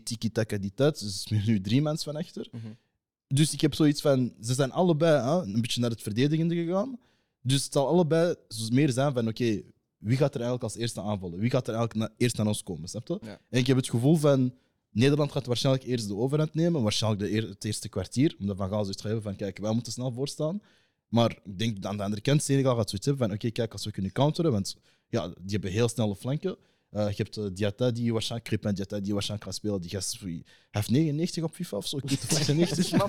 tiki-taka, 0.03 0.57
die 0.57 0.73
tijd. 0.73 0.99
Dus 0.99 1.25
er 1.25 1.37
is 1.37 1.45
nu 1.45 1.61
drie 1.61 1.81
mans 1.81 2.03
van 2.03 2.15
achter. 2.15 2.47
Mhm. 2.51 2.67
Dus 3.27 3.53
ik 3.53 3.61
heb 3.61 3.73
zoiets 3.73 4.01
van, 4.01 4.33
ze 4.41 4.53
zijn 4.53 4.71
allebei 4.71 5.21
hè, 5.21 5.41
een 5.53 5.61
beetje 5.61 5.81
naar 5.81 5.89
het 5.89 6.01
verdedigende 6.01 6.55
gegaan. 6.55 6.99
Dus 7.41 7.63
het 7.63 7.73
zal 7.73 7.87
allebei 7.87 8.35
meer 8.71 8.91
zijn 8.91 9.13
van, 9.13 9.27
oké, 9.27 9.61
wie 9.97 10.17
gaat 10.17 10.33
er 10.35 10.41
eigenlijk 10.41 10.63
als 10.63 10.75
eerste 10.75 11.01
aanvallen? 11.01 11.39
Wie 11.39 11.49
gaat 11.49 11.67
er 11.67 11.73
eigenlijk 11.75 12.09
na- 12.09 12.15
eerst 12.17 12.37
naar 12.37 12.47
ons 12.47 12.63
komen, 12.63 12.89
snap 12.89 13.07
je? 13.07 13.19
Ja. 13.21 13.39
En 13.49 13.59
ik 13.59 13.67
heb 13.67 13.77
het 13.77 13.89
gevoel 13.89 14.15
van, 14.15 14.53
Nederland 14.89 15.31
gaat 15.31 15.45
waarschijnlijk 15.45 15.85
eerst 15.85 16.07
de 16.07 16.15
overhand 16.15 16.53
nemen, 16.53 16.81
waarschijnlijk 16.81 17.23
de 17.23 17.31
eer- 17.31 17.49
het 17.49 17.63
eerste 17.63 17.89
kwartier, 17.89 18.35
omdat 18.39 18.57
Van 18.57 18.69
Gaal 18.69 18.81
zoiets 18.81 19.01
gaat 19.01 19.11
hebben 19.11 19.23
van, 19.31 19.35
kijk, 19.35 19.57
wij 19.57 19.73
moeten 19.73 19.91
snel 19.91 20.11
voorstaan. 20.11 20.61
Maar 21.07 21.39
ik 21.43 21.59
denk 21.59 21.75
dat 21.81 21.91
aan 21.91 21.97
de 21.97 22.03
andere 22.03 22.21
kant, 22.21 22.43
Senegal 22.43 22.75
gaat 22.75 22.89
zoiets 22.89 23.07
hebben 23.07 23.27
van, 23.27 23.35
oké, 23.35 23.49
kijk, 23.49 23.71
als 23.71 23.85
we 23.85 23.91
kunnen 23.91 24.11
counteren, 24.11 24.51
want 24.51 24.75
ja, 25.09 25.27
die 25.27 25.51
hebben 25.51 25.71
heel 25.71 25.87
snelle 25.89 26.15
flanken. 26.15 26.55
Eh, 26.95 27.09
je 27.09 27.23
hebt 27.23 27.37
uh, 27.37 27.45
Diatta 27.53 27.91
die 27.91 28.13
waarschijnlijk, 28.13 28.49
Crépin 28.49 28.73
Diatta 28.73 28.99
die 28.99 29.13
waarschijnlijk 29.13 29.49
gaat 29.49 29.57
spelen. 29.57 29.81
Die 29.81 29.89
gast, 29.89 30.19
hij 30.19 30.43
heeft 30.71 30.89
99 30.89 31.43
op 31.43 31.53
FIFA 31.53 31.77
of 31.77 31.87
zo, 31.87 31.97
ik 31.97 32.09
weet 32.09 32.21
het 32.21 32.31
96. 32.33 32.91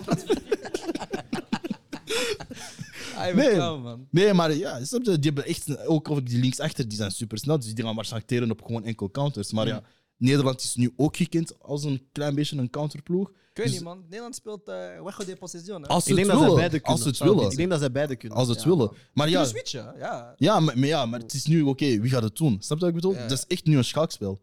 Hij 3.16 3.32
Nee. 3.32 3.48
nee. 3.48 3.56
man. 3.58 4.06
Nee, 4.10 4.32
maar 4.32 4.54
ja, 4.54 4.84
snap 4.84 5.02
je, 5.04 5.18
die 5.18 5.32
hebben 5.32 5.44
echt, 5.50 5.86
ook 5.86 6.08
of 6.08 6.20
die 6.20 6.40
linksachter, 6.40 6.88
die 6.88 6.96
zijn 6.96 7.10
super 7.10 7.38
snel, 7.38 7.58
dus 7.58 7.74
die 7.74 7.84
gaan 7.84 7.94
waarschijnlijk 7.94 8.30
teren 8.30 8.50
op 8.50 8.62
gewoon 8.62 8.84
enkel 8.84 9.10
counters. 9.10 9.52
Maar 9.52 9.66
ja, 9.66 9.82
Nederland 10.16 10.62
is 10.62 10.74
nu 10.74 10.92
ook 10.96 11.16
gekend 11.16 11.62
als 11.62 11.84
een 11.84 12.08
klein 12.12 12.34
beetje 12.34 12.56
een 12.56 12.70
counterploeg. 12.70 13.28
Ik 13.28 13.34
weet 13.62 13.64
Dus- 13.64 13.74
niet, 13.74 13.84
man. 13.84 14.02
Nederland 14.08 14.34
speelt 14.34 14.68
uh, 14.68 14.74
Juego 14.96 15.24
de 15.24 15.36
Possession. 15.36 15.82
Hè? 15.82 15.88
Als 15.88 16.04
ze 16.04 16.10
Ik 16.10 16.16
het 16.16 16.26
denk 16.26 16.38
dat 16.38 16.38
zij 16.38 16.46
willen. 16.48 16.56
beide 16.70 16.78
kunnen. 16.80 16.92
Als 16.92 17.02
ze 17.02 17.08
het 17.08 17.18
willen. 17.34 17.50
Ik 17.50 17.56
denk 17.56 17.70
dat 17.70 17.78
zij 17.78 17.92
beide 17.92 18.16
kunnen. 18.16 18.38
Als 18.38 18.46
ze 18.46 18.52
het 18.52 18.62
Ja, 18.62 18.68
willen. 18.68 18.88
Maar 19.12 19.26
Kunnen 19.26 19.42
ja, 19.44 19.48
switchen, 19.48 19.94
ja. 19.98 20.34
ja, 20.36 20.60
maar, 20.60 20.78
maar 20.78 20.88
ja, 20.88 21.06
maar 21.06 21.20
het 21.20 21.32
is 21.34 21.44
nu, 21.46 21.62
oké, 21.62 22.00
wie 22.00 22.10
gaat 22.10 22.22
het 22.22 22.36
doen? 22.36 22.56
Snap 22.60 22.78
je 22.78 22.84
wat 22.84 22.94
ik 22.94 23.00
bedoel? 23.00 23.12
Ja. 23.14 23.26
Dat 23.26 23.38
is 23.38 23.44
echt 23.46 23.64
nu 23.64 23.76
een 23.76 23.84
schaakspel. 23.84 24.40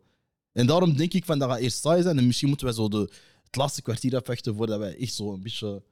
En 0.51 0.67
daarom 0.67 0.97
denk 0.97 1.13
ik 1.13 1.25
van 1.25 1.39
dat 1.39 1.49
gaat 1.49 1.59
eerst 1.59 1.81
saai 1.81 2.01
zijn 2.01 2.17
en 2.17 2.25
misschien 2.25 2.47
moeten 2.47 2.65
wij 2.65 2.75
zo 2.75 2.87
de, 2.87 3.09
het 3.43 3.55
laatste 3.55 3.81
kwartier 3.81 4.15
afwachten 4.17 4.55
voordat 4.55 4.79
wij 4.79 4.97
echt 4.97 5.13
zo 5.13 5.33
een 5.33 5.41
beetje 5.41 5.83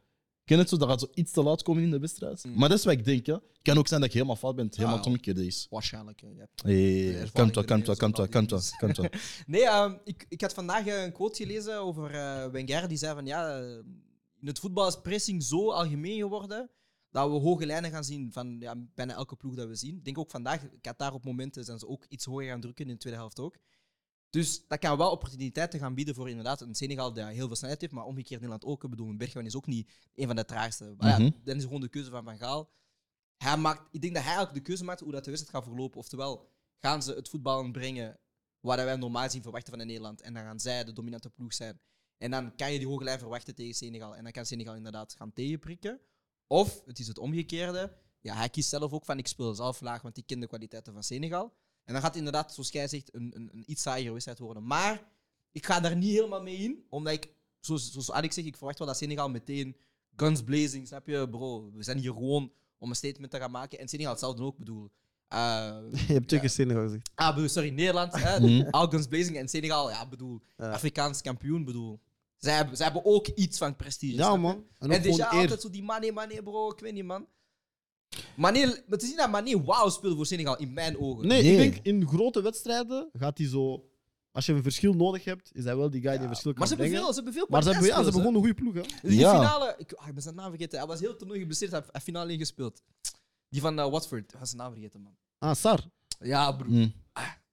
Ken 0.45 0.57
het 0.57 0.69
zo? 0.69 0.77
Dat 0.77 0.89
gaat 0.89 0.99
zo 0.99 1.07
iets 1.13 1.31
te 1.31 1.43
laat 1.43 1.63
komen 1.63 1.83
in 1.83 1.89
de 1.91 1.99
wedstrijd. 1.99 2.43
Mm. 2.43 2.57
Maar 2.57 2.69
dat 2.69 2.77
is 2.77 2.83
wat 2.83 2.93
ik 2.93 3.05
denk. 3.05 3.25
Ja. 3.25 3.33
Het 3.33 3.59
kan 3.61 3.77
ook 3.77 3.87
zijn 3.87 3.99
dat 3.99 4.09
ik 4.09 4.15
helemaal 4.15 4.35
fout 4.35 4.55
ben. 4.55 4.65
Het 4.65 4.75
helemaal 4.75 4.97
Ah, 4.97 5.03
het 5.03 5.11
omgekeerde 5.13 5.45
is. 5.45 5.67
Waarschijnlijk. 5.69 6.21
eh, 6.21 6.37
ja. 6.37 7.25
Kan 7.33 7.51
toch, 7.51 7.65
kan 7.65 7.81
toch, 7.81 7.97
kan 7.97 8.11
toch, 8.11 8.29
kan 8.29 8.45
toch, 8.45 8.69
kan 8.77 8.93
toch. 8.93 9.07
Nee, 9.45 9.65
ehm, 9.65 9.97
ik, 10.03 10.25
ik 10.29 10.41
had 10.41 10.53
vandaag 10.53 10.85
eh, 10.87 11.03
een 11.03 11.11
quote 11.11 11.43
gelezen 11.43 11.79
over 11.81 12.11
eh 12.15 12.45
Wenger. 12.45 12.87
Die 12.87 12.97
zei 12.97 13.13
van 13.13 13.25
ja, 13.25 13.59
eh, 13.59 13.77
in 14.39 14.47
het 14.47 14.59
voetbal 14.59 14.87
is 14.87 15.01
pressing 15.01 15.43
zo 15.43 15.71
algemeen 15.71 16.19
geworden 16.19 16.69
dat 17.11 17.29
we 17.29 17.35
hoge 17.37 17.65
lijnen 17.65 17.91
gaan 17.91 18.03
zien 18.03 18.31
van 18.31 18.55
ja, 18.59 18.75
bijna 18.95 19.13
elke 19.13 19.35
ploeg 19.35 19.55
dat 19.55 19.67
we 19.67 19.75
zien. 19.75 19.95
Ik 19.97 20.05
denk 20.05 20.17
ook 20.17 20.31
vandaag, 20.31 20.61
Qatar 20.81 21.13
op 21.13 21.25
momenten 21.25 21.63
zijn 21.63 21.79
ze 21.79 21.87
ook 21.87 22.05
iets 22.09 22.25
hoger 22.25 22.47
gaan 22.47 22.61
drukken 22.61 22.85
in 22.85 22.91
de 22.91 22.97
tweede 22.97 23.19
helft 23.19 23.39
ook. 23.39 23.55
Dus 24.31 24.67
dat 24.67 24.79
kan 24.79 24.97
wel 24.97 25.11
opportuniteiten 25.11 25.79
gaan 25.79 25.93
bieden 25.93 26.15
voor 26.15 26.29
inderdaad 26.29 26.61
een 26.61 26.75
Senegal 26.75 27.13
die 27.13 27.23
heel 27.23 27.47
veel 27.47 27.55
snelheid 27.55 27.81
heeft, 27.81 27.93
maar 27.93 28.05
omgekeerd 28.05 28.41
Nederland 28.41 28.65
ook. 28.65 28.83
Ik 28.83 28.89
bedoel, 28.89 29.09
een 29.09 29.17
Bergwijn 29.17 29.45
is 29.45 29.55
ook 29.55 29.65
niet 29.65 29.91
een 30.15 30.27
van 30.27 30.35
de 30.35 30.45
traagste. 30.45 30.93
Maar 30.97 31.09
ja, 31.09 31.17
Mhm. 31.19 31.31
dan 31.43 31.57
is 31.57 31.63
gewoon 31.63 31.81
de 31.81 31.89
keuze 31.89 32.09
van 32.09 32.23
Van 32.23 32.37
Gaal. 32.37 32.69
Hij 33.37 33.57
maakt, 33.57 33.87
ik 33.91 34.01
denk 34.01 34.13
dat 34.15 34.23
hij 34.23 34.39
ook 34.39 34.53
de 34.53 34.61
keuze 34.61 34.83
maakt 34.83 34.99
hoe 34.99 35.11
dat 35.11 35.23
de 35.23 35.31
wedstrijd 35.31 35.57
gaat 35.57 35.71
verlopen. 35.73 35.99
Oftewel, 35.99 36.49
gaan 36.77 37.03
ze 37.03 37.13
het 37.13 37.29
voetbal 37.29 37.71
brengen 37.71 38.19
waar 38.59 38.77
dat 38.77 38.85
wij 38.85 38.95
normaal 38.95 39.29
zien 39.29 39.41
verwachten 39.41 39.73
van 39.77 39.85
Nederland. 39.87 40.21
En 40.21 40.33
dan 40.33 40.43
gaan 40.43 40.59
zij 40.59 40.83
de 40.83 40.93
dominante 40.93 41.29
ploeg 41.29 41.53
zijn. 41.53 41.79
En 42.17 42.31
dan 42.31 42.55
kan 42.55 42.71
je 42.73 42.77
die 42.79 42.87
hoge 42.87 43.03
lijn 43.03 43.19
verwachten 43.19 43.55
tegen 43.55 43.73
Senegal. 43.73 44.15
En 44.15 44.23
dan 44.23 44.31
kan 44.31 44.45
Senegal 44.45 44.75
inderdaad 44.75 45.13
gaan 45.17 45.33
tegenprikken. 45.33 45.99
Of, 46.47 46.81
het 46.85 46.99
is 46.99 47.07
het 47.07 47.17
omgekeerde. 47.17 47.97
Ja, 48.19 48.35
hij 48.35 48.49
kiest 48.49 48.69
zelf 48.69 48.91
ook 48.91 49.05
van 49.05 49.17
ik 49.17 49.27
speel 49.27 49.53
zelf 49.53 49.81
laag, 49.81 50.01
want 50.01 50.17
ik 50.17 50.25
ken 50.25 50.39
de 50.39 50.47
kwaliteiten 50.47 50.93
van 50.93 51.03
Senegal. 51.03 51.53
En 51.91 51.97
dan 52.01 52.05
gaat 52.05 52.15
het 52.17 52.25
inderdaad, 52.25 52.53
zoals 52.53 52.71
jij 52.71 52.87
zegt, 52.87 53.13
een, 53.13 53.31
een, 53.35 53.49
een 53.53 53.63
iets 53.65 53.81
saaiere 53.81 54.11
wedstrijd 54.11 54.39
worden. 54.39 54.65
Maar 54.65 55.03
ik 55.51 55.65
ga 55.65 55.79
daar 55.79 55.95
niet 55.95 56.13
helemaal 56.13 56.41
mee 56.41 56.57
in, 56.57 56.85
omdat 56.89 57.13
ik, 57.13 57.29
zoals, 57.59 57.91
zoals 57.91 58.11
Alex 58.11 58.35
zegt, 58.35 58.47
ik 58.47 58.57
verwacht 58.57 58.77
wel 58.77 58.87
dat 58.87 58.97
Senegal 58.97 59.29
meteen 59.29 59.75
guns 60.15 60.43
blazing, 60.43 60.87
snap 60.87 61.07
je, 61.07 61.29
bro? 61.29 61.71
We 61.73 61.83
zijn 61.83 61.97
hier 61.97 62.13
gewoon 62.13 62.51
om 62.77 62.89
een 62.89 62.95
statement 62.95 63.31
te 63.31 63.37
gaan 63.37 63.51
maken. 63.51 63.79
En 63.79 63.87
Senegal 63.87 64.11
hetzelfde 64.11 64.43
ook 64.43 64.57
bedoel. 64.57 64.89
Eh, 65.27 65.77
Je 66.07 66.13
hebt 66.13 66.27
twee 66.27 66.41
ja. 66.41 66.47
Senegal 66.47 66.83
gezegd. 66.83 67.11
Ah, 67.15 67.33
bedoel, 67.33 67.49
sorry, 67.49 67.69
Nederland. 67.69 68.13
Hè? 68.13 68.39
Mhm. 68.39 68.69
All 68.69 68.87
guns 68.89 69.07
blazing 69.07 69.37
en 69.37 69.49
Senegal, 69.49 69.89
ja, 69.89 70.07
bedoel, 70.07 70.41
Ja. 70.57 70.71
Afrikaans 70.71 71.21
kampioen, 71.21 71.65
bedoel. 71.65 71.99
Zij 72.37 72.55
hebben, 72.55 72.75
zij 72.75 72.85
hebben 72.85 73.05
ook 73.05 73.27
iets 73.27 73.57
van 73.57 73.75
prestige. 73.75 74.15
Ja, 74.15 74.35
man. 74.35 74.65
En 74.79 74.91
En, 74.91 75.01
gewoon 75.01 75.29
altijd 75.29 75.61
zo 75.61 75.69
die 75.69 75.83
Mane, 75.83 76.11
Mane, 76.11 76.43
bro, 76.43 76.71
ik 76.71 76.79
weet 76.79 76.93
niet, 76.93 77.05
man. 77.05 77.27
Maar 78.35 78.53
het 78.89 79.01
is 79.01 79.07
niet 79.07 79.17
dat 79.17 79.29
Mane 79.31 79.63
wauw 79.63 79.89
speelt 79.89 80.15
voor 80.15 80.25
Senegal, 80.25 80.57
in 80.57 80.73
mijn 80.73 80.99
ogen. 80.99 81.27
Nee, 81.27 81.41
Nee. 81.43 81.51
ik 81.51 81.57
denk 81.73 81.85
in 81.85 82.07
grote 82.07 82.41
wedstrijden 82.41 83.09
gaat 83.13 83.37
hij 83.37 83.47
zo. 83.47 83.85
Als 84.31 84.45
je 84.45 84.53
een 84.53 84.63
verschil 84.63 84.93
nodig 84.93 85.23
hebt, 85.23 85.49
is 85.53 85.63
hij 85.63 85.75
wel 85.75 85.89
die 85.89 86.01
guy 86.01 86.11
die 86.11 86.21
een 86.21 86.27
verschil 86.27 86.51
kan 86.51 86.59
maar 86.59 86.67
ze 86.69 86.73
hebben, 86.75 86.91
brengen. 86.91 87.03
veel, 87.05 87.13
ze 87.13 87.15
hebben 87.23 87.33
veel 87.33 87.47
maar 87.49 87.63
ze 87.63 87.69
hebben, 87.69 87.87
ja, 87.87 87.95
ze 87.95 88.01
hebben 88.03 88.21
gewoon 88.21 88.35
een 88.35 88.41
goede 88.47 88.71
ploeg. 88.71 88.73
Hè? 88.73 89.09
Die 89.09 89.19
Ja. 89.19 89.31
finale, 89.35 89.75
ik, 89.77 89.93
ah, 89.93 90.07
ik 90.07 90.13
ben 90.13 90.23
zijn 90.23 90.35
naam 90.35 90.49
vergeten. 90.49 90.79
Hij 90.79 90.87
was 90.87 90.99
heel 90.99 91.15
toernooi 91.15 91.39
geblesseerd, 91.39 91.71
hij 91.71 91.81
heeft 91.91 92.03
finale 92.03 92.31
ingespeeld. 92.31 92.81
Die 93.49 93.61
van 93.61 93.79
eh, 93.79 93.89
Watford, 93.89 94.33
ik 94.33 94.39
was 94.39 94.49
zijn 94.49 94.61
naam 94.61 94.71
vergeten, 94.71 95.01
man. 95.01 95.15
Ah, 95.37 95.55
Sar. 95.55 95.79
Ja, 96.19 96.51
broer. 96.51 96.71
Mm. 96.71 96.93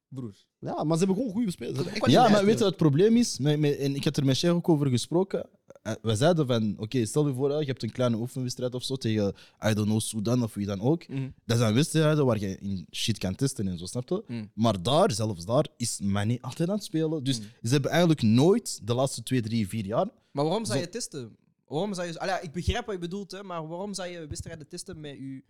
Broer. 0.09 0.35
Ja, 0.59 0.85
maar 0.85 0.99
ze 0.99 1.05
hebben 1.05 1.17
gewoon 1.17 1.33
goede 1.33 1.50
spelers. 1.50 1.88
Ja, 2.07 2.29
maar 2.29 2.45
weet 2.45 2.53
je 2.59 2.59
wat 2.59 2.69
het 2.69 2.77
probleem 2.77 3.17
is? 3.17 3.38
Met, 3.38 3.59
met, 3.59 3.77
en 3.77 3.95
ik 3.95 4.05
heb 4.05 4.17
er 4.17 4.25
met 4.25 4.37
Cher 4.38 4.53
ook 4.55 4.69
over 4.69 4.87
gesproken. 4.87 5.49
Eh, 5.83 5.93
We 6.03 6.15
zeiden 6.17 6.47
van, 6.47 6.75
oké, 6.79 7.07
stel 7.07 7.27
je 7.29 7.35
voor, 7.35 7.50
je 7.61 7.65
hebt 7.67 7.83
een 7.83 7.93
kleine 7.93 8.17
oefenwedstrijd 8.17 8.75
of 8.75 8.83
zo 8.85 8.97
tegen, 8.97 9.35
I 9.71 9.75
don't 9.75 9.87
know, 9.87 10.00
Sudan 10.00 10.43
of 10.43 10.55
wie 10.55 10.67
dan 10.67 10.81
ook. 10.81 11.09
Mhm. 11.09 11.29
Dat 11.45 11.59
zijn 11.59 11.75
wedstrijden 11.75 12.27
waar 12.27 12.38
je 12.41 12.59
in 12.59 12.87
shit 12.91 13.19
kan 13.19 13.35
testen 13.35 13.69
en 13.69 13.79
zo, 13.79 13.87
snap 13.87 14.09
je? 14.09 14.23
Mm. 14.27 14.50
Maar 14.55 14.83
daar, 14.83 15.12
zelfs 15.12 15.45
daar, 15.45 15.67
is 15.77 16.00
Mane 16.00 16.38
altijd 16.41 16.69
aan 16.69 16.75
het 16.75 16.85
spelen. 16.85 17.25
Dus 17.25 17.38
Mm. 17.41 17.45
ze 17.62 17.69
hebben 17.73 17.91
eigenlijk 17.91 18.23
nooit, 18.23 18.81
de 18.87 18.95
laatste 18.95 19.23
twee, 19.23 19.41
drie, 19.43 19.69
vier 19.69 19.85
jaar... 19.87 20.09
Maar 20.33 20.45
waarom 20.45 20.65
zou 20.65 20.79
Zo- 20.79 20.85
je 20.85 20.91
testen? 20.91 21.37
Waarom 21.67 21.95
zou 21.95 22.07
je... 22.07 22.19
Allee, 22.21 22.38
ik 22.43 22.53
begrijp 22.53 22.85
wat 22.87 22.95
je 22.95 23.00
bedoelt, 23.00 23.31
hè, 23.31 23.43
maar 23.43 23.69
waarom 23.69 23.95
zou 23.95 24.09
je 24.09 24.27
wedstrijden 24.27 24.69
testen 24.69 25.00
met 25.00 25.17
je... 25.17 25.43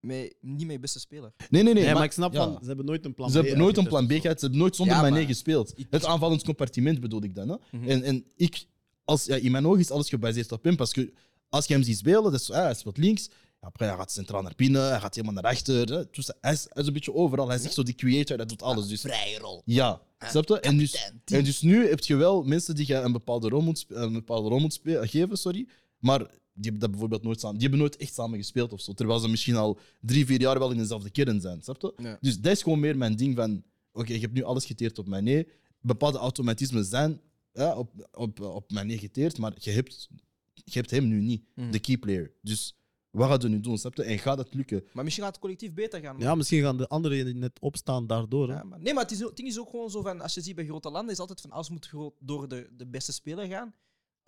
Met, 0.00 0.34
niet 0.40 0.70
je 0.70 0.78
beste 0.78 1.00
speler? 1.00 1.32
Nee, 1.50 1.62
nee, 1.62 1.74
nee. 1.74 1.84
Nee, 1.84 1.94
maar 1.94 2.04
ik 2.04 2.12
snap 2.12 2.32
ja. 2.32 2.44
van, 2.44 2.58
ze 2.60 2.66
hebben 2.66 2.84
nooit 2.86 3.04
een 3.04 3.14
plan 3.14 3.30
Ze 3.30 3.38
B 3.38 3.42
hebben 3.42 3.58
nooit 3.62 3.76
een 3.76 3.86
plan 3.86 4.06
B 4.06 4.10
gehad. 4.10 4.22
Ze 4.22 4.44
hebben 4.44 4.58
nooit 4.58 4.76
zonder 4.76 4.94
Ja, 4.96 5.02
Mane 5.02 5.14
maar- 5.14 5.24
gespeeld. 5.26 5.72
Ik- 5.76 5.86
Het 5.90 6.04
aanvallend 6.04 6.44
compartiment 6.44 7.00
bedoel 7.00 7.22
ik 7.22 7.34
dan. 7.34 7.48
Hè? 7.48 7.56
Mhm. 7.70 7.88
En, 7.90 8.02
en 8.02 8.24
ik, 8.36 8.64
als, 9.04 9.24
ja, 9.24 9.36
in 9.36 9.50
mijn 9.50 9.66
ogen 9.66 9.80
is 9.80 9.90
alles 9.90 10.08
gebaseerd 10.08 10.52
op 10.52 10.64
hem. 10.64 10.76
Parce 10.76 10.92
que 10.92 11.12
als 11.48 11.66
je 11.66 11.74
hem 11.74 11.82
ziet 11.82 11.96
spelen, 11.98 12.22
dat 12.22 12.34
is, 12.34 12.44
zo, 12.44 12.52
ah, 12.52 12.62
hij 12.62 12.74
speelt 12.74 12.96
links. 12.96 13.28
Après, 13.60 13.88
hij 13.88 13.98
gaat 13.98 14.12
centraal 14.12 14.42
naar 14.42 14.52
binnen, 14.56 14.88
hij 14.90 15.00
gaat 15.00 15.14
helemaal 15.14 15.42
naar 15.42 15.52
achter. 15.52 15.74
Hè. 15.96 16.04
Dus 16.10 16.30
hij, 16.40 16.52
is, 16.52 16.66
hij 16.68 16.82
is 16.82 16.86
een 16.86 16.92
beetje 16.92 17.14
overal. 17.14 17.48
Hij 17.48 17.56
is 17.56 17.64
echt 17.64 17.74
zo 17.74 17.82
die 17.82 17.94
creator, 17.94 18.36
hij 18.36 18.46
doet 18.46 18.62
alles. 18.62 18.86
Dus, 18.86 19.00
Vrije 19.00 19.38
rol. 19.38 19.62
ja, 19.64 20.00
snap 20.18 20.48
je? 20.48 20.60
En 20.60 20.76
dus, 20.78 20.90
Kapitein, 20.90 21.20
team. 21.24 21.40
en 21.40 21.46
dus 21.46 21.60
nu 21.60 21.88
heb 21.88 22.00
je 22.00 22.16
wel 22.16 22.42
mensen 22.42 22.74
die 22.74 22.86
je 22.86 22.94
een 22.94 23.12
bepaalde 23.12 23.48
rol 23.48 23.60
moet, 23.60 23.78
spe- 23.78 23.94
een 23.94 24.12
bepaalde 24.12 24.48
rol 24.48 24.58
moet 24.58 24.72
spe- 24.72 25.00
geven, 25.08 25.36
sorry. 25.38 25.68
Maar 25.98 26.18
die 26.18 26.62
hebben 26.62 26.80
dat 26.80 26.90
bijvoorbeeld 26.90 27.22
nooit 27.22 27.40
samen. 27.40 27.58
Die 27.58 27.68
hebben 27.68 27.80
nooit 27.86 27.96
echt 27.96 28.14
samen 28.14 28.38
gespeeld 28.38 28.72
of 28.72 28.80
zo. 28.80 28.92
Terwijl 28.92 29.18
ze 29.18 29.28
misschien 29.28 29.56
al 29.56 29.78
drie, 30.00 30.26
vier 30.26 30.40
jaar 30.40 30.58
wel 30.58 30.70
in 30.70 30.76
dezelfde 30.78 31.10
kern 31.10 31.40
zijn. 31.40 31.62
Snap 31.62 31.82
je? 31.82 31.92
Ja. 32.02 32.18
Dus 32.20 32.40
dat 32.40 32.52
is 32.52 32.62
gewoon 32.62 32.80
meer 32.80 32.96
mijn 32.96 33.16
ding 33.16 33.36
van. 33.36 33.62
Oké, 33.92 34.12
ik 34.12 34.20
heb 34.20 34.32
nu 34.32 34.42
alles 34.42 34.64
geteerd 34.64 34.98
op 34.98 35.06
mijn 35.08 35.24
nee. 35.24 35.48
Bepaalde 35.80 36.18
automatismen 36.18 36.84
zijn 36.84 37.20
ja, 37.52 37.76
op, 37.76 38.08
op, 38.12 38.40
op 38.40 38.70
mijn 38.70 38.86
nee 38.86 38.98
geteerd, 38.98 39.38
maar 39.38 39.52
je 39.58 39.70
hebt, 39.70 40.08
je 40.54 40.72
hebt 40.78 40.90
hem 40.90 41.08
nu 41.08 41.20
niet, 41.20 41.44
Mhm. 41.54 41.70
de 41.70 41.78
key 41.78 41.96
player. 41.96 42.32
Dus 42.42 42.76
wat 43.10 43.28
gaat 43.28 43.42
je 43.42 43.48
nu 43.48 43.60
doen? 43.60 43.78
Snap 43.78 43.94
je? 43.94 44.02
En 44.02 44.18
gaat 44.18 44.36
dat 44.36 44.54
lukken? 44.54 44.84
Maar 44.92 45.04
misschien 45.04 45.24
gaat 45.24 45.32
het 45.32 45.42
collectief 45.42 45.72
beter 45.74 46.00
gaan. 46.00 46.16
Ja, 46.18 46.34
misschien 46.34 46.62
gaan 46.62 46.76
de 46.76 46.88
anderen 46.88 47.38
net 47.38 47.60
opstaan 47.60 48.06
daardoor. 48.06 48.48
Hè. 48.48 48.54
Ja, 48.54 48.62
maar, 48.64 48.80
nee, 48.80 48.94
maar 48.94 49.02
het, 49.02 49.12
is, 49.12 49.18
het 49.18 49.36
ding 49.36 49.48
is 49.48 49.58
ook 49.58 49.70
gewoon 49.70 49.90
zo 49.90 50.02
van... 50.02 50.20
Als 50.20 50.34
je 50.34 50.40
ziet 50.40 50.54
bij 50.54 50.64
grote 50.64 50.90
landen, 50.90 51.12
is 51.12 51.18
altijd 51.18 51.40
van... 51.40 51.50
Als 51.50 51.70
moet 51.70 51.86
groot 51.86 52.14
door 52.20 52.48
de, 52.48 52.68
de 52.76 52.86
beste 52.86 53.12
speler 53.12 53.46
gaan. 53.46 53.74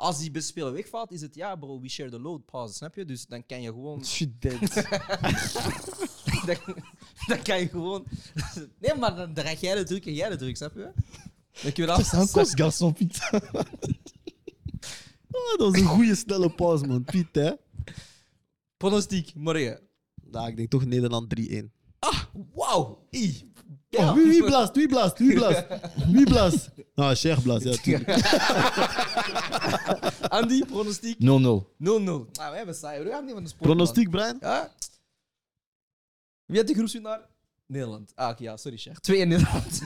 Als 0.01 0.19
die 0.19 0.31
beste 0.31 0.49
speler 0.49 0.73
wegvalt, 0.73 1.13
is 1.13 1.21
het... 1.21 1.35
Ja, 1.35 1.57
bro, 1.57 1.81
we 1.81 1.89
share 1.89 2.11
the 2.11 2.21
load. 2.21 2.45
Pause, 2.45 2.75
snap 2.75 2.95
je? 2.95 3.05
Dus 3.05 3.27
dan 3.27 3.47
kan 3.47 3.63
je 3.63 3.69
gewoon... 3.69 4.05
Dead. 4.41 4.61
dan, 6.47 6.57
dan 7.27 7.43
kan 7.43 7.61
je 7.61 7.69
gewoon... 7.69 8.07
Nee, 8.79 8.95
maar 8.95 9.17
dan 9.17 9.35
draag 9.35 9.61
jij 9.61 9.75
de 9.75 9.83
druk 9.85 10.07
en 10.07 10.15
jij 10.15 10.29
de 10.29 10.37
druk, 10.37 10.57
snap 10.57 10.75
je? 10.75 10.93
Dan 11.63 11.73
kun 11.73 11.85
je 11.85 11.87
Dat 11.87 11.99
is 11.99 12.13
een 12.13 12.31
kost, 12.31 12.61
garçon, 12.61 12.93
Piet. 12.93 13.29
Oh, 15.31 15.57
dat 15.57 15.59
was 15.59 15.75
een 15.75 15.85
goede 15.85 16.15
snelle 16.15 16.51
pauze, 16.51 16.87
man. 16.87 17.05
Piet, 17.05 17.29
hè? 17.33 17.53
Pronostiek, 18.77 19.35
morgen. 19.35 19.81
Nou, 20.31 20.49
ik 20.49 20.57
denk 20.57 20.71
toch 20.71 20.85
Nederland 20.85 21.41
3-1. 21.41 21.65
Ah, 21.99 22.23
wauw. 22.55 23.07
I. 23.11 23.50
Oh, 23.99 24.15
wie, 24.15 24.25
wie 24.29 24.43
blaast? 24.43 24.77
Wie 24.77 24.87
blaast? 24.89 25.19
Wie 25.19 25.35
blaast? 25.35 25.65
Wie 26.13 26.25
blaast? 26.25 26.71
Ah, 26.95 27.15
Cher 27.15 27.41
blaast, 27.43 27.65
ja, 27.65 27.75
tuurlijk. 27.77 28.09
Andy, 30.39 30.65
pronostiek 30.65 31.17
0-0. 31.19 31.19
0-0. 31.19 31.23
Ah, 32.39 32.51
we 32.51 32.57
hebben 32.57 32.75
saai. 32.75 33.03
We 33.03 33.11
gaan 33.11 33.25
niet 33.25 33.35
van 33.35 33.43
de 33.43 33.49
sport. 33.49 33.67
man. 33.67 33.77
Pronostiek, 33.77 34.11
Brian? 34.11 34.37
Ja? 34.41 34.73
Wie 36.47 36.59
had 36.59 36.67
de 36.67 36.75
groepswinnaar? 36.75 37.21
Nederland. 37.67 38.13
Ah, 38.15 38.31
oké, 38.31 38.43
ja, 38.43 38.57
sorry, 38.57 38.77
Cher. 38.79 39.01
Twee 39.01 39.19
in 39.19 39.29
Nederland. 39.29 39.75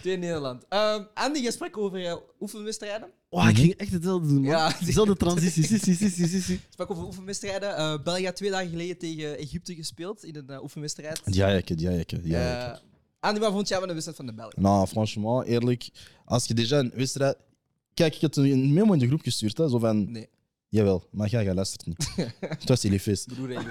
Twee 0.00 0.14
in 0.14 0.20
Nederland. 0.20 0.64
Ehm, 0.68 1.04
Andy, 1.14 1.38
je 1.38 1.50
sprak 1.52 1.76
over 1.78 2.04
eh, 2.06 2.16
oefenwedstrijden. 2.40 3.10
Oh, 3.34 3.48
ik 3.48 3.58
ging 3.58 3.74
echt 3.74 3.92
hetzelfde 3.92 4.28
doen, 4.28 4.40
man. 4.40 4.50
Ja. 4.50 4.76
Dezelfde 4.84 5.16
transitie. 5.16 5.64
Si, 5.64 5.78
si, 5.78 5.94
si, 5.94 6.08
si, 6.08 6.26
si, 6.26 6.40
si. 6.40 6.52
Je 6.52 6.58
sprak 6.70 6.90
over 6.90 7.04
oefenwedstrijden. 7.04 7.76
Eh 7.76 8.02
België 8.02 8.24
had 8.24 8.36
twee 8.36 8.50
dagen 8.50 8.68
geleden 8.68 8.98
tegen 8.98 9.38
Egypte 9.38 9.74
gespeeld 9.74 10.24
in 10.24 10.36
een 10.36 10.50
eh, 10.50 10.62
oefenwedstrijd. 10.62 11.20
Ja, 11.24 11.52
jekke, 11.52 11.74
ja, 11.78 11.90
jekke, 11.90 12.20
ja. 12.22 12.72
Eh, 12.72 12.78
Andy, 13.20 13.40
wat 13.40 13.52
vond 13.52 13.68
jij 13.68 13.78
van 13.78 13.86
de 13.86 13.92
wedstrijd 13.92 14.18
van 14.18 14.26
de 14.26 14.34
Belgen? 14.34 14.62
Nou, 14.62 14.86
franchement, 14.86 15.46
eerlijk. 15.46 15.88
Als 16.24 16.46
je 16.46 16.54
déjà 16.54 16.78
een 16.78 16.92
wedstrijd... 16.94 17.36
Kijk, 17.94 18.14
ik 18.14 18.20
heb 18.20 18.36
een 18.36 18.72
memo 18.72 18.92
in 18.92 18.98
de 18.98 19.06
groep 19.06 19.20
gestuurd. 19.20 19.58
Hè, 19.58 19.68
zo 19.68 19.78
van... 19.78 20.12
Nee, 20.12 20.28
Jawel, 20.68 21.08
maar 21.10 21.28
jij, 21.28 21.44
jij 21.44 21.54
luistert 21.54 21.86
niet. 21.86 22.12
Het 22.40 22.68
was 22.68 22.84
il 22.84 22.92
est 22.92 23.02
feest. 23.02 23.34
broer, 23.34 23.48
hey, 23.48 23.56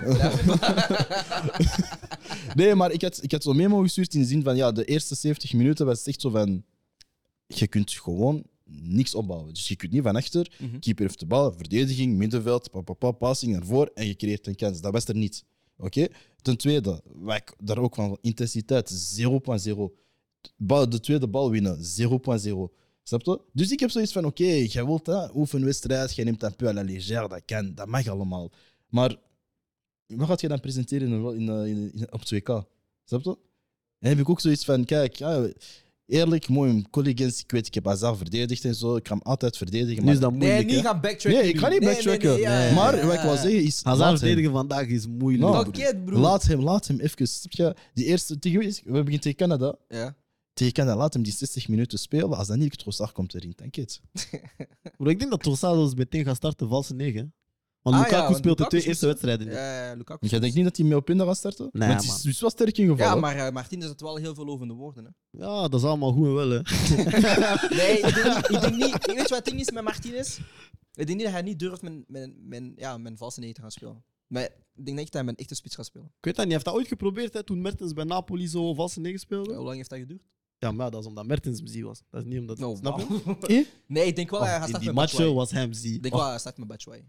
Nee, 2.55 2.75
maar 2.75 2.91
ik 2.91 3.01
had, 3.01 3.23
ik 3.23 3.31
had 3.31 3.43
zo'n 3.43 3.55
memo 3.55 3.81
gestuurd 3.81 4.13
in 4.13 4.19
de 4.19 4.25
zin 4.25 4.43
van... 4.43 4.55
Ja, 4.55 4.71
de 4.71 4.85
eerste 4.85 5.15
70 5.15 5.53
minuten 5.53 5.85
was 5.85 6.03
echt 6.03 6.21
zo 6.21 6.29
van... 6.29 6.63
Je 7.47 7.67
kunt 7.67 7.91
gewoon 7.91 8.43
niks 8.81 9.15
opbouwen. 9.15 9.53
Dus 9.53 9.67
je 9.67 9.75
kunt 9.75 9.91
niet 9.91 10.03
van 10.03 10.15
achter... 10.15 10.51
Mhm. 10.59 10.79
Keeper 10.79 11.05
heeft 11.05 11.19
de 11.19 11.25
bal, 11.25 11.53
verdediging, 11.53 12.17
middenveld, 12.17 12.71
pa, 12.71 12.81
pa, 12.81 12.93
pa, 12.93 13.11
passing 13.11 13.55
ervoor 13.55 13.91
en 13.93 14.07
je 14.07 14.15
creëert 14.15 14.47
een 14.47 14.55
kans. 14.55 14.81
Dat 14.81 14.91
was 14.91 15.05
er 15.05 15.15
niet. 15.15 15.45
Oké? 15.77 16.07
Ten 16.41 16.57
tweede, 16.57 17.01
ik 17.27 17.53
daar 17.59 17.77
ook 17.77 17.95
van 17.95 18.17
intensiteit 18.21 19.17
0.0. 19.19 19.75
Bal- 20.57 20.89
De 20.89 20.99
tweede 20.99 21.27
bal 21.27 21.49
winnen 21.51 21.77
0.0. 21.77 22.73
Snap 23.03 23.23
je? 23.25 23.41
Dus 23.53 23.71
ik 23.71 23.79
heb 23.79 23.89
zoiets 23.89 24.11
van: 24.11 24.25
oké, 24.25 24.43
jij 24.43 24.85
wilt 24.85 25.05
hè, 25.05 25.31
oefenwedstrijd, 25.35 26.15
jij 26.15 26.25
neemt 26.25 26.43
een 26.43 26.55
peu 26.55 26.67
à 26.67 26.73
la 26.73 26.83
légère, 26.83 27.27
dat 27.27 27.41
kan, 27.45 27.73
dat 27.75 27.87
mag 27.87 28.07
allemaal. 28.07 28.51
Maar 28.89 29.15
wat 30.07 30.27
gaat 30.27 30.41
je 30.41 30.47
dan 30.47 30.59
presenteren 30.59 31.35
in, 31.35 31.67
in, 31.93 32.07
op 32.11 32.21
2K? 32.21 32.67
Snap 33.05 33.23
je? 33.23 33.37
En 33.99 34.09
heb 34.09 34.19
ik 34.19 34.29
ook 34.29 34.39
zoiets 34.39 34.65
van: 34.65 34.85
kijk, 34.85 35.15
ja, 35.15 35.49
eerlijk, 36.11 36.47
mooi, 36.49 36.83
collega's, 36.89 37.39
ik 37.39 37.51
weet, 37.51 37.67
ik 37.67 37.73
heb 37.73 37.85
Hazard 37.85 38.17
verdedigd 38.17 38.65
en 38.65 38.75
zo, 38.75 38.95
ik 38.95 39.03
kan 39.03 39.17
hem 39.17 39.25
altijd 39.27 39.57
verdedigen. 39.57 39.95
Nu 39.99 40.03
Maar 40.03 40.13
is 40.13 40.19
dat 40.19 40.31
nee, 40.31 40.39
moeilijk, 40.39 40.67
niet 40.67 40.75
hè. 40.75 40.81
gaan 40.81 41.01
backtracken. 41.01 41.41
Nee, 41.41 41.49
ik 41.49 41.59
ga 41.59 41.67
niet. 41.67 41.79
Nee, 41.79 41.89
backtracken. 41.93 42.29
nee, 42.29 42.37
nee, 42.47 42.67
ja, 42.67 42.73
maar 42.73 42.95
ja, 42.97 43.05
wat 43.05 43.13
ik 43.15 43.21
wil 43.21 43.35
zeggen 43.35 43.63
is. 43.63 43.81
Hem. 43.83 44.17
verdedigen 44.17 44.51
vandaag 44.51 44.87
is 44.87 45.07
moeilijk. 45.07 45.71
Broer. 45.71 45.95
Broer. 46.05 46.19
Laat 46.19 46.43
hem, 46.43 46.61
laat 46.61 46.87
hem 46.87 46.99
even. 46.99 47.75
Die 47.93 48.05
eerste 48.05 48.39
tegen 48.39 48.59
wie 48.59 48.67
is- 48.67 48.81
We 48.83 48.91
beginnen 48.91 49.19
tegen 49.19 49.37
Canada. 49.37 49.75
Ja. 49.87 50.15
Tegen 50.53 50.73
Canada, 50.73 50.97
laat 50.97 51.13
hem 51.13 51.23
die 51.23 51.33
60 51.33 51.67
minuten 51.67 51.99
spelen. 51.99 52.33
Als 52.37 52.47
dan 52.47 52.59
niet 52.59 52.77
Trossard 52.77 53.11
komt 53.11 53.33
erin, 53.33 53.53
denk 53.55 53.75
het. 53.75 54.01
Ik 54.97 55.19
denk 55.19 55.29
dat 55.31 55.43
Trossard 55.43 55.95
meteen 55.95 56.25
gaat 56.25 56.35
starten 56.35 56.67
valse 56.69 56.93
9. 56.93 57.33
Want 57.81 57.95
Ah, 57.95 58.01
Lukaku 58.01 58.21
ja, 58.21 58.27
want 58.27 58.37
speelt 58.37 58.57
de 58.57 58.63
Lukaku 58.63 58.69
twee 58.69 58.81
is- 58.81 58.87
eerste 58.87 59.05
wedstrijden 59.05 59.47
niet. 59.47 59.55
Ja, 59.55 59.93
Lukaku. 59.97 60.27
Jij 60.27 60.39
denkt 60.39 60.55
niet 60.55 60.63
dat 60.65 60.77
hij 60.77 60.85
mee 60.85 60.97
op 60.97 61.05
Pinda 61.05 61.25
gaat 61.25 61.37
starten? 61.37 61.69
Nee, 61.71 61.87
Want 61.87 61.93
het 62.01 62.09
is 62.09 62.15
man. 62.15 62.21
dus 62.23 62.41
wel 62.41 62.49
sterk 62.49 62.77
ingevallen. 62.77 63.13
Ja, 63.13 63.19
maar 63.19 63.35
uh, 63.37 63.49
Martinez 63.49 63.87
had 63.87 64.01
wel 64.01 64.15
heel 64.15 64.35
veel 64.35 64.45
lovende 64.45 64.73
woorden. 64.73 65.03
Hè. 65.05 65.39
Ja, 65.43 65.67
dat 65.67 65.79
is 65.79 65.85
allemaal 65.85 66.11
goed 66.11 66.25
en 66.25 66.33
wel, 66.33 66.49
hè. 66.49 66.59
Nee, 67.75 67.97
ik 67.99 68.13
denk, 68.13 68.25
niet- 68.25 68.49
ik 68.49 68.61
denk 68.61 68.75
niet. 68.75 69.05
Weet 69.05 69.15
je 69.15 69.21
wat 69.21 69.29
het 69.29 69.45
ding 69.45 69.59
is 69.59 69.71
met 69.71 69.83
Martinez? 69.83 70.37
Ik 70.93 71.07
denk 71.07 71.09
niet 71.09 71.21
dat 71.23 71.31
hij 71.31 71.41
niet 71.41 71.59
durft 71.59 71.81
met, 71.81 71.93
met, 72.07 72.31
met, 72.43 72.63
ja, 72.75 72.97
met 72.97 73.17
valse 73.17 73.39
negen 73.39 73.55
te 73.55 73.61
gaan 73.61 73.71
spelen. 73.71 74.03
Maar 74.27 74.43
ik 74.75 74.85
denk 74.85 74.97
niet 74.97 75.05
dat 75.05 75.13
hij 75.13 75.23
met 75.23 75.33
een 75.33 75.39
echte 75.39 75.55
spits 75.55 75.75
gaat 75.75 75.85
spelen. 75.85 76.07
Ik 76.17 76.25
weet 76.25 76.35
dat 76.35 76.45
niet, 76.45 76.53
hij 76.53 76.53
heeft 76.53 76.65
dat 76.65 76.73
ooit 76.73 76.87
geprobeerd 76.87 77.33
hè, 77.33 77.43
toen 77.43 77.61
Mertens 77.61 77.93
bij 77.93 78.03
Napoli 78.03 78.47
zo 78.47 78.73
valse 78.73 78.99
9 78.99 79.19
speelde. 79.19 79.53
Hoe 79.55 79.63
lang 79.63 79.75
heeft 79.77 79.89
dat 79.89 79.99
geduurd? 79.99 80.21
Ja, 80.57 80.71
maar 80.71 80.91
dat 80.91 81.01
is 81.01 81.07
omdat 81.07 81.25
Mertens 81.25 81.61
zie 81.63 81.85
was. 81.85 82.03
Dat 82.09 82.21
is 82.21 82.27
niet 82.27 82.39
omdat... 82.39 82.57
Nou, 82.59 82.77
snap 82.77 82.99
je? 82.99 83.05
wauw. 83.25 83.37
Eh? 83.39 83.65
Nee, 83.87 84.05
ik 84.05 84.15
denk 84.15 84.29
wel 84.29 84.39
dat 84.39 84.47
hij 84.49 84.57
Oh, 84.57 84.63
gaat 84.63 84.69
in 84.69 84.75
starten 84.75 84.79
die 84.79 84.85
met 84.85 84.93
matchen 84.95 85.17
Batshuayi. 85.17 85.33
was 85.33 85.51
hem 85.51 85.73
zie. 85.73 85.93
Ik 85.95 86.01
denk 86.01 86.13
Oh, 86.13 86.19
wel 86.19 86.29
dat 86.29 86.29
hij 86.29 86.39
start 86.39 86.57
met 86.57 86.67
Batshuayi. 86.67 87.03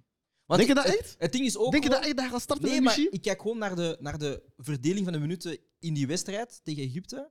Want 0.52 0.66
Denk 0.66 0.78
je 0.78 0.82
het- 0.82 0.92
dat 0.92 1.00
het- 1.00 1.10
echt? 1.10 1.16
Het 1.18 1.32
ding 1.32 1.44
is 1.44 1.56
ook 1.56 1.70
Denk 1.70 1.82
je 1.82 1.88
dat 1.90 1.98
echt 1.98 2.08
dat 2.08 2.18
hij 2.20 2.28
gaat 2.28 2.42
starten 2.42 2.64
Nee, 2.66 2.74
met 2.74 2.84
maar 2.84 2.96
Michi? 2.98 3.08
ik 3.10 3.22
kijk 3.22 3.40
gewoon 3.42 3.58
naar 3.58 3.76
de, 3.76 3.96
naar 4.00 4.18
de 4.18 4.42
verdeling 4.56 5.04
van 5.04 5.12
de 5.12 5.18
minuten 5.18 5.58
in 5.78 5.94
die 5.94 6.06
wedstrijd 6.06 6.60
tegen 6.62 6.82
Egypte. 6.82 7.30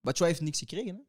Batshuayi 0.00 0.32
heeft 0.32 0.44
niks 0.44 0.58
gekregen, 0.58 0.94
hè? 0.94 1.00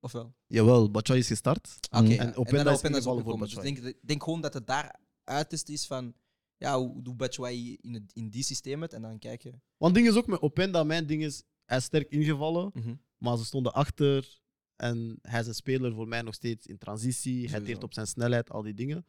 Of 0.00 0.12
wel? 0.12 0.34
Jawel, 0.46 0.90
Batshuayi 0.90 1.22
is 1.22 1.28
gestart. 1.28 1.76
Oké, 1.90 2.02
Mm. 2.02 2.10
ja. 2.10 2.18
En 2.18 2.26
en, 2.26 2.36
Openda 2.36 2.72
is 2.72 2.82
ingevallen 2.82 3.24
voor. 3.24 3.38
Dus 3.38 3.48
ik 3.48 3.54
Batshuayi. 3.54 3.74
denk, 3.74 3.94
ik 3.96 4.08
denk 4.08 4.22
gewoon 4.22 4.40
dat 4.40 4.54
het 4.54 4.66
daar 4.66 5.00
uit 5.24 5.68
is 5.68 5.86
van... 5.86 6.14
Ja, 6.56 6.78
hoe 6.78 7.02
doet 7.02 7.16
Batshuayi 7.16 7.76
in, 7.80 7.94
het, 7.94 8.12
in 8.12 8.28
die 8.30 8.42
systeem 8.44 8.82
het? 8.82 8.92
En 8.92 9.02
dan 9.02 9.18
kijken... 9.18 9.50
Want 9.76 9.94
het 9.94 10.04
ding 10.04 10.14
is 10.14 10.20
ook 10.20 10.26
met 10.26 10.40
Openda, 10.40 10.84
mijn 10.84 11.06
ding 11.06 11.22
is, 11.24 11.42
hij 11.64 11.76
is 11.76 11.84
sterk 11.84 12.10
ingevallen, 12.10 12.72
maar 13.18 13.36
ze 13.38 13.44
stonden 13.44 13.72
achter. 13.72 14.40
En 14.76 15.18
hij 15.22 15.40
is 15.40 15.46
een 15.46 15.54
speler 15.54 15.92
voor 15.94 16.08
mij 16.08 16.22
nog 16.22 16.34
steeds 16.34 16.66
in 16.66 16.78
transitie. 16.78 17.48
Hij 17.50 17.60
teert 17.60 17.82
op 17.82 17.92
zijn 17.94 18.06
snelheid, 18.06 18.50
al 18.50 18.62
die 18.62 18.74
dingen. 18.74 19.06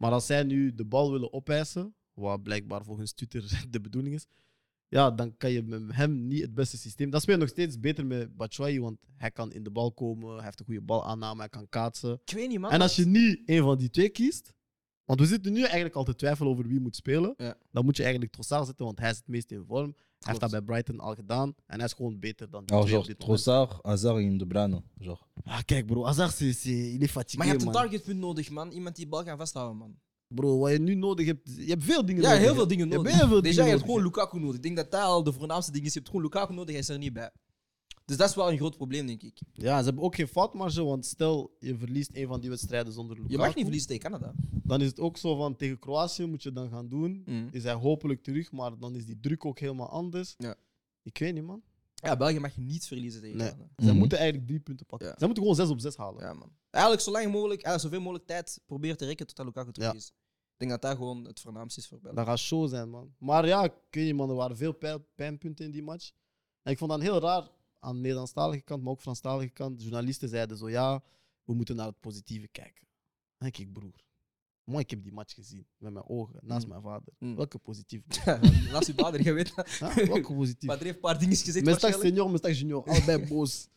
Maar 0.00 0.12
als 0.12 0.26
zij 0.26 0.42
nu 0.42 0.74
de 0.74 0.84
bal 0.84 1.12
willen 1.12 1.32
opeisen, 1.32 1.94
wat 2.12 2.42
blijkbaar 2.42 2.84
volgens 2.84 3.12
Twitter 3.12 3.42
de 3.70 3.80
bedoeling 3.80 4.14
is, 4.14 4.26
ja, 4.88 5.10
dan 5.10 5.36
kan 5.36 5.50
je 5.50 5.62
met 5.62 5.82
hem 5.96 6.26
niet 6.26 6.42
het 6.42 6.54
beste 6.54 6.78
systeem. 6.78 7.10
Dan 7.10 7.20
speel 7.20 7.34
je 7.34 7.40
nog 7.40 7.48
steeds 7.50 7.80
beter 7.80 8.06
met 8.06 8.36
Batshuayi, 8.36 8.80
want 8.80 8.98
hij 9.16 9.30
kan 9.30 9.52
in 9.52 9.62
de 9.62 9.70
bal 9.70 9.92
komen, 9.92 10.34
hij 10.34 10.44
heeft 10.44 10.60
een 10.60 10.64
goede 10.64 10.80
balaanname, 10.80 11.40
hij 11.40 11.48
kan 11.48 11.68
kaatsen. 11.68 12.20
Ik 12.24 12.34
weet 12.34 12.48
niet, 12.48 12.58
man. 12.58 12.70
En 12.70 12.80
als 12.80 12.96
je 12.96 13.06
niet 13.06 13.42
een 13.44 13.62
van 13.62 13.78
die 13.78 13.90
twee 13.90 14.08
kiest, 14.08 14.52
want 15.16 15.20
we 15.20 15.26
zitten 15.26 15.52
nu 15.52 15.62
eigenlijk 15.62 15.94
al 15.94 16.04
te 16.04 16.14
twijfelen 16.14 16.50
over 16.52 16.66
wie 16.68 16.80
moet 16.80 16.96
spelen, 16.96 17.34
Ja. 17.36 17.54
dan 17.72 17.84
moet 17.84 17.96
je 17.96 18.02
eigenlijk 18.02 18.32
Trossard 18.32 18.66
zetten, 18.66 18.84
want 18.84 18.98
hij 18.98 19.10
is 19.10 19.16
het 19.16 19.26
meest 19.28 19.50
in 19.50 19.64
vorm. 19.66 19.94
Hij 20.18 20.28
heeft 20.28 20.40
dat 20.40 20.50
bij 20.50 20.62
Brighton 20.62 21.00
al 21.00 21.14
gedaan 21.14 21.54
en 21.66 21.76
hij 21.76 21.84
is 21.84 21.92
gewoon 21.92 22.18
beter 22.18 22.50
dan 22.50 22.64
die 22.64 22.76
Alors, 22.76 22.90
twee 22.90 23.02
genre. 23.04 23.18
Trossard, 23.18 23.78
Hazard 23.82 24.16
en 24.16 24.36
De 24.38 24.46
Bruyne. 24.46 24.82
Ah, 25.44 25.58
kijk 25.64 25.86
bro, 25.86 26.04
Hazard, 26.04 26.34
c'est- 26.34 26.58
c'est- 26.60 26.92
il 26.94 27.00
est 27.02 27.10
fatigué, 27.10 27.36
Maar 27.38 27.46
je 27.46 27.52
hebt 27.52 27.64
een 27.66 27.72
targetpunt 27.72 28.18
nodig, 28.18 28.50
man. 28.50 28.70
Iemand 28.70 28.94
die 28.96 29.04
de 29.04 29.10
bal 29.10 29.24
kan 29.24 29.38
vasthouden, 29.38 29.76
man. 29.76 29.94
Bro, 30.28 30.58
wat 30.58 30.70
je 30.70 30.78
nu 30.78 30.94
nodig 30.94 31.26
hebt, 31.26 31.48
je 31.56 31.64
hebt 31.70 31.84
veel 31.84 32.04
dingen 32.04 32.22
Ja, 32.22 32.28
nodig. 32.28 32.42
heel 32.42 32.50
hè. 32.50 32.56
veel 32.56 32.66
dingen 32.66 32.86
Je 32.88 32.92
hebt 32.92 33.04
nodig. 33.04 33.18
heel 33.20 33.28
veel 33.28 33.38
Déjà, 33.38 33.42
dingen 33.42 33.54
je 33.64 33.70
hebt 33.70 33.86
nodig. 33.86 33.94
gewoon 33.94 34.02
Lukaku 34.02 34.38
nodig. 34.40 34.56
Ik 34.56 34.62
denk 34.62 34.76
dat 34.76 34.90
dat 34.90 35.02
al 35.02 35.22
de 35.22 35.32
voornaamste 35.32 35.72
ding 35.72 35.84
is. 35.84 35.92
Je 35.92 35.98
hebt 35.98 36.10
gewoon 36.10 36.24
Lukaku 36.24 36.52
nodig, 36.54 36.70
hij 36.70 36.78
is 36.78 36.88
er 36.88 36.98
niet 36.98 37.12
bij. 37.12 37.30
Dus 38.10 38.18
dat 38.18 38.28
is 38.28 38.34
wel 38.34 38.50
een 38.50 38.56
groot 38.56 38.76
probleem, 38.76 39.06
denk 39.06 39.22
ik. 39.22 39.38
Ja, 39.52 39.78
ze 39.78 39.84
hebben 39.84 40.02
ook 40.04 40.14
geen 40.14 40.28
foutmarge, 40.28 40.82
want 40.84 41.06
stel 41.06 41.56
je 41.58 41.76
verliest 41.76 42.10
een 42.12 42.26
van 42.26 42.40
die 42.40 42.50
wedstrijden 42.50 42.92
zonder 42.92 43.16
Lukaku. 43.16 43.32
Je 43.32 43.38
mag 43.38 43.54
niet 43.54 43.64
verliezen 43.64 43.88
tegen 43.88 44.10
Canada. 44.10 44.32
Dan 44.62 44.80
is 44.80 44.86
het 44.86 45.00
ook 45.00 45.16
zo 45.16 45.36
van 45.36 45.56
tegen 45.56 45.78
Kroatië 45.78 46.24
moet 46.26 46.42
je 46.42 46.52
dan 46.52 46.68
gaan 46.70 46.88
doen. 46.88 47.22
Mm. 47.26 47.48
Is 47.52 47.62
hij 47.62 47.72
hopelijk 47.72 48.22
terug, 48.22 48.52
maar 48.52 48.78
dan 48.78 48.94
is 48.94 49.06
die 49.06 49.20
druk 49.20 49.44
ook 49.44 49.58
helemaal 49.58 49.88
anders. 49.88 50.34
Ja. 50.38 50.54
Ik 51.02 51.18
weet 51.18 51.34
niet, 51.34 51.44
man. 51.44 51.62
Ja, 51.94 52.16
België 52.16 52.38
mag 52.38 52.54
je 52.54 52.60
niet 52.60 52.86
verliezen 52.86 53.20
tegen 53.20 53.36
Nee. 53.36 53.48
Canada. 53.50 53.68
Zij 53.76 53.86
Mhm. 53.90 53.98
moeten 53.98 54.18
eigenlijk 54.18 54.48
drie 54.48 54.60
punten 54.60 54.86
pakken. 54.86 55.08
Ja. 55.08 55.14
Zij 55.18 55.26
moeten 55.26 55.42
gewoon 55.46 55.58
6 55.58 55.68
op 55.70 55.80
6 55.80 55.96
halen. 55.96 56.22
Ja, 56.24 56.32
man. 56.32 56.52
Eigenlijk 56.70 57.04
zo 57.04 57.10
lang 57.10 57.24
mogelijk, 57.24 57.62
eigenlijk 57.62 57.80
zoveel 57.82 58.00
mogelijk 58.00 58.26
tijd 58.26 58.60
proberen 58.66 58.96
te 58.96 59.06
rekken 59.06 59.26
tot 59.26 59.36
dat 59.36 59.46
Lukaku 59.46 59.72
terug 59.72 59.90
Ja. 59.90 59.96
is. 59.96 60.06
Ik 60.06 60.56
denk 60.56 60.70
dat 60.70 60.82
dat 60.82 60.96
gewoon 60.96 61.24
het 61.24 61.40
voornaamste 61.40 61.80
is 61.80 61.86
voor 61.88 62.00
België. 62.00 62.16
Dat 62.16 62.26
gaat 62.26 62.38
show 62.38 62.68
zijn, 62.68 62.90
man. 62.90 63.14
Maar 63.18 63.46
ja, 63.46 63.64
ik 63.64 63.72
weet 63.90 64.04
niet, 64.04 64.14
man. 64.14 64.28
Er 64.30 64.34
waren 64.34 64.56
veel 64.56 64.72
pijn- 64.72 65.04
pijnpunten 65.14 65.64
in 65.64 65.70
die 65.70 65.82
match. 65.82 66.10
En 66.62 66.72
ik 66.72 66.78
vond 66.78 66.90
dat 66.90 67.00
heel 67.00 67.20
raar 67.20 67.48
aan 67.80 67.94
de 67.94 68.00
Nederlandstalige 68.00 68.62
kant, 68.62 68.82
maar 68.82 68.92
ook 68.92 69.00
Franstalige 69.00 69.50
kant. 69.52 69.82
Journalisten 69.82 70.28
zeiden 70.28 70.56
zo, 70.56 70.70
ja, 70.70 71.02
we 71.44 71.54
moeten 71.54 71.76
naar 71.76 71.86
het 71.86 72.00
positieve 72.00 72.48
kijken. 72.48 72.86
En 73.38 73.46
ik 73.46 73.52
kijk, 73.52 73.72
broer. 73.72 74.08
Maar 74.64 74.80
ik 74.80 74.90
heb 74.90 75.02
die 75.02 75.12
match 75.12 75.34
gezien 75.34 75.66
met 75.78 75.92
mijn 75.92 76.08
ogen, 76.08 76.38
naast 76.42 76.62
Mm. 76.64 76.70
mijn 76.70 76.82
vader. 76.82 77.12
Mm. 77.18 77.36
Welke 77.36 77.58
positief? 77.58 78.02
Laat 78.72 78.86
je 78.86 78.92
vader, 78.96 79.22
je 79.22 79.32
weet 79.32 79.54
dat. 79.56 79.70
Ja, 79.70 79.94
welke 79.94 80.34
positief? 80.34 80.68
Padre 80.68 80.84
heeft 80.84 80.94
een 80.96 81.00
paar 81.00 81.18
dingen 81.18 81.36
gezegd 81.36 81.64
Mestak 81.64 81.80
waarschijnlijk. 81.80 82.14
senior, 82.14 82.30
mestak 82.30 82.52
junior. 82.52 82.84
Allebei 82.84 83.26
boos. 83.28 83.68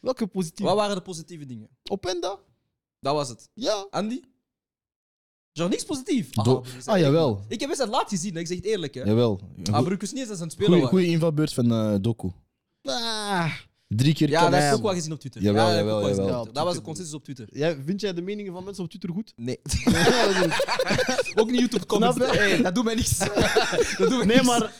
Welke 0.00 0.26
positief? 0.26 0.66
Wat 0.66 0.76
waren 0.76 0.96
de 0.96 1.02
positieve 1.02 1.46
dingen? 1.46 1.68
Openda? 1.90 2.38
Dat 3.00 3.14
was 3.14 3.28
het. 3.28 3.50
Ja. 3.54 3.86
Andy? 3.90 4.20
Genre 5.52 5.70
niks 5.70 5.84
positief. 5.84 6.30
Do- 6.30 6.42
broer, 6.42 6.66
zeg 6.66 6.86
ah, 6.86 6.96
ik, 6.98 7.04
jawel. 7.04 7.44
Ik 7.48 7.60
heb 7.60 7.70
eens 7.70 7.78
het 7.78 7.88
laat 7.88 8.08
gezien, 8.08 8.34
hè. 8.34 8.40
ik 8.40 8.46
zeg 8.46 8.56
het 8.56 8.66
eerlijk. 8.66 8.94
Hè. 8.94 9.02
Jawel. 9.02 9.40
Ah, 9.72 9.86
wist 9.86 10.00
niet 10.12 10.20
eens 10.20 10.28
dat 10.28 10.36
ze 10.36 10.42
aan 10.42 10.48
het 10.48 10.52
spelen 10.62 10.82
goeie 10.88 11.06
invalbeurt 11.06 11.52
van 11.52 11.72
eh, 11.72 11.94
Doku. 12.00 12.30
Ah. 12.88 13.52
Drie 13.88 14.14
keer 14.14 14.28
Ja, 14.28 14.50
dat 14.50 14.60
heb 14.60 14.70
ik 14.70 14.76
ook 14.76 14.82
wel 14.82 14.92
gezien 14.94 15.12
op 15.12 15.18
Twitter. 15.20 15.42
Jawel, 15.42 15.62
ja, 15.62 15.68
dat 15.68 15.76
heb 15.76 15.84
ik 15.86 15.90
jawel, 15.90 15.96
ook 15.96 16.02
wel 16.02 16.08
gezien 16.14 16.24
jawel. 16.24 16.40
op 16.40 16.44
Twitter. 16.44 16.64
Dat 16.64 16.64
was 16.64 16.74
de 16.82 16.88
consensus 16.88 17.14
op 17.14 17.24
Twitter. 17.24 17.46
Jij, 17.50 17.82
vind 17.84 18.00
jij 18.00 18.14
de 18.14 18.22
meningen 18.22 18.52
van 18.52 18.64
mensen 18.64 18.84
op 18.84 18.88
Twitter 18.90 19.10
goed? 19.10 19.32
Nee. 19.36 19.60
ook 21.40 21.50
niet 21.50 21.60
YouTube 21.60 21.86
comments. 21.86 22.16
Snap 22.16 22.32
je? 22.32 22.38
Hey, 22.38 22.62
dat 22.62 22.74
doet 22.74 22.84
mij 22.84 22.94
niks. 22.94 23.18
dat 23.98 23.98
doet 23.98 24.08
mij 24.08 24.24
Nee, 24.26 24.36
niks. 24.36 24.46
maar 24.46 24.72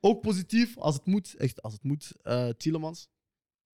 ook 0.00 0.20
positief 0.20 0.78
als 0.78 0.94
het 0.94 1.06
moet. 1.06 1.34
Echt, 1.36 1.62
als 1.62 1.72
het 1.72 1.82
moet. 1.82 2.12
eh 2.22 2.48
Tielemans. 2.48 3.08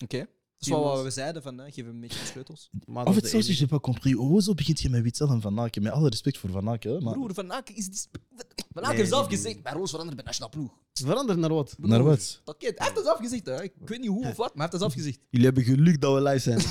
Oké. 0.03 0.25
Dat 0.59 0.67
is 0.67 0.73
wel 0.73 0.83
wat 0.83 1.03
we 1.03 1.09
zeiden, 1.09 1.41
van, 1.41 1.57
hè, 1.57 1.63
geef 1.65 1.75
hem 1.85 1.87
een 1.87 1.99
beetje 1.99 2.19
de 2.19 2.25
sleutels. 2.25 2.69
Maar 2.85 3.05
dat 3.05 3.15
het 3.15 3.23
is 3.23 3.29
zelfs, 3.29 3.45
de 3.45 3.51
je 3.53 3.59
hebt 3.59 3.71
pas 3.71 3.79
compris. 3.81 4.13
Hoezo 4.13 4.53
begint 4.53 4.79
je 4.79 4.89
met 4.89 5.01
Witzel 5.01 5.29
en 5.29 5.41
Van 5.41 5.59
Aken? 5.59 5.83
Met 5.83 5.91
alle 5.91 6.09
respect 6.09 6.37
voor 6.37 6.49
Van 6.49 6.69
Aken. 6.69 6.93
hè, 6.93 6.99
Maar 6.99 7.13
Broer, 7.13 7.33
Van 7.33 7.53
Aken 7.53 7.75
is 7.75 8.07
Van 8.11 8.83
Aken 8.83 8.87
Nee, 8.87 8.97
heeft 8.97 9.09
zelf 9.09 9.27
nee, 9.29 9.37
gezegd, 9.37 9.63
bij 9.63 9.71
Roos 9.73 9.89
veranderen 9.89 10.15
bij 10.15 10.25
nationale 10.25 10.51
ploeg. 10.53 10.69
enige. 10.69 11.05
Verander 11.05 11.37
naar 11.37 11.53
wat? 11.53 11.75
naar 11.77 12.03
wat? 12.03 12.41
Dat 12.43 12.57
kind. 12.57 12.77
Hij 12.77 12.85
heeft 12.87 12.95
dat 12.97 13.05
zelf 13.05 13.19
gezegd, 13.19 13.45
hè. 13.45 13.63
Ik 13.63 13.73
weet 13.85 13.99
niet 13.99 14.09
hoe 14.09 14.27
of 14.27 14.35
wat, 14.35 14.55
maar 14.55 14.69
hij 14.69 14.69
heeft 14.69 14.71
dat 14.71 14.79
zelf 14.79 14.93
gezegd. 14.93 15.19
Jullie 15.29 15.45
hebben 15.45 15.63
geluk 15.63 16.01
dat 16.01 16.13
we 16.13 16.21
live 16.21 16.39
zijn. 16.39 16.57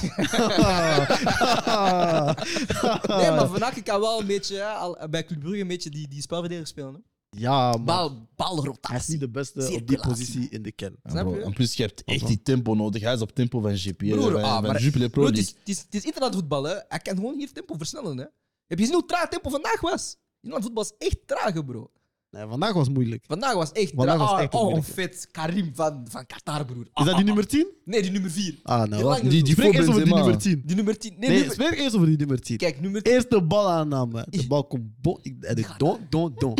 Nee, 3.19 3.31
maar 3.31 3.49
Van 3.49 3.65
Aken 3.65 3.83
kan 3.83 4.01
wel 4.01 4.21
een 4.21 4.27
beetje, 4.27 4.57
hè, 4.57 4.65
al, 4.67 4.99
bij 5.11 5.25
Club 5.25 5.41
Brugge, 5.41 5.61
een 5.61 5.69
beetje 5.69 5.91
die, 5.91 6.09
die 6.09 6.23
spelen. 6.23 6.95
Hè. 6.95 7.01
Ja, 7.31 7.71
maar 7.71 7.85
Bal, 7.85 8.29
balrotatie. 8.37 8.79
hij 8.91 8.97
is 8.97 9.07
niet 9.07 9.21
de 9.21 9.29
beste 9.29 9.59
op 9.61 9.67
die 9.67 9.73
Circulatie. 9.77 10.09
positie 10.11 10.49
in 10.49 10.63
de 10.63 10.73
Snap 11.05 11.35
je? 11.35 11.41
En 11.43 11.53
plus, 11.53 11.75
je 11.75 11.83
hebt 11.83 12.05
echt 12.05 12.27
die 12.27 12.43
tempo 12.43 12.75
nodig. 12.75 13.03
Hij 13.03 13.15
is 13.15 13.21
op 13.21 13.35
tempo 13.35 13.61
van 13.61 13.77
GP. 13.77 13.97
Broer, 13.97 14.31
van, 14.31 14.43
ah, 14.43 14.53
van 14.55 14.63
maar- 14.63 14.83
Jupiler 14.83 15.11
Pro 15.11 15.23
Bro, 15.23 15.31
het, 15.31 15.37
League. 15.37 15.55
is, 15.55 15.59
het, 15.59 15.69
is, 15.69 15.83
het 15.83 15.95
is 15.95 16.05
internetvoetbal, 16.05 16.63
hè. 16.65 16.75
Hij 16.89 16.99
kan 16.99 17.17
gewoon 17.17 17.39
hier 17.39 17.53
tempo 17.53 17.75
versnellen, 17.77 18.19
hè. 18.19 18.25
Heb 18.67 18.79
je 18.79 18.85
gezien 18.85 18.95
hoe 18.95 19.05
traag 19.07 19.29
tempo 19.29 19.51
vandaag 19.51 19.81
was? 19.81 20.17
Internetvoetbal 20.41 20.85
is 20.85 21.07
echt 21.09 21.19
traag, 21.27 21.65
bro. 21.65 21.91
Nee, 22.31 22.47
vandaag 22.49 22.73
was 22.73 22.89
moeilijk. 22.89 23.25
Vandaag 23.27 23.55
was 23.55 23.73
echt 23.73 23.93
Vandaag 23.95 24.19
was 24.19 24.41
echt 24.41 24.55
oh, 24.55 24.75
oh. 24.75 24.83
Karim 25.31 25.71
van, 25.75 26.07
van 26.11 26.27
Qatar, 26.27 26.65
broer. 26.65 26.87
Is 26.95 27.05
dat 27.05 27.17
die 27.17 27.25
nummer 27.25 27.47
10? 27.47 27.67
Nee, 27.85 28.03
die 28.03 28.11
nummer 28.11 28.31
4. 28.31 28.55
Ah, 28.63 28.89
nou 28.89 29.05
wat? 29.05 29.21
Die, 29.21 29.43
die 29.43 29.53
Spreek 29.53 29.75
eerst 29.75 29.89
over 29.89 30.05
die 30.05 30.15
nummer 30.15 30.39
10. 30.39 30.63
Die 30.65 30.77
nummer 30.77 30.99
10. 30.99 31.15
Nee, 31.19 31.29
Nee, 31.29 31.39
nummer... 31.39 31.55
spreek 31.55 31.79
eerst 31.79 31.95
over 31.95 32.07
die 32.07 32.17
nummer 32.17 32.41
10. 32.41 32.57
Kijk, 32.57 32.81
nummer 32.81 33.03
10. 33.03 33.13
Eerste 33.13 33.43
balaanname. 33.43 34.27
De 34.31 34.47
bal 34.47 34.65
komt 34.65 35.01
bon. 35.01 35.19
Ik 35.23 35.35
en 35.45 35.57
ik 35.57 35.69
don, 35.77 35.99
don, 36.09 36.33
don. 36.37 36.55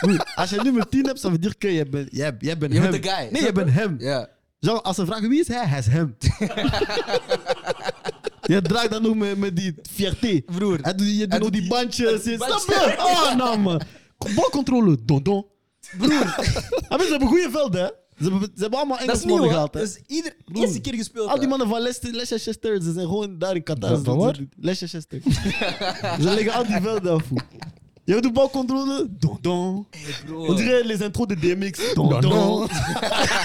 Broer, 0.00 0.32
Als 0.34 0.50
je 0.50 0.60
nummer 0.62 0.88
10 0.88 1.06
hebt, 1.06 1.22
dan 1.22 1.34
dire 1.34 1.54
que 1.58 1.72
jij 1.74 1.88
bent, 1.88 2.08
jij, 2.12 2.36
jij 2.38 2.58
bent 2.58 2.72
Je 2.72 2.80
hem. 2.80 2.90
bent 2.90 3.02
de 3.02 3.08
guy. 3.08 3.28
Nee, 3.30 3.42
jij 3.42 3.52
bent 3.52 3.70
hem. 3.70 3.94
Ja. 3.98 4.28
Genre, 4.60 4.82
als 4.82 4.96
ze 4.96 5.06
vragen 5.06 5.28
wie 5.28 5.40
is 5.40 5.48
hij, 5.48 5.66
hij 5.66 5.78
is 5.78 5.86
hem. 5.86 6.16
je 8.54 8.62
draagt 8.62 8.90
dat 8.90 9.02
nog 9.02 9.14
met, 9.16 9.38
met 9.38 9.56
die 9.56 9.74
fierté. 9.90 10.40
Broer. 10.46 10.78
Hij 10.82 10.94
doet, 10.94 11.06
je 11.06 11.18
doet 11.18 11.30
Hij 11.30 11.38
nog 11.38 11.38
doet 11.38 11.52
die 11.52 11.60
die- 11.60 11.70
bandjes. 11.70 12.22
die 12.24 12.36
Snap 12.36 12.62
je? 12.66 12.94
Oh, 12.98 13.36
nou 13.36 13.58
man. 13.58 13.80
Balcontrole, 14.34 14.96
don, 15.04 15.22
don. 15.22 15.46
Broer. 15.98 16.34
Ah, 16.88 17.00
ze 17.00 17.10
hebben 17.10 17.28
goede 17.28 17.50
velden, 17.50 17.82
hè? 17.82 17.90
Ze 18.24 18.30
hebben, 18.30 18.50
ze 18.54 18.60
hebben 18.60 18.78
allemaal 18.78 18.98
hè. 18.98 19.16
gehaald, 19.16 19.74
hè? 19.74 19.80
Dat 19.80 19.88
is 19.88 20.00
ieder 20.06 20.36
eerste 20.52 20.80
keer 20.80 20.94
gespeeld. 20.94 21.28
Al 21.28 21.38
die 21.38 21.48
mannen 21.48 21.68
van 21.68 21.80
Leicester, 21.80 22.82
ze 22.82 22.92
zijn 22.92 23.06
gewoon 23.06 23.38
daar 23.38 23.54
in 23.54 23.62
Qatar. 23.62 24.02
Waar? 24.02 24.38
Leicester. 24.56 25.00
ze 26.20 26.30
leggen 26.34 26.52
al 26.52 26.66
die 26.66 26.80
velden 26.80 27.12
af. 27.12 27.24
Je 28.04 28.12
hebt 28.12 28.24
de 28.24 28.32
balcontrole, 28.32 29.06
don, 29.18 29.38
don. 29.40 29.86
Hey, 29.90 30.14
bro. 30.26 30.46
On 30.46 30.56
dirait 30.56 30.84
les 30.84 31.00
intros 31.00 31.26
de 31.26 31.36
DMX. 31.38 31.94
Don, 31.94 32.08
Don, 32.08 32.20
don. 32.20 32.68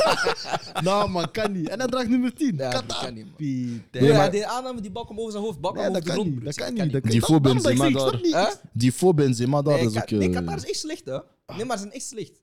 nou, 0.84 1.10
man, 1.10 1.32
kan 1.32 1.52
niet. 1.52 1.70
En 1.70 1.80
hij 1.80 1.88
draagt 1.88 2.10
nummer 2.10 2.34
10. 2.34 2.56
Ja, 2.58 2.70
dat 2.70 2.82
Qatar. 2.86 3.04
kan 3.06 3.14
niet, 3.14 3.26
man. 3.26 3.36
Pieter. 3.36 4.02
Maar- 4.02 4.12
hij 4.20 4.30
deed 4.30 4.44
aanname, 4.44 4.82
die 4.82 4.92
bal 4.92 5.06
komt 5.06 5.20
over 5.20 5.32
zijn 5.32 5.44
hoofd. 5.44 5.60
Bal 5.60 5.72
komt 5.72 5.84
Nee, 5.84 5.90
over 5.96 6.06
dat 6.06 6.10
de 6.16 6.16
kan 6.16 6.26
grond, 6.26 6.36
niet. 6.36 6.46
Dat 6.46 6.66
kan 6.66 6.74
niet. 6.74 6.92
dat 6.94 7.04
Die 7.04 7.20
kan 7.20 7.30
voor 7.30 7.42
Benzema 7.42 7.90
daar. 7.90 8.60
Die 8.74 8.94
voor 8.94 9.14
Benzema 9.14 9.62
daar 9.62 9.76
Nee, 9.78 9.86
is 9.86 9.96
ook... 9.98 10.10
nee, 10.10 10.28
eh, 10.30 10.34
Qatar 10.36 10.56
is 10.56 10.66
echt 10.66 10.80
slecht, 10.80 11.06
hè. 11.06 11.20
Nee, 11.56 11.66
maar 11.66 11.78
ze 11.78 11.82
zijn 11.84 11.94
echt 11.96 12.06
slecht. 12.08 12.40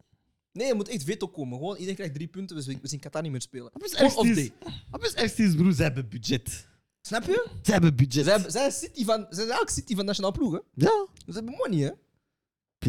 Nee, 0.52 0.66
je 0.66 0.74
moet 0.74 0.88
echt 0.88 1.04
veto 1.04 1.28
komen. 1.28 1.58
Gewoon, 1.58 1.74
iedereen 1.74 1.94
krijgt 1.94 2.14
drie 2.14 2.26
punten, 2.28 2.56
dus 2.56 2.66
we 2.66 2.78
zien 2.82 3.00
Qatar 3.00 3.22
niet 3.22 3.30
meer 3.30 3.40
spelen. 3.42 3.70
Wat 3.72 3.84
is 3.84 3.92
echt 3.92 5.56
broer? 5.56 5.72
Ze 5.72 5.82
hebben 5.82 6.08
budget. 6.08 6.66
Snap 7.02 7.24
je? 7.24 7.46
Ze 7.62 7.72
hebben 7.72 7.96
budget. 7.96 8.24
Ze 8.24 8.30
hebben- 8.30 8.50
Zij 8.50 8.60
zijn 8.70 8.72
City 8.72 9.04
van, 9.04 9.16
zij 9.20 9.26
zijn 9.30 9.48
eigenlijk 9.48 9.70
City 9.70 9.94
van 9.94 10.04
nationale 10.04 10.32
ploeg, 10.34 10.52
hè. 10.52 10.58
Ja. 10.74 11.06
Ze 11.26 11.32
hebben 11.32 11.54
money, 11.56 11.78
hè. 11.84 11.90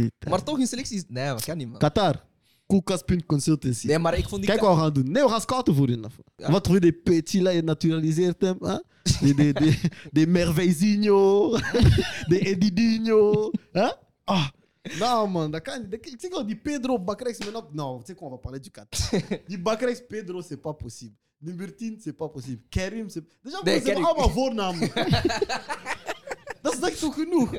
Pieter. 0.02 0.30
Maar 0.30 0.44
toch 0.44 0.60
in 0.60 0.68
selecties... 0.68 1.04
Nee, 1.08 1.28
dat 1.28 1.44
kan 1.44 1.58
niet, 1.58 1.70
man. 1.70 1.78
Qatar. 1.78 2.24
Koelkast.consultancy. 2.66 3.88
Nee, 3.88 4.00
maar 4.00 4.18
ik 4.18 4.28
vond 4.28 4.42
die... 4.42 4.50
Kijk 4.50 4.62
wat 4.62 4.76
we 4.76 4.82
gaan 4.82 4.94
doen. 4.94 5.12
Nee, 5.12 5.24
we 5.24 5.30
gaan 5.30 5.42
scouten 5.42 5.76
voor 5.76 5.90
je. 5.90 6.00
Ja. 6.36 6.52
Wat 6.52 6.68
voor 6.68 6.84
je 6.86 6.94
petit 6.94 7.42
là, 7.42 7.52
je 7.54 7.62
naturaliseert 7.64 8.42
hem. 8.42 8.58
Hè? 8.60 8.78
De, 9.22 9.34
de, 9.34 9.54
de, 9.54 9.90
de 10.12 10.28
Mervezinho. 10.28 11.50
De 12.30 12.40
Edidinho. 12.40 13.52
Hè? 13.72 13.92
Ah. 14.24 14.48
Nou 15.00 15.30
man, 15.30 15.52
dat 15.52 15.62
kan 15.62 15.82
niet. 15.82 15.94
Ik 15.94 16.16
zeg 16.18 16.32
wel, 16.32 16.46
die 16.46 16.56
Pedro 16.56 17.00
Bakrex, 17.00 17.38
non, 17.72 18.00
tu 18.00 18.06
sais 18.06 18.18
qu'on 18.18 18.30
va 18.30 18.38
parler 18.38 18.62
du 18.62 18.70
4. 18.72 19.42
Die 19.48 19.62
Bakrex 19.62 20.02
Pedro, 20.08 20.42
c'est 20.42 20.62
pas 20.62 20.76
possible. 20.76 21.16
Nummer 21.40 21.76
10, 21.76 22.02
c'est 22.02 22.14
pas 22.14 22.30
possible. 22.32 22.64
Kerim, 22.70 23.10
c'est... 23.10 23.24
Déjà, 23.44 23.64
Nee, 23.64 23.82
ze 23.82 23.96
allemaal 23.96 24.30
voornamen. 24.30 24.92
dat 26.62 26.74
is 26.74 26.80
echt 26.80 27.00
toch 27.00 27.14
genoeg? 27.14 27.52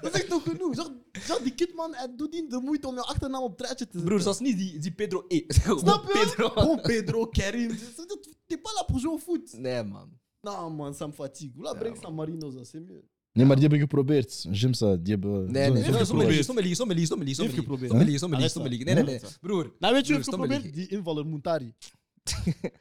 Dat 0.00 0.14
is 0.14 0.20
echt 0.20 0.28
toch 0.28 0.42
genoeg? 0.42 0.74
Zeg 1.32 1.42
die 1.42 1.54
kidman, 1.54 1.94
hij 1.94 2.14
doet 2.16 2.32
niet 2.32 2.50
de 2.50 2.60
moeite 2.60 2.86
om 2.88 2.94
je 2.94 3.00
achternaam 3.00 3.42
op 3.42 3.50
het 3.58 3.66
rijtje 3.66 3.84
te 3.86 3.90
zetten. 3.92 4.04
Broer, 4.08 4.20
zoals 4.20 4.40
niet 4.40 4.56
die, 4.56 4.78
die 4.78 4.92
Pedro 4.92 5.24
E. 5.28 5.42
Snap 5.48 6.04
je? 6.06 6.12
Pedro. 6.12 6.48
Gewoon 6.48 6.80
Pedro, 6.80 7.26
Kerim. 7.26 7.68
T'es 8.46 8.60
pas 8.62 8.72
là 8.74 8.84
pour 8.86 9.00
jouer 9.00 9.14
au 9.14 9.18
foot. 9.18 9.58
Nee, 9.58 9.82
man. 9.82 10.10
Non, 10.40 10.76
man, 10.76 10.94
ça 10.94 11.06
me 11.06 11.12
fatigue. 11.12 11.52
Oula, 11.56 11.70
Ja, 11.72 11.78
breng 11.78 11.96
San 12.02 12.14
Marino, 12.14 12.50
zo, 12.50 12.64
c'est 12.64 12.80
mieux. 12.80 13.02
Nee, 13.32 13.46
maar 13.46 13.56
die 13.56 13.64
hebben 13.68 13.80
geprobeerd. 13.80 14.46
Jimsa, 14.50 14.96
die 14.96 15.12
hebben. 15.12 15.52
Nee, 15.52 15.70
nee, 15.70 15.82
nee. 15.82 16.04
Stomme 16.04 16.24
ça. 16.24 16.28
liegen. 18.62 18.84
Nee, 18.84 18.94
nee, 18.94 19.04
nee. 19.04 19.20
Broer. 19.40 19.72
Nou, 19.78 19.94
weet 19.94 20.06
je 20.06 20.12
Broer, 20.12 20.16
wat 20.16 20.18
ik 20.18 20.22
stomme 20.22 20.46
geprobeerd? 20.46 20.62
liegen. 20.62 20.72
Die 20.72 20.88
invaller 20.88 21.26
Muntari. 21.26 21.74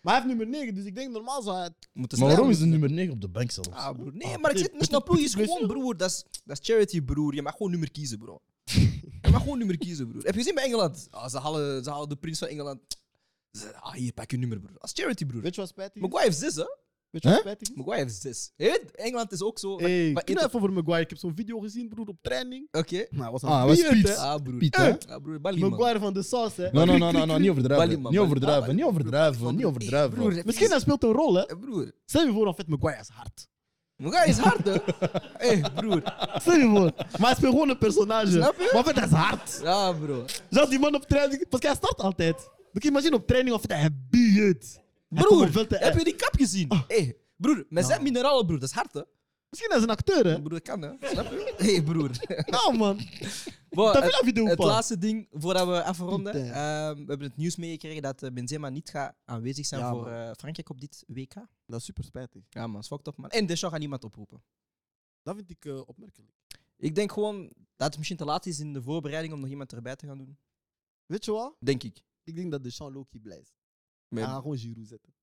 Maar 0.02 0.14
hij 0.14 0.14
heeft 0.14 0.26
nummer 0.26 0.48
9, 0.48 0.76
dus 0.76 0.86
ik 0.86 0.96
denk 0.96 1.12
normaal 1.12 1.42
zou 1.42 1.58
hij... 1.58 1.70
Moeten 1.94 2.20
Maar 2.20 2.28
waarom 2.28 2.50
is 2.50 2.60
de 2.60 2.66
nummer 2.66 2.92
9 2.92 3.14
op 3.14 3.22
de 3.22 3.28
bank 3.30 3.52
zelfs? 3.52 3.70
Ah, 3.70 3.92
broer. 3.96 4.12
Nee, 4.14 4.34
Ah, 4.36 4.42
maar 4.42 4.52
ik 4.52 4.58
zit 4.58 4.90
naar 4.92 5.04
ploeg. 5.04 5.18
is 5.20 5.34
gewoon, 5.34 5.68
broer. 5.68 5.98
Dat 5.98 6.10
is, 6.10 6.24
dat 6.46 6.60
is 6.60 6.66
charity, 6.68 7.02
broer. 7.02 7.36
Je 7.36 7.42
mag 7.42 7.56
gewoon 7.56 7.72
nummer 7.72 7.92
kiezen, 7.92 8.18
bro. 8.20 8.42
Je 9.22 9.30
mag 9.32 9.42
gewoon 9.42 9.58
nummer 9.58 9.78
kiezen, 9.78 10.08
broer. 10.08 10.24
Heb 10.24 10.34
je 10.34 10.40
gezien 10.40 10.56
bij 10.56 10.64
Engeland? 10.64 11.08
Ah, 11.10 11.30
ze, 11.30 11.40
halen, 11.40 11.84
ze 11.84 11.90
halen 11.90 12.10
de 12.10 12.16
prins 12.16 12.40
van 12.40 12.48
Engeland. 12.48 12.80
Ze- 13.52 13.76
Ah, 13.76 13.94
hier, 13.94 14.14
pak 14.14 14.32
je 14.32 14.38
nummer, 14.38 14.60
broer. 14.60 14.74
Dat 14.80 14.84
is 14.96 15.04
charity, 15.04 15.26
broer. 15.26 15.42
Weet 15.42 15.56
je 15.56 15.62
wat 15.62 15.70
spijtig 15.70 15.96
is? 15.96 16.02
Maguire 16.02 16.26
heeft 16.28 16.40
zes, 16.42 16.56
hè? 16.56 16.66
Weet 17.12 17.24
je 17.24 17.30
wat 17.30 17.38
Hè? 17.38 17.43
spijtig 17.43 17.69
is? 17.69 17.76
Maguire 17.76 18.04
heeft 18.04 18.21
zes. 18.21 18.52
Je 18.56 18.65
weet, 18.65 18.95
Engeland 18.95 19.32
is 19.32 19.41
ook 19.41 19.60
zo. 19.60 19.78
Hey, 19.80 20.12
maar- 20.12 20.24
knijf 20.24 20.56
over 20.56 20.71
Maguire. 20.74 21.02
Ik 21.04 21.10
heb 21.10 21.17
zo'n 21.19 21.36
video 21.36 21.60
gezien, 21.60 21.89
broer, 21.89 22.08
op 22.08 22.17
training. 22.21 22.67
Oké. 22.71 22.95
Nou, 23.10 23.21
hij 23.21 23.32
was 23.32 23.43
Ah, 23.43 23.67
het 23.69 23.82
was 23.82 23.89
piet. 23.91 24.15
Ah, 24.15 24.41
broer. 24.43 24.58
Piet, 24.58 24.76
hè? 24.76 25.00
Ah, 25.10 25.21
broer. 25.21 25.41
Bali. 25.41 25.60
Maguire 25.60 26.00
van 26.00 26.13
de 26.13 26.24
saus, 26.24 26.56
hè. 26.56 26.69
No, 26.71 26.86
no, 26.86 26.97
no, 26.97 27.12
no, 27.12 27.26
no, 27.26 27.38
niet 27.38 27.50
overdrijven. 27.50 28.02
Niet 28.10 28.19
overdrijven, 28.19 28.69
Ah, 28.69 28.76
niet 28.76 28.84
overdrijven, 28.86 29.56
niet 29.56 29.65
overdrijven. 29.65 30.10
Broer, 30.17 30.41
Misschien 30.45 30.69
hij 30.69 30.80
speelt 30.80 31.04
een 31.04 31.12
rol, 31.12 31.34
hè. 31.34 31.45
Eh, 31.45 31.60
Broer. 31.60 31.91
Stel 32.06 32.26
je 32.26 32.32
voor, 32.32 32.47
en 32.47 32.56
fait, 32.56 32.67
Maguire 32.67 33.02
is 33.02 33.08
hard. 33.13 33.47
Maguire 33.95 34.30
is 34.30 34.38
hard, 34.38 34.65
hè? 34.65 34.76
Hé, 35.38 35.60
broer. 35.82 36.02
Stel 36.39 36.56
je 36.58 36.69
voor. 36.69 36.91
Maar 36.95 37.28
hij 37.30 37.36
speelt 37.36 37.54
gewoon 37.54 37.69
een 37.69 37.78
personage. 37.78 38.32
Snap 38.32 38.56
je? 38.58 38.69
Maar 38.74 38.93
hij 38.95 39.04
is 39.06 39.12
hard. 39.12 39.60
Ja, 39.63 39.91
bro. 39.93 40.26
Zag 40.50 40.69
die 40.69 40.80
man 40.80 40.95
op 40.95 41.04
training, 41.08 41.50
parce 41.50 41.67
hij 41.67 41.76
start 41.76 41.97
altijd. 42.00 42.36
Dan 42.38 42.82
kun 42.82 42.82
je 42.82 42.89
imagine 42.89 43.15
op 43.15 43.28
training 43.28 43.56
of 43.56 43.62
hij 43.67 43.89
biedt. 44.10 44.80
Broer, 45.13 45.67
heb 45.69 45.97
je 45.97 46.04
die 46.04 46.15
kap 46.15 46.36
gezien? 46.36 46.71
Hé, 46.88 47.13
broer. 47.36 47.65
Met 47.69 47.86
zijn 47.86 48.04
mineralen, 48.04 48.45
broer. 48.45 48.60
Dat 48.60 48.69
is 48.69 48.76
hard, 48.76 48.93
hè? 48.93 49.02
Misschien 49.50 49.76
is 49.78 49.84
een 49.84 49.89
acteur, 49.89 50.26
hè? 50.26 50.41
Broer, 50.41 50.50
dat 50.50 50.62
kan, 50.62 50.82
hè? 50.82 50.91
Snap 51.02 51.32
je? 51.32 51.54
Hé, 51.58 51.84
broer. 51.84 52.12
Nou, 52.45 52.78
man. 52.78 53.00
Bon, 53.69 53.93
Dat 53.93 54.04
wil 54.04 54.13
een 54.19 54.26
video 54.26 54.45
het 54.45 54.60
laatste 54.60 54.97
ding, 54.97 55.28
voordat 55.32 55.67
we 55.67 55.84
afronden. 55.84 56.34
Ehm, 56.34 56.95
we 56.95 57.06
hebben 57.08 57.28
het 57.28 57.38
nieuws 57.38 57.56
meegekregen 57.56 58.02
dat 58.02 58.24
eh, 58.24 58.32
Benzema 58.32 58.69
niet 58.69 58.89
gaat 58.89 59.15
aanwezig 59.26 59.65
zijn 59.65 59.82
Ja, 59.82 59.89
voor 59.89 60.08
eh, 60.08 60.32
Frankrijk 60.38 60.69
op 60.69 60.82
dit 60.82 61.04
WK. 61.08 61.34
Dat 61.65 61.80
is 61.80 61.86
super 61.86 62.04
spijtig. 62.04 62.43
Ja, 62.50 62.67
man. 62.67 62.82
is 62.82 62.88
fucked 62.88 63.08
up, 63.08 63.17
man. 63.17 63.30
En 63.30 63.45
Deschamps 63.45 63.71
gaat 63.71 63.80
niemand 63.80 64.04
oproepen. 64.04 64.43
Dat 65.24 65.36
vind 65.36 65.50
ik 65.50 65.65
eh, 65.65 65.88
opmerkelijk. 65.88 66.32
Ik 66.78 66.95
denk 66.95 67.12
gewoon 67.12 67.41
dat 67.76 67.88
het 67.88 67.97
misschien 67.97 68.17
te 68.17 68.26
laat 68.26 68.45
is 68.45 68.60
in 68.60 68.74
de 68.74 68.82
voorbereiding 68.82 69.34
om 69.34 69.39
nog 69.39 69.50
iemand 69.50 69.74
erbij 69.74 69.95
te 69.95 70.08
gaan 70.08 70.17
doen. 70.17 70.38
Weet 71.06 71.26
je 71.26 71.32
wat? 71.32 71.56
Denk 71.60 71.84
ik. 71.84 72.04
Ik 72.24 72.36
denk 72.36 72.52
dat 72.52 72.63
Deschamps 72.63 72.95
Loki 72.95 73.19
blij 73.19 73.45
is. 74.12 74.17
Met- 74.17 74.24
Hij 74.24 74.34
gaat 74.34 74.41
gewoon 74.41 74.58
Giroud 74.58 74.88
zetten. 74.88 75.13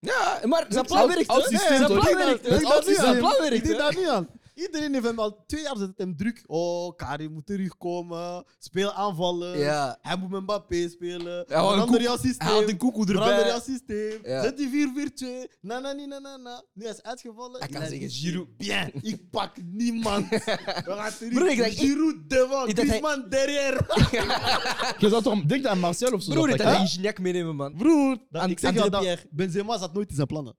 Ja, 0.00 0.40
maar 0.44 0.66
zijn 0.68 0.84
plan 0.86 1.06
werkt, 1.08 1.32
systeem, 1.32 1.58
Zijn 1.58 1.80
toch? 1.86 1.88
plan 1.88 1.98
Ik 2.00 2.16
denk 2.16 2.18
werkt, 2.18 2.44
ik 2.46 2.50
denk 2.84 2.96
Zijn 2.96 3.18
plan 3.18 3.32
Ik 3.32 3.38
werkt, 3.38 3.64
denk 3.64 3.66
hè? 3.66 3.82
daar 3.82 3.96
niet 3.96 4.08
aan. 4.08 4.28
Iedereen 4.54 4.92
heeft 4.92 5.04
hem 5.06 5.18
al 5.18 5.44
twee 5.46 5.62
jaar 5.62 5.76
zet 5.76 5.88
het 5.88 5.98
hem 5.98 6.16
druk. 6.16 6.42
Oh, 6.46 6.96
Karim 6.96 7.32
moet 7.32 7.46
terugkomen. 7.46 8.44
Speel 8.58 8.92
aanvallen. 8.92 9.58
Ja. 9.58 9.98
Hij 10.02 10.16
moet 10.16 10.30
met 10.30 10.40
Mbappé 10.40 10.88
spelen. 10.88 11.36
Hij 11.36 11.44
Verander 11.46 11.86
koek- 11.86 12.00
jouw 12.00 12.16
Hij 12.18 12.26
systeem. 12.28 12.48
haalt 12.48 12.68
een 12.68 12.76
koekoe 12.76 13.06
Verander 13.06 13.32
erbij. 13.32 13.48
jouw 13.48 13.60
systeem. 13.60 14.18
Ja. 14.22 14.42
Zet 14.42 14.56
die 14.56 14.68
4-4-2. 14.68 15.50
Na, 15.60 15.78
na, 15.78 15.92
na, 15.92 16.18
na, 16.18 16.36
na. 16.36 16.62
Nu 16.74 16.84
hij 16.84 16.92
is 16.92 17.02
uitgevallen. 17.02 17.58
Hij 17.60 17.68
kan 17.68 17.86
zeggen, 17.86 18.10
Giroud. 18.10 18.56
Bien, 18.56 18.90
ik 19.12 19.30
pak 19.30 19.50
niemand. 19.72 20.28
We 20.30 20.82
gaan 20.96 21.12
terug. 21.18 21.50
Ik 21.52 21.66
ik- 21.66 21.78
Giroud 21.78 22.16
devant, 22.28 22.68
ik 22.68 22.76
hij- 22.76 22.86
Griezmann 22.86 23.26
derrière. 23.28 23.78
Je 24.98 25.08
zou 25.08 25.22
toch 25.22 25.42
denk 25.42 25.66
aan 25.66 25.78
Martial 25.78 26.12
of 26.12 26.22
zo? 26.22 26.30
Broer, 26.32 26.48
hij- 26.48 26.56
hij 26.66 26.80
een 26.80 26.86
Gignac 26.88 27.18
meenemen, 27.18 27.56
man. 27.56 27.74
Broer, 27.76 28.16
ik 28.46 28.58
zeg 28.58 28.74
dat 28.74 29.00
Pierre. 29.00 29.22
Benzema 29.30 29.78
nooit 29.92 30.08
in 30.10 30.14
zijn 30.14 30.26
plannen. 30.26 30.56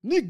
Nick, 0.00 0.24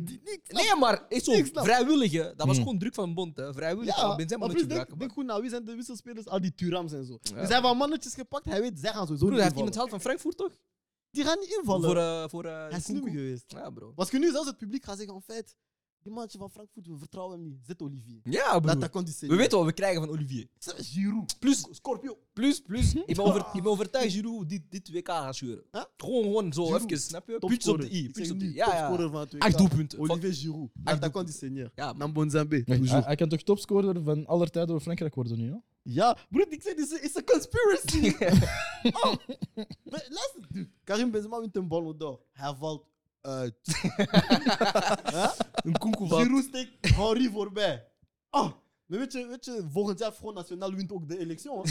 Nee, 0.49 0.75
maar 0.81 1.05
is 1.09 1.25
zo, 1.25 1.45
snap. 1.45 1.65
vrijwillige. 1.65 2.33
Dat 2.37 2.47
was 2.47 2.57
Hmm. 2.57 2.65
gewoon 2.65 2.79
druk 2.79 2.95
van 2.95 3.09
de 3.09 3.15
bond, 3.15 3.37
hè. 3.37 3.53
Vrijwillig. 3.53 3.97
Ja, 3.97 4.17
Benzema 4.17 4.47
moet 4.47 4.51
je 4.53 4.59
denk, 4.59 4.69
gebruiken, 4.69 4.99
denk 4.99 5.13
goed 5.13 5.25
naar 5.25 5.41
wie 5.41 5.51
zijn 5.51 5.65
de 5.65 5.75
wisselspelers, 5.75 6.27
al 6.27 6.41
die 6.41 6.55
Turams 6.55 6.93
en 6.93 7.05
zo. 7.05 7.13
Ja. 7.13 7.19
Dus 7.23 7.31
hij 7.33 7.47
heeft 7.47 7.61
wel 7.61 7.75
mannetjes 7.75 8.15
gepakt, 8.15 8.45
hij 8.45 8.61
weet, 8.61 8.79
zij 8.81 8.93
gaan 8.93 9.03
sowieso 9.07 9.25
Broer, 9.25 9.35
hij 9.37 9.43
heeft 9.45 9.55
iemand 9.57 9.73
gehaald 9.75 9.91
van 9.91 10.01
Frankfurt, 10.01 10.37
toch? 10.37 10.53
Die 11.11 11.25
gaan 11.25 11.39
niet 11.39 11.57
invallen. 11.59 11.85
Voor, 11.85 11.97
eh 11.97 12.29
voor 12.29 12.45
eh, 12.45 12.69
hij 12.69 12.79
is 12.79 12.85
slim 12.85 12.97
Nkunku. 12.97 13.19
geweest. 13.19 13.45
Ja, 13.47 13.71
bro. 13.71 13.93
Was 13.95 14.11
je 14.11 14.19
nu 14.19 14.31
zelfs 14.31 14.47
het 14.49 14.57
publiek 14.59 14.85
gaat 14.85 14.97
zeggen, 14.97 15.15
en 15.15 15.23
fait, 15.23 15.57
die 16.07 16.15
mannetje 16.15 16.39
van 16.39 16.51
Frankfurt, 16.51 16.87
we 16.87 16.99
vertrouwen 16.99 17.39
hem 17.39 17.47
niet. 17.47 17.59
Zet 17.67 17.83
Olivier. 17.83 18.21
Ja, 18.25 18.53
Dat, 18.53 18.63
broer. 18.63 18.79
dat 18.79 18.91
kan 18.91 19.05
die 19.05 19.15
We 19.29 19.37
weten 19.37 19.59
wat 19.59 19.67
we 19.67 19.73
krijgen 19.73 20.01
van 20.01 20.11
Olivier. 20.11 20.47
Giroud. 20.77 21.39
Plus, 21.39 21.67
Scorpio. 21.71 22.19
plus, 22.33 22.61
plus. 22.61 22.95
Ik 22.95 23.17
ben, 23.17 23.25
over, 23.25 23.47
ik 23.53 23.63
ben 23.63 23.71
overtuigd 23.73 24.13
Giroud 24.13 24.49
dit, 24.49 24.63
dit 24.69 24.91
WK 24.91 25.09
gaat 25.09 25.37
scheuren. 25.37 25.65
Huh? 25.73 25.83
Gewoon, 25.97 26.23
gewoon 26.23 26.53
zo, 26.53 26.65
Giroud, 26.65 26.85
even, 26.85 27.01
snap 27.01 27.29
je? 27.29 27.39
Puntjes 27.39 27.69
op 27.73 27.81
de 27.81 27.91
i. 27.91 28.11
Zeg 28.13 28.31
op 28.31 28.39
de 28.39 28.45
i. 28.45 28.55
Ja, 28.55 28.67
ja. 28.67 28.79
topscorer 28.79 29.11
van 29.11 29.21
het 29.21 29.33
WK. 29.33 29.43
Acht 29.43 29.59
doelpunten. 29.59 29.99
Olivier 29.99 30.35
Giroud. 30.35 31.11
Kan 31.13 31.25
die 31.25 31.35
seigneur. 31.35 31.73
Ja, 31.75 31.87
man. 31.87 31.99
Naar 31.99 32.13
Bonzambe. 32.13 32.63
Hij, 32.65 32.79
toujours. 32.79 33.05
hij 33.05 33.17
kan 33.17 33.29
toch 33.29 33.43
topscorer 33.43 34.03
van 34.03 34.27
aller 34.27 34.51
tijden 34.51 34.71
door 34.71 34.81
Frankrijk 34.81 35.15
worden 35.15 35.39
nu, 35.39 35.47
ja? 35.47 35.63
Ja, 35.83 36.17
broer, 36.31 36.47
ik 36.49 36.63
zeg, 36.63 36.77
het 36.77 37.01
is 37.03 37.15
een 37.15 37.25
conspiracy. 37.25 38.09
oh. 39.03 39.15
Maar 39.91 40.07
Luister, 40.09 40.47
dude. 40.49 40.71
Karim 40.85 41.11
Benzema 41.11 41.41
wint 41.41 41.57
een 41.57 41.69
Ballon 41.69 41.99
d'Or. 41.99 42.21
Hij 42.33 42.55
valt 42.55 42.87
uit. 43.27 43.55
Huh? 45.11 45.31
Een 45.65 45.79
koekoe 45.79 46.43
steekt 46.49 46.95
Henri 46.97 47.31
voorbij. 47.31 47.87
Oh. 48.31 48.51
Maar 48.87 48.99
weet 48.99 49.13
je, 49.13 49.27
weet 49.27 49.45
je, 49.45 49.67
volgend 49.73 49.99
jaar 49.99 50.13
Front 50.13 50.35
National 50.35 50.75
wint 50.75 50.93
ook 50.93 51.09
de 51.09 51.19
election. 51.19 51.65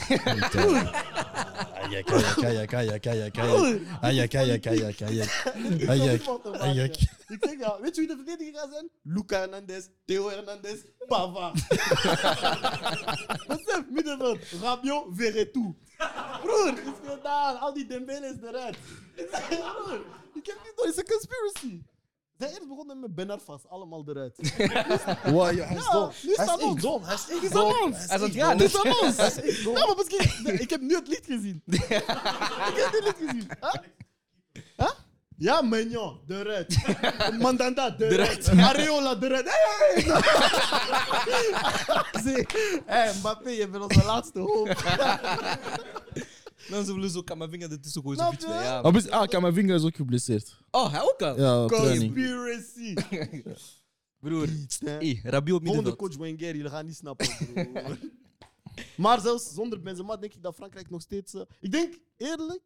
Ik 7.27 7.37
zeg 7.39 7.59
ja, 7.59 7.77
weet 7.81 7.95
je 7.95 8.01
wie 8.01 8.07
de 8.07 8.15
verdediger 8.15 8.53
gaat 8.53 8.69
zijn? 8.71 8.89
Luca 9.03 9.39
Hernandez, 9.39 9.87
Theo 10.05 10.29
Hernandez, 10.29 10.79
Pava. 11.07 11.51
Besef, 13.47 13.83
middenveld, 13.89 14.39
Rabiot, 14.61 15.05
Verretou. 15.09 15.75
Broer, 16.41 16.73
is 16.73 17.09
gedaan. 17.09 17.59
Al 17.59 17.73
die 17.73 17.85
Dembele 17.85 18.27
is 18.27 18.47
eruit. 18.49 18.77
Ik 19.15 19.27
zeg, 19.31 19.47
broer, 19.47 20.05
ik 20.35 20.45
heb 20.45 20.57
niet 20.63 20.73
door, 20.75 20.85
het 20.85 20.95
is 20.95 21.01
een 21.01 21.07
conspiracy. 21.07 21.83
Ze 22.37 22.43
zijn 22.43 22.51
eerst 22.55 22.67
begonnen 22.67 22.99
met 22.99 23.15
Ben 23.15 23.29
Arfas, 23.29 23.67
allemaal 23.67 24.03
eruit. 24.07 24.37
Wow, 25.33 25.51
ja, 25.55 25.65
hij 25.65 25.77
is 25.77 25.89
dom. 25.89 26.11
nu 26.23 26.31
is 26.31 26.37
aan 26.37 26.61
ons. 26.61 26.81
dom. 26.81 27.03
Hij 27.03 27.13
is 27.13 27.29
echt 27.29 27.51
dom. 27.53 27.73
aan 27.73 27.81
ons. 27.83 27.97
Hij 27.97 28.19
is 28.19 28.39
aan 28.39 28.59
het. 28.59 28.61
Het 28.61 28.73
is 28.73 28.75
aan 28.77 28.99
ons. 28.99 29.17
Hij 29.21 29.27
is 29.27 29.41
echt 29.41 29.63
dom. 29.63 29.75
Ja, 29.75 29.85
maar 29.85 29.95
misschien, 29.95 30.59
ik 30.59 30.69
heb 30.69 30.81
nu 30.81 30.95
het 30.95 31.07
lied 31.07 31.25
gezien. 31.25 31.61
ik 31.65 31.83
heb 31.87 32.91
het 32.91 33.03
lied 33.03 33.15
gezien. 33.29 33.49
Huh? 33.59 33.73
Huh? 34.77 34.91
Ja, 35.37 35.61
Mignon, 35.61 36.19
eruit. 36.27 36.77
Mandanda, 37.39 37.95
eruit. 37.97 38.49
Areola, 38.49 39.17
eruit. 39.21 39.49
Hey! 39.49 40.03
Zie, 42.23 42.47
hey, 42.85 43.13
Mbappé, 43.17 43.49
je 43.49 43.69
bent 43.69 43.83
onze 43.83 44.05
laatste 44.05 44.39
hoop. 44.39 44.67
Dan 46.69 46.85
zullen 46.85 47.01
we 47.01 47.09
zo 47.09 47.21
Kamavinga 47.21 47.69
ertussen 47.69 48.01
gooien. 48.01 48.17
Snap 48.17 48.29
zo'n 48.39 48.49
beetje. 48.49 48.63
je? 48.63 48.63
Ja. 48.63 48.79
Ah, 48.79 48.93
bes- 48.93 49.09
Ah, 49.09 49.27
Kamavinga 49.27 49.73
is 49.75 49.83
ook 49.83 49.95
geblesseerd. 49.95 50.57
Oh, 50.71 50.91
hij 50.91 51.01
ook 51.01 51.21
al? 51.21 51.37
Ja, 51.39 51.63
op 51.63 51.69
training. 51.71 52.13
Conspiracy. 52.13 52.93
Broer. 54.19 54.47
Hey, 54.85 55.19
Rabiot 55.23 55.57
op 55.59 55.65
Volgende 55.65 55.65
middenveld. 55.65 55.97
coach 55.97 56.15
Wenger, 56.17 56.55
jullie 56.55 56.69
gaan 56.71 56.85
niet 56.85 56.95
snappen. 56.95 57.27
broer. 57.53 57.97
maar 59.05 59.19
zelfs 59.21 59.53
zonder 59.53 59.81
Benzema 59.81 60.17
denk 60.17 60.33
ik 60.33 60.41
dat 60.43 60.55
Frankrijk 60.55 60.89
nog 60.89 61.01
steeds... 61.01 61.33
eh, 61.33 61.41
ik 61.59 61.71
denk 61.71 61.99
eerlijk 62.17 62.63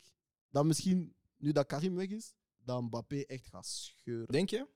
dat 0.51 0.65
misschien, 0.65 1.13
nu 1.37 1.51
dat 1.51 1.65
Karim 1.65 1.95
weg 1.95 2.09
is, 2.09 2.33
dat 2.63 2.81
Mbappé 2.81 3.21
echt 3.27 3.47
gaat 3.47 3.65
scheuren. 3.67 4.27
Denk 4.27 4.49
je? 4.49 4.67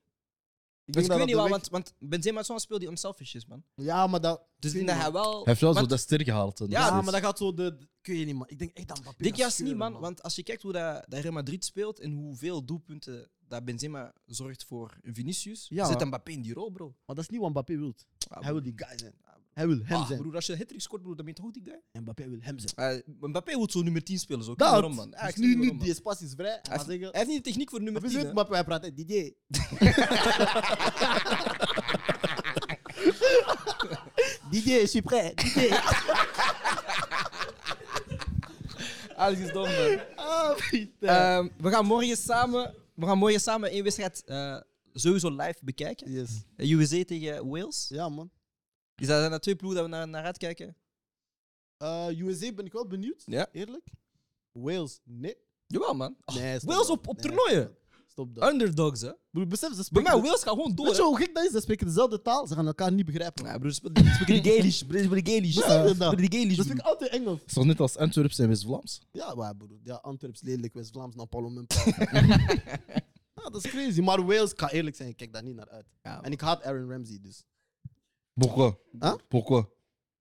Ik 0.86 0.92
Dus 0.94 1.06
weet 1.06 1.24
niet 1.26 1.34
wel, 1.34 1.48
want, 1.48 1.68
want 1.68 1.92
Benzema 1.98 2.40
is 2.40 2.46
zo'n 2.46 2.60
speel 2.60 2.78
die 2.78 2.88
unselfish 2.88 3.34
is, 3.34 3.46
man. 3.46 3.64
Ja, 3.74 4.06
maar 4.06 4.20
dat... 4.20 4.42
Dus 4.58 4.70
ik 4.70 4.76
denk 4.76 4.88
dat 4.88 5.00
hij 5.00 5.12
wel... 5.12 5.32
Hij 5.34 5.42
heeft 5.44 5.60
wel 5.60 5.74
zo 5.74 5.86
dat 5.86 5.98
ster 6.00 6.22
gehaald. 6.24 6.62
Ja, 6.68 7.00
maar 7.02 7.12
dat 7.12 7.22
gaat 7.22 7.38
zo 7.38 7.54
de... 7.54 7.76
Ik 8.02 8.12
weet 8.14 8.26
niet, 8.26 8.34
man. 8.34 8.48
Ik 8.48 8.58
denk 8.58 8.70
echt 8.76 8.88
dat 8.88 9.00
Mbappé 9.00 9.22
Denk 9.22 9.34
gaat 9.34 9.42
juist 9.42 9.62
niet, 9.62 9.76
man. 9.76 9.98
Want 10.00 10.22
als 10.22 10.34
je 10.34 10.42
kijkt 10.42 10.62
hoe 10.62 10.72
dat, 10.72 11.04
dat 11.08 11.20
Real 11.20 11.32
Madrid 11.32 11.64
speelt 11.64 12.00
en 12.00 12.12
hoeveel 12.12 12.64
doelpunten 12.64 13.30
dat 13.38 13.64
Benzema 13.64 14.12
zorgt 14.24 14.64
voor 14.64 14.98
Vinicius, 15.02 15.66
Ja. 15.68 15.86
zit 15.86 16.04
Mbappé 16.04 16.30
in 16.30 16.42
die 16.42 16.54
rol, 16.54 16.70
bro. 16.70 16.86
Maar 17.06 17.16
dat 17.16 17.24
is 17.24 17.28
niet 17.30 17.40
wat 17.40 17.50
Mbappé 17.50 17.76
wil. 17.76 17.94
Ah, 18.28 18.42
Hij 18.42 18.52
wil 18.52 18.62
die 18.62 18.72
guy 18.76 18.98
zijn. 18.98 19.14
Hij 19.54 19.66
wil 19.66 19.78
hem 19.84 19.96
Ah, 20.00 20.06
zijn. 20.06 20.18
broer, 20.20 20.34
als 20.34 20.46
je 20.46 20.56
hat-trick 20.56 20.80
scoort, 20.80 21.02
broer, 21.02 21.16
dan 21.16 21.24
ben 21.24 21.34
je 21.34 21.40
toch 21.40 21.50
goed, 21.52 21.64
die 21.64 21.72
guy? 21.72 21.80
En 21.92 22.02
Mbappé 22.02 22.28
wil 22.28 22.38
hem 22.40 22.58
zijn. 22.58 22.96
Uh, 22.96 23.02
Mbappé 23.28 23.56
wil 23.56 23.70
zo 23.70 23.82
nummer 23.82 24.04
10 24.04 24.18
spelen, 24.18 24.44
zo. 24.44 24.52
Ik 24.52 24.58
Dat. 24.58 24.70
weet 24.72 24.80
niet 24.88 24.96
waarom, 24.96 25.10
man. 25.10 25.20
Ja, 25.20 25.26
Dus 25.26 25.36
nu, 25.36 25.56
nu 25.56 25.76
die 25.78 25.90
espace 25.90 26.24
is 26.24 26.32
vrij. 26.36 26.58
Hij 26.62 26.78
Hij 26.86 27.08
heeft, 27.12 27.26
niet 27.26 27.36
de 27.36 27.42
techniek 27.50 27.70
voor 27.70 27.82
nummer 27.82 28.02
Of 28.02 28.08
is 28.08 28.14
10, 28.14 28.18
het 28.26 28.28
hè. 28.28 28.32
Mbappé? 28.34 28.54
Hij 28.54 28.64
praat, 28.64 28.90
DJ. 28.96 29.32
DJ, 34.50 34.70
je 34.80 34.86
suis 34.86 35.02
prêt. 35.02 35.34
DJ. 35.34 35.68
Alles 39.16 39.38
is 39.38 39.52
dom, 39.52 39.68
man. 39.68 40.00
Ah. 40.16 40.56
Ehm, 41.00 41.48
we 41.56 41.70
gaan 41.70 41.86
morgen 41.86 42.16
samen, 42.16 42.74
we 42.94 43.06
gaan 43.06 43.18
morgen 43.18 43.40
samen 43.40 43.70
één 43.70 43.82
wedstrijd 43.82 44.22
eh, 44.24 44.56
sowieso 44.92 45.28
live 45.30 45.58
bekijken. 45.62 46.12
yes. 46.12 46.30
Eh, 46.56 46.70
USA 46.70 47.04
tegen 47.04 47.48
Wales. 47.48 47.86
Ja, 47.88 48.08
man. 48.08 48.30
Is 48.96 49.06
dat 49.06 49.18
zijn 49.18 49.30
de 49.30 49.38
twee 49.38 49.56
ploegen 49.56 49.80
dat 49.80 49.90
we 49.90 49.96
naar, 49.96 50.08
naar 50.08 50.24
uitkijken? 50.24 50.76
Uh, 51.82 52.06
USA 52.20 52.52
ben 52.52 52.64
ik 52.66 52.72
wel 52.72 52.86
benieuwd. 52.86 53.22
Ja. 53.26 53.48
Eerlijk. 53.52 53.86
Wales, 54.52 55.00
nee. 55.04 55.36
Jawel, 55.66 55.94
man. 55.94 56.16
nee 56.34 56.56
stop 56.58 56.70
Wales 56.70 56.86
dat. 56.86 56.96
op- 56.96 57.08
op 57.08 57.16
Nee, 57.16 57.26
toernooien? 57.26 57.76
stop 58.06 58.34
dat. 58.34 58.52
Underdogs, 58.52 59.00
hè. 59.00 59.10
Broer, 59.30 59.46
besef, 59.46 59.68
ze 59.68 59.74
Bij 59.74 59.84
spreken... 59.84 60.12
mij, 60.12 60.22
Wales 60.22 60.42
gaat 60.42 60.52
gewoon 60.54 60.74
door. 60.74 60.86
Weet 60.86 60.96
je 60.96 61.02
hè. 61.02 61.08
hoe 61.08 61.16
gek 61.16 61.34
dat 61.34 61.44
is? 61.44 61.50
Ze 61.50 61.60
spreken 61.60 61.86
dezelfde 61.86 62.22
taal, 62.22 62.46
ze 62.46 62.54
gaan 62.54 62.66
elkaar 62.66 62.92
niet 62.92 63.06
begrijpen. 63.06 63.44
Ja, 63.44 63.58
broer, 63.58 63.72
ze 63.72 63.74
spreken 63.74 64.42
de 64.42 64.50
Gaelish. 64.50 64.78
Ze 64.78 64.84
spreken 64.84 65.24
de 65.24 65.30
Gaelish. 65.30 65.54
Ze 65.54 65.60
dat? 65.60 65.94
spreken 65.96 66.30
de 66.30 66.36
Gaelish, 66.36 66.48
Ze 66.56 66.62
broer. 66.62 66.64
spreken 66.64 66.84
altijd 66.84 67.10
Engels. 67.10 67.38
Het 67.40 67.48
is 67.48 67.54
toch 67.54 67.64
net 67.64 67.80
als 67.80 67.96
Antwerps 67.96 68.38
en 68.38 68.48
West-Vlaams? 68.48 69.00
Ja, 69.12 69.34
maar 69.34 69.56
broer. 69.56 69.78
Ja, 69.82 69.94
Antwerps, 69.94 70.42
lelijk, 70.42 70.74
West-Vlaams, 70.74 71.14
Napalm 71.14 71.58
en 71.58 71.66
Paul. 71.66 71.94
ja, 73.34 73.50
dat 73.50 73.64
is 73.64 73.70
crazy. 73.70 74.00
Maar 74.00 74.24
Wales, 74.26 74.50
ik 74.52 74.58
ga 74.60 74.70
eerlijk 74.70 74.96
zijn, 74.96 75.08
ik 75.08 75.16
kijk 75.16 75.32
daar 75.32 75.42
niet 75.42 75.54
naar 75.56 75.68
uit. 75.68 75.86
Ja, 76.02 76.22
En 76.22 76.32
ik 76.32 76.40
haat 76.40 76.62
Aaron 76.62 76.90
Ramsey, 76.90 77.18
dus. 77.22 77.44
Pourquoi? 78.34 78.74
Huh? 79.00 79.14
Pourquoi? 79.28 79.64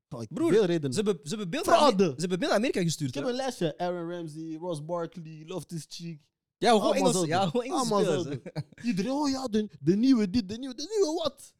Oh, 0.09 0.21
ik- 0.21 0.27
Broer, 0.33 0.51
veel 0.51 0.65
redenen. 0.65 0.93
Ze 0.93 1.01
hebben, 1.01 1.19
ze 1.23 1.29
hebben 1.29 1.49
beeld 1.49 1.65
naar 1.65 1.75
Fraude. 1.75 2.03
Ze 2.03 2.09
hebben 2.19 2.39
beeld 2.39 2.49
naar 2.51 2.59
Amerika 2.59 2.81
gestuurd. 2.81 3.09
Ik 3.09 3.15
heb 3.15 3.23
hè. 3.23 3.29
een 3.29 3.35
lesje. 3.35 3.77
Aaron 3.77 4.09
Ramsey, 4.11 4.55
Ross 4.59 4.85
Barkley, 4.85 5.43
Loftus 5.45 5.85
Cheek. 5.89 6.19
Ja, 6.57 6.71
gewoon 6.71 6.93
Engels. 6.95 7.25
Ja, 7.25 7.45
gewoon 7.45 7.63
Engels 7.65 7.87
spelers, 7.87 8.23
hè. 8.23 8.61
Iedereen, 8.89 9.11
oh 9.11 9.29
ja, 9.29 9.47
de, 9.47 9.69
de 9.79 9.95
nieuwe 9.95 10.29
dit, 10.29 10.49
de 10.49 10.57
nieuwe, 10.57 10.75
de 10.75 10.87
nieuwe 10.97 11.21
wat? 11.23 11.53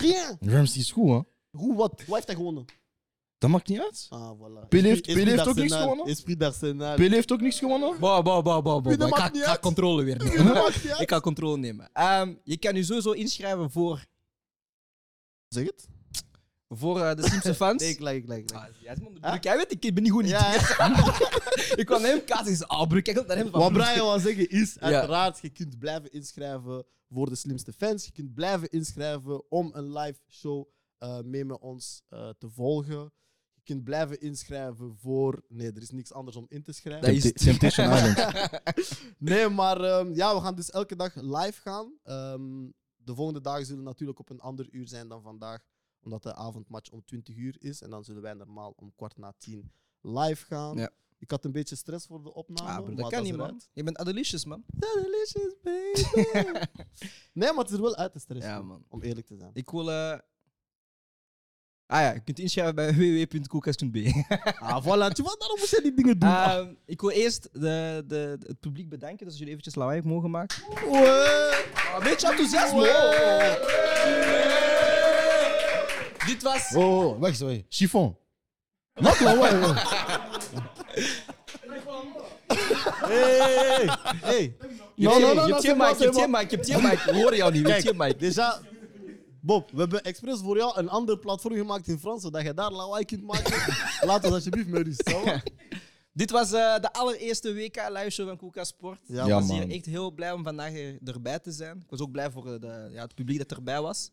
Rien. 0.00 0.36
Ramsey 0.40 0.80
is 0.80 0.92
goed, 0.92 1.08
hè? 1.08 1.20
Hoe 1.50 1.74
wat? 1.76 2.02
Hoe 2.06 2.14
heeft 2.14 2.26
hij 2.26 2.36
gewonnen? 2.36 2.64
Dat 3.38 3.50
maakt 3.50 3.68
niet 3.68 3.80
uit. 3.80 4.06
Ah, 4.08 4.30
voilà. 4.38 4.68
Pelé 4.68 4.88
heeft- 4.88 5.06
Esprit- 5.06 5.16
Pelé 5.24 5.30
heeft 5.36 5.48
ook 5.48 5.54
niks 5.54 5.68
d'Arsenal. 5.68 5.80
gewonnen? 5.82 6.06
Esprit 6.06 6.40
d'Arsenal. 6.40 6.94
Pelé 6.96 7.14
heeft 7.14 7.32
ook 7.32 7.40
niks 7.40 7.58
gewonnen. 7.58 8.00
Bah, 8.00 8.24
bah, 8.24 8.44
bah, 8.44 8.44
bah, 8.44 8.62
bah, 8.64 8.84
dat 8.84 8.84
bah. 8.84 8.92
Ik 8.92 8.98
maakt 8.98 9.16
ga, 9.22 9.26
niet 9.28 9.36
ik 9.36 9.42
ga 9.44 9.50
uit. 9.50 9.60
controle 9.60 10.02
weer 10.04 10.18
Dat 10.18 10.28
nemen. 10.28 10.44
maakt 10.52 10.82
niet 10.82 10.92
uit. 10.92 11.00
Ik 11.00 11.10
ga 11.10 11.20
controle 11.20 11.56
nemen. 11.56 11.90
Ehm, 11.92 12.34
je 12.44 12.56
kan 12.56 12.74
je 12.74 12.82
sowieso 12.84 13.10
inschrijven 13.10 13.70
voor, 13.70 14.06
Zeg 15.48 15.64
het. 15.66 15.88
Voor 16.72 17.00
eh, 17.00 17.14
de 17.14 17.28
Simpson 17.28 17.54
fans. 17.64 17.82
Nee, 17.82 17.94
gelijk, 17.94 18.22
gelijk. 18.24 18.50
gelijk. 18.50 18.74
Ah, 18.76 18.82
ja, 18.82 18.94
man, 19.02 19.12
broer, 19.12 19.38
Jij 19.40 19.56
weet, 19.56 19.84
ik 19.84 19.94
ben 19.94 20.02
niet 20.02 20.12
goed 20.12 20.22
niet. 20.22 20.30
Ja, 20.30 20.54
ik 21.80 21.82
kwam 21.86 22.02
naar 22.02 22.10
hem 22.10 22.24
kaas 22.24 22.46
en 22.46 22.56
zei, 22.56 22.68
ah 22.68 22.88
broer, 22.88 23.02
kijk 23.02 23.18
op 23.18 23.26
naar 23.26 23.36
hem. 23.36 23.50
van, 23.50 23.60
Wat. 23.60 23.72
Brian 23.72 23.94
wil 23.94 24.18
zeggen 24.18 24.48
is, 24.50 24.74
Ja. 24.74 24.80
uiteraard, 24.80 25.38
je 25.42 25.50
kunt 25.50 25.78
blijven 25.78 26.12
inschrijven 26.12 26.84
voor 27.08 27.28
de 27.28 27.36
slimste 27.36 27.72
fans. 27.72 28.04
Je 28.04 28.12
kunt 28.12 28.34
blijven 28.34 28.68
inschrijven 28.70 29.50
om 29.50 29.70
een 29.74 29.92
live 29.92 30.18
show 30.28 30.66
eh, 30.98 31.20
mee 31.20 31.44
met 31.44 31.58
ons 31.60 32.02
eh, 32.08 32.28
te 32.38 32.48
volgen. 32.50 33.12
Je 33.54 33.60
kunt 33.62 33.84
blijven 33.84 34.20
inschrijven 34.20 34.96
voor... 35.00 35.42
Nee, 35.48 35.72
er 35.72 35.82
is 35.82 35.90
niks 35.90 36.12
anders 36.12 36.36
om 36.36 36.46
in 36.48 36.62
te 36.62 36.72
schrijven. 36.72 37.06
Dat 37.06 37.14
is- 37.16 37.22
Tempta- 37.22 37.44
Temptation 37.44 37.86
Island. 37.96 38.50
Nee, 39.18 39.48
maar 39.48 39.80
ehm, 39.80 40.12
ja, 40.14 40.34
we 40.34 40.40
gaan 40.40 40.54
dus 40.54 40.70
elke 40.70 40.96
dag 40.96 41.14
live 41.14 41.60
gaan. 41.60 41.92
Ehm, 42.02 42.68
de 42.96 43.14
volgende 43.14 43.40
dagen 43.40 43.66
zullen 43.66 43.84
natuurlijk 43.84 44.18
op 44.18 44.30
een 44.30 44.40
ander 44.40 44.66
uur 44.70 44.88
zijn 44.88 45.08
dan 45.08 45.22
vandaag, 45.22 45.60
omdat 46.04 46.22
de 46.22 46.34
avondmatch 46.34 46.90
om 46.90 47.04
20 47.04 47.36
uur 47.36 47.56
is. 47.58 47.82
En 47.82 47.90
dan 47.90 48.04
zullen 48.04 48.22
wij 48.22 48.34
normaal 48.34 48.72
om 48.76 48.92
kwart 48.96 49.16
na 49.16 49.32
tien 49.38 49.72
live 50.00 50.46
gaan. 50.46 50.76
Ja. 50.76 50.90
Ik 51.18 51.30
had 51.30 51.44
een 51.44 51.52
beetje 51.52 51.76
stress 51.76 52.06
voor 52.06 52.22
de 52.22 52.34
opname. 52.34 52.68
Ah, 52.70 52.76
broer, 52.76 52.88
dat 52.88 52.98
maar 52.98 53.10
kan 53.10 53.22
niet, 53.22 53.36
man. 53.36 53.60
Je 53.72 53.82
bent 53.82 53.96
Adelicious, 53.98 54.44
man. 54.44 54.64
Delicious, 54.94 55.54
baby. 55.62 56.02
nee, 57.32 57.48
maar 57.52 57.58
het 57.64 57.68
is 57.68 57.74
er 57.76 57.82
wel 57.82 57.96
uit 57.96 58.12
te 58.12 58.18
stressen, 58.18 58.50
Ja, 58.52 58.62
man. 58.62 58.84
om 58.88 59.02
eerlijk 59.02 59.26
te 59.26 59.36
zijn. 59.36 59.50
Ik 59.54 59.70
wil... 59.70 59.90
eh, 59.90 60.18
Ah 61.86 62.00
ja, 62.00 62.12
je 62.12 62.20
kunt 62.20 62.38
inschrijven 62.38 62.74
bij 62.74 62.94
www.koelkast.be. 63.28 64.24
Ah, 64.58 64.84
voilà. 64.84 65.12
Tu 65.12 65.22
vois, 65.22 65.38
daarom 65.38 65.58
moet 65.58 65.68
je 65.70 65.80
die 65.82 65.94
dingen 65.94 66.18
doen. 66.18 66.28
Ehm, 66.30 66.74
ik 66.84 67.00
wil 67.00 67.10
eerst 67.10 67.48
de, 67.52 68.04
de, 68.06 68.38
het 68.46 68.60
publiek 68.60 68.88
bedanken 68.88 69.24
dat 69.24 69.32
ze 69.32 69.38
jullie 69.38 69.52
eventjes 69.52 69.74
lawaai 69.74 70.02
mogen 70.02 70.30
maken. 70.30 70.62
Een 71.96 72.02
beetje 72.02 72.28
enthousiasme. 72.28 72.80
Dit 76.26 76.42
was... 76.42 76.74
Oh, 76.74 76.98
oh, 77.06 77.18
wacht, 77.20 77.38
wacht. 77.38 77.62
Chiffon. 77.68 78.16
Wat? 78.94 79.18
Ouais, 79.20 79.38
ouais. 79.38 79.74
Hey, 82.46 83.88
hey. 84.20 84.56
Je 84.94 85.08
hebt- 85.08 85.62
je 85.62 85.68
je 85.68 85.74
bon, 85.76 85.86
mic, 85.86 85.98
je 85.98 86.04
hebt 86.04 86.16
je 86.16 86.26
mic, 86.28 86.50
je 86.50 86.56
hebt 86.56 86.66
je 86.66 86.76
mic. 86.82 86.98
We 87.02 87.12
horen 87.22 87.36
jou 87.36 87.52
niet, 87.52 87.66
je 87.66 87.72
hebt 87.72 87.82
je 87.82 87.94
mic. 87.96 88.14
Déjà, 88.20 88.64
Bob, 89.40 89.70
we 89.70 89.80
hebben 89.80 90.02
expres 90.04 90.40
voor 90.40 90.56
jou 90.56 90.78
een 90.78 90.88
ander 90.88 91.18
platform 91.18 91.54
gemaakt 91.54 91.88
in 91.88 91.98
Frans, 91.98 92.22
zodat 92.22 92.42
je 92.42 92.54
daar 92.54 92.70
lawaai 92.70 93.04
kunt 93.04 93.22
maken. 93.22 93.52
Laat 94.08 94.24
ons 94.24 94.34
alsjeblieft 94.34 94.68
met 94.68 94.86
rust. 94.86 95.08
zo. 95.08 95.22
Dit 96.12 96.30
was 96.30 96.52
eh, 96.52 96.78
de 96.80 96.92
allereerste 96.92 97.54
WK 97.54 97.76
live 97.88 98.10
show 98.10 98.26
van 98.28 98.36
Koelkast 98.36 98.70
Sport. 98.70 99.00
Ja, 99.06 99.24
ik 99.24 99.30
was 99.30 99.46
man. 99.46 99.56
hier 99.60 99.70
echt 99.70 99.86
heel 99.86 100.10
blij 100.10 100.32
om 100.32 100.42
vandaag 100.44 100.72
er- 100.74 100.98
erbij 101.04 101.38
te 101.38 101.52
zijn. 101.52 101.76
Ik 101.76 101.90
was 101.90 102.00
ook 102.00 102.10
blij 102.10 102.30
voor 102.30 102.52
eh, 102.54 102.60
de, 102.60 102.88
ja, 102.92 103.02
het 103.02 103.14
publiek 103.14 103.38
dat 103.38 103.56
erbij 103.58 103.80
was. 103.80 104.10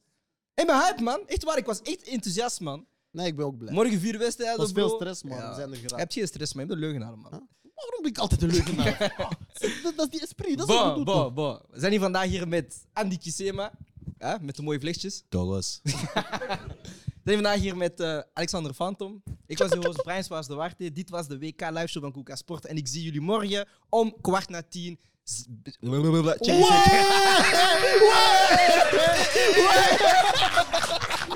Ik 0.62 0.66
ben 0.66 0.76
hype, 0.80 1.04
man. 1.04 1.20
Echt 1.28 1.44
waar, 1.44 1.58
ik 1.58 1.66
was 1.66 1.82
echt 1.82 2.04
enthousiast, 2.04 2.60
man. 2.60 2.86
Nee, 3.12 3.28
ik 3.28 3.36
ben 3.36 3.46
ook 3.46 3.58
blij. 3.58 3.74
Morgen 3.74 4.00
vier 4.00 4.18
wedstrijden, 4.18 4.58
was 4.58 4.72
veel 4.72 4.88
bro. 4.88 4.96
stress, 4.96 5.24
man. 5.24 5.38
Ja. 5.38 5.50
We 5.50 5.56
zijn 5.56 5.68
er 5.68 5.74
Je 5.76 5.82
geraakt. 5.82 6.00
hebt 6.02 6.14
geen 6.14 6.28
stress, 6.28 6.54
man. 6.54 6.62
Je 6.64 6.70
bent 6.70 6.82
een 6.82 6.86
leugenaar, 6.88 7.18
man. 7.18 7.32
Huh? 7.32 7.42
Waarom 7.76 8.02
ben 8.02 8.12
ik 8.12 8.18
altijd 8.18 8.42
een 8.42 8.50
leugenaar? 8.50 9.16
Ah, 9.60 9.84
dat, 9.84 9.94
dat 9.96 10.06
is 10.06 10.12
die 10.12 10.22
esprit, 10.22 10.58
dat 10.58 10.70
is 10.70 10.76
wat 10.76 10.96
doen. 10.96 11.04
bon, 11.04 11.14
toch? 11.16 11.34
bon. 11.34 11.60
We 11.70 11.80
zijn 11.80 11.92
hier 11.92 12.02
vandaag 12.02 12.26
hier 12.26 12.48
met 12.48 12.86
Andy 12.94 13.18
Kisema. 13.18 13.72
Ja, 14.18 14.38
met 14.42 14.56
de 14.56 14.62
mooie 14.62 14.80
vlechtjes. 14.80 15.24
Douglas. 15.30 15.80
We 15.84 17.34
zijn 17.34 17.44
vandaag 17.44 17.60
hier 17.60 17.78
met 17.78 18.00
eh, 18.00 18.20
Alexander 18.34 18.74
Phantom. 18.74 19.24
Ik 19.46 19.58
was 19.58 19.70
de 19.70 19.78
host, 19.78 20.02
Brian 20.04 20.24
was 20.28 20.48
de 20.48 20.56
Warte. 20.56 20.92
Dit 20.92 21.10
was 21.10 21.28
de 21.28 21.40
WK 21.40 21.62
live 21.70 21.88
show 21.88 22.04
van 22.04 22.12
Koeka 22.12 22.36
Sport. 22.36 22.66
En 22.66 22.78
ik 22.78 22.88
zie 22.88 23.04
jullie 23.04 23.22
morgen 23.22 23.68
om 23.90 24.16
kwart 24.22 24.50
na 24.50 24.62
tien. 24.70 25.00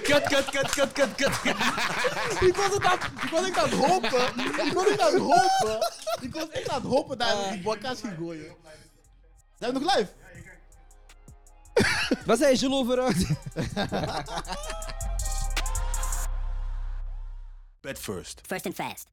Kut, 0.03 0.23
kut, 0.27 0.45
kut, 0.51 0.69
kut, 0.73 0.93
kut, 0.93 1.13
kut. 1.41 1.55
Ik 2.41 2.55
was 2.55 2.73
het 2.73 2.83
aan- 2.83 2.99
ik 3.23 3.29
was 3.31 3.45
echt 3.47 3.57
aan 3.57 3.69
het 3.69 3.79
hopen. 3.85 4.39
Ik 4.65 4.73
was 4.73 4.87
echt 4.87 4.99
aan 5.01 5.13
het 5.13 5.21
hopen. 5.21 5.91
Ik 6.21 6.33
was 6.33 6.49
echt 6.49 6.69
aan 6.69 6.81
het 6.81 6.91
hopen 6.91 7.17
dat 7.17 7.27
hij 7.27 7.51
die 7.51 7.61
bakka's 7.61 7.99
ging 7.99 8.13
gooien. 8.17 8.55
Zijn 9.59 9.73
we 9.73 9.79
nog 9.79 9.95
live? 9.95 10.09
Wat 12.25 12.37
zei 12.37 12.51
je, 12.53 12.57
Jules, 12.59 12.77
over... 12.77 12.97
Bet 17.81 17.99
first. 17.99 18.41
First 18.47 18.65
and 18.65 18.75
fast. 18.75 19.07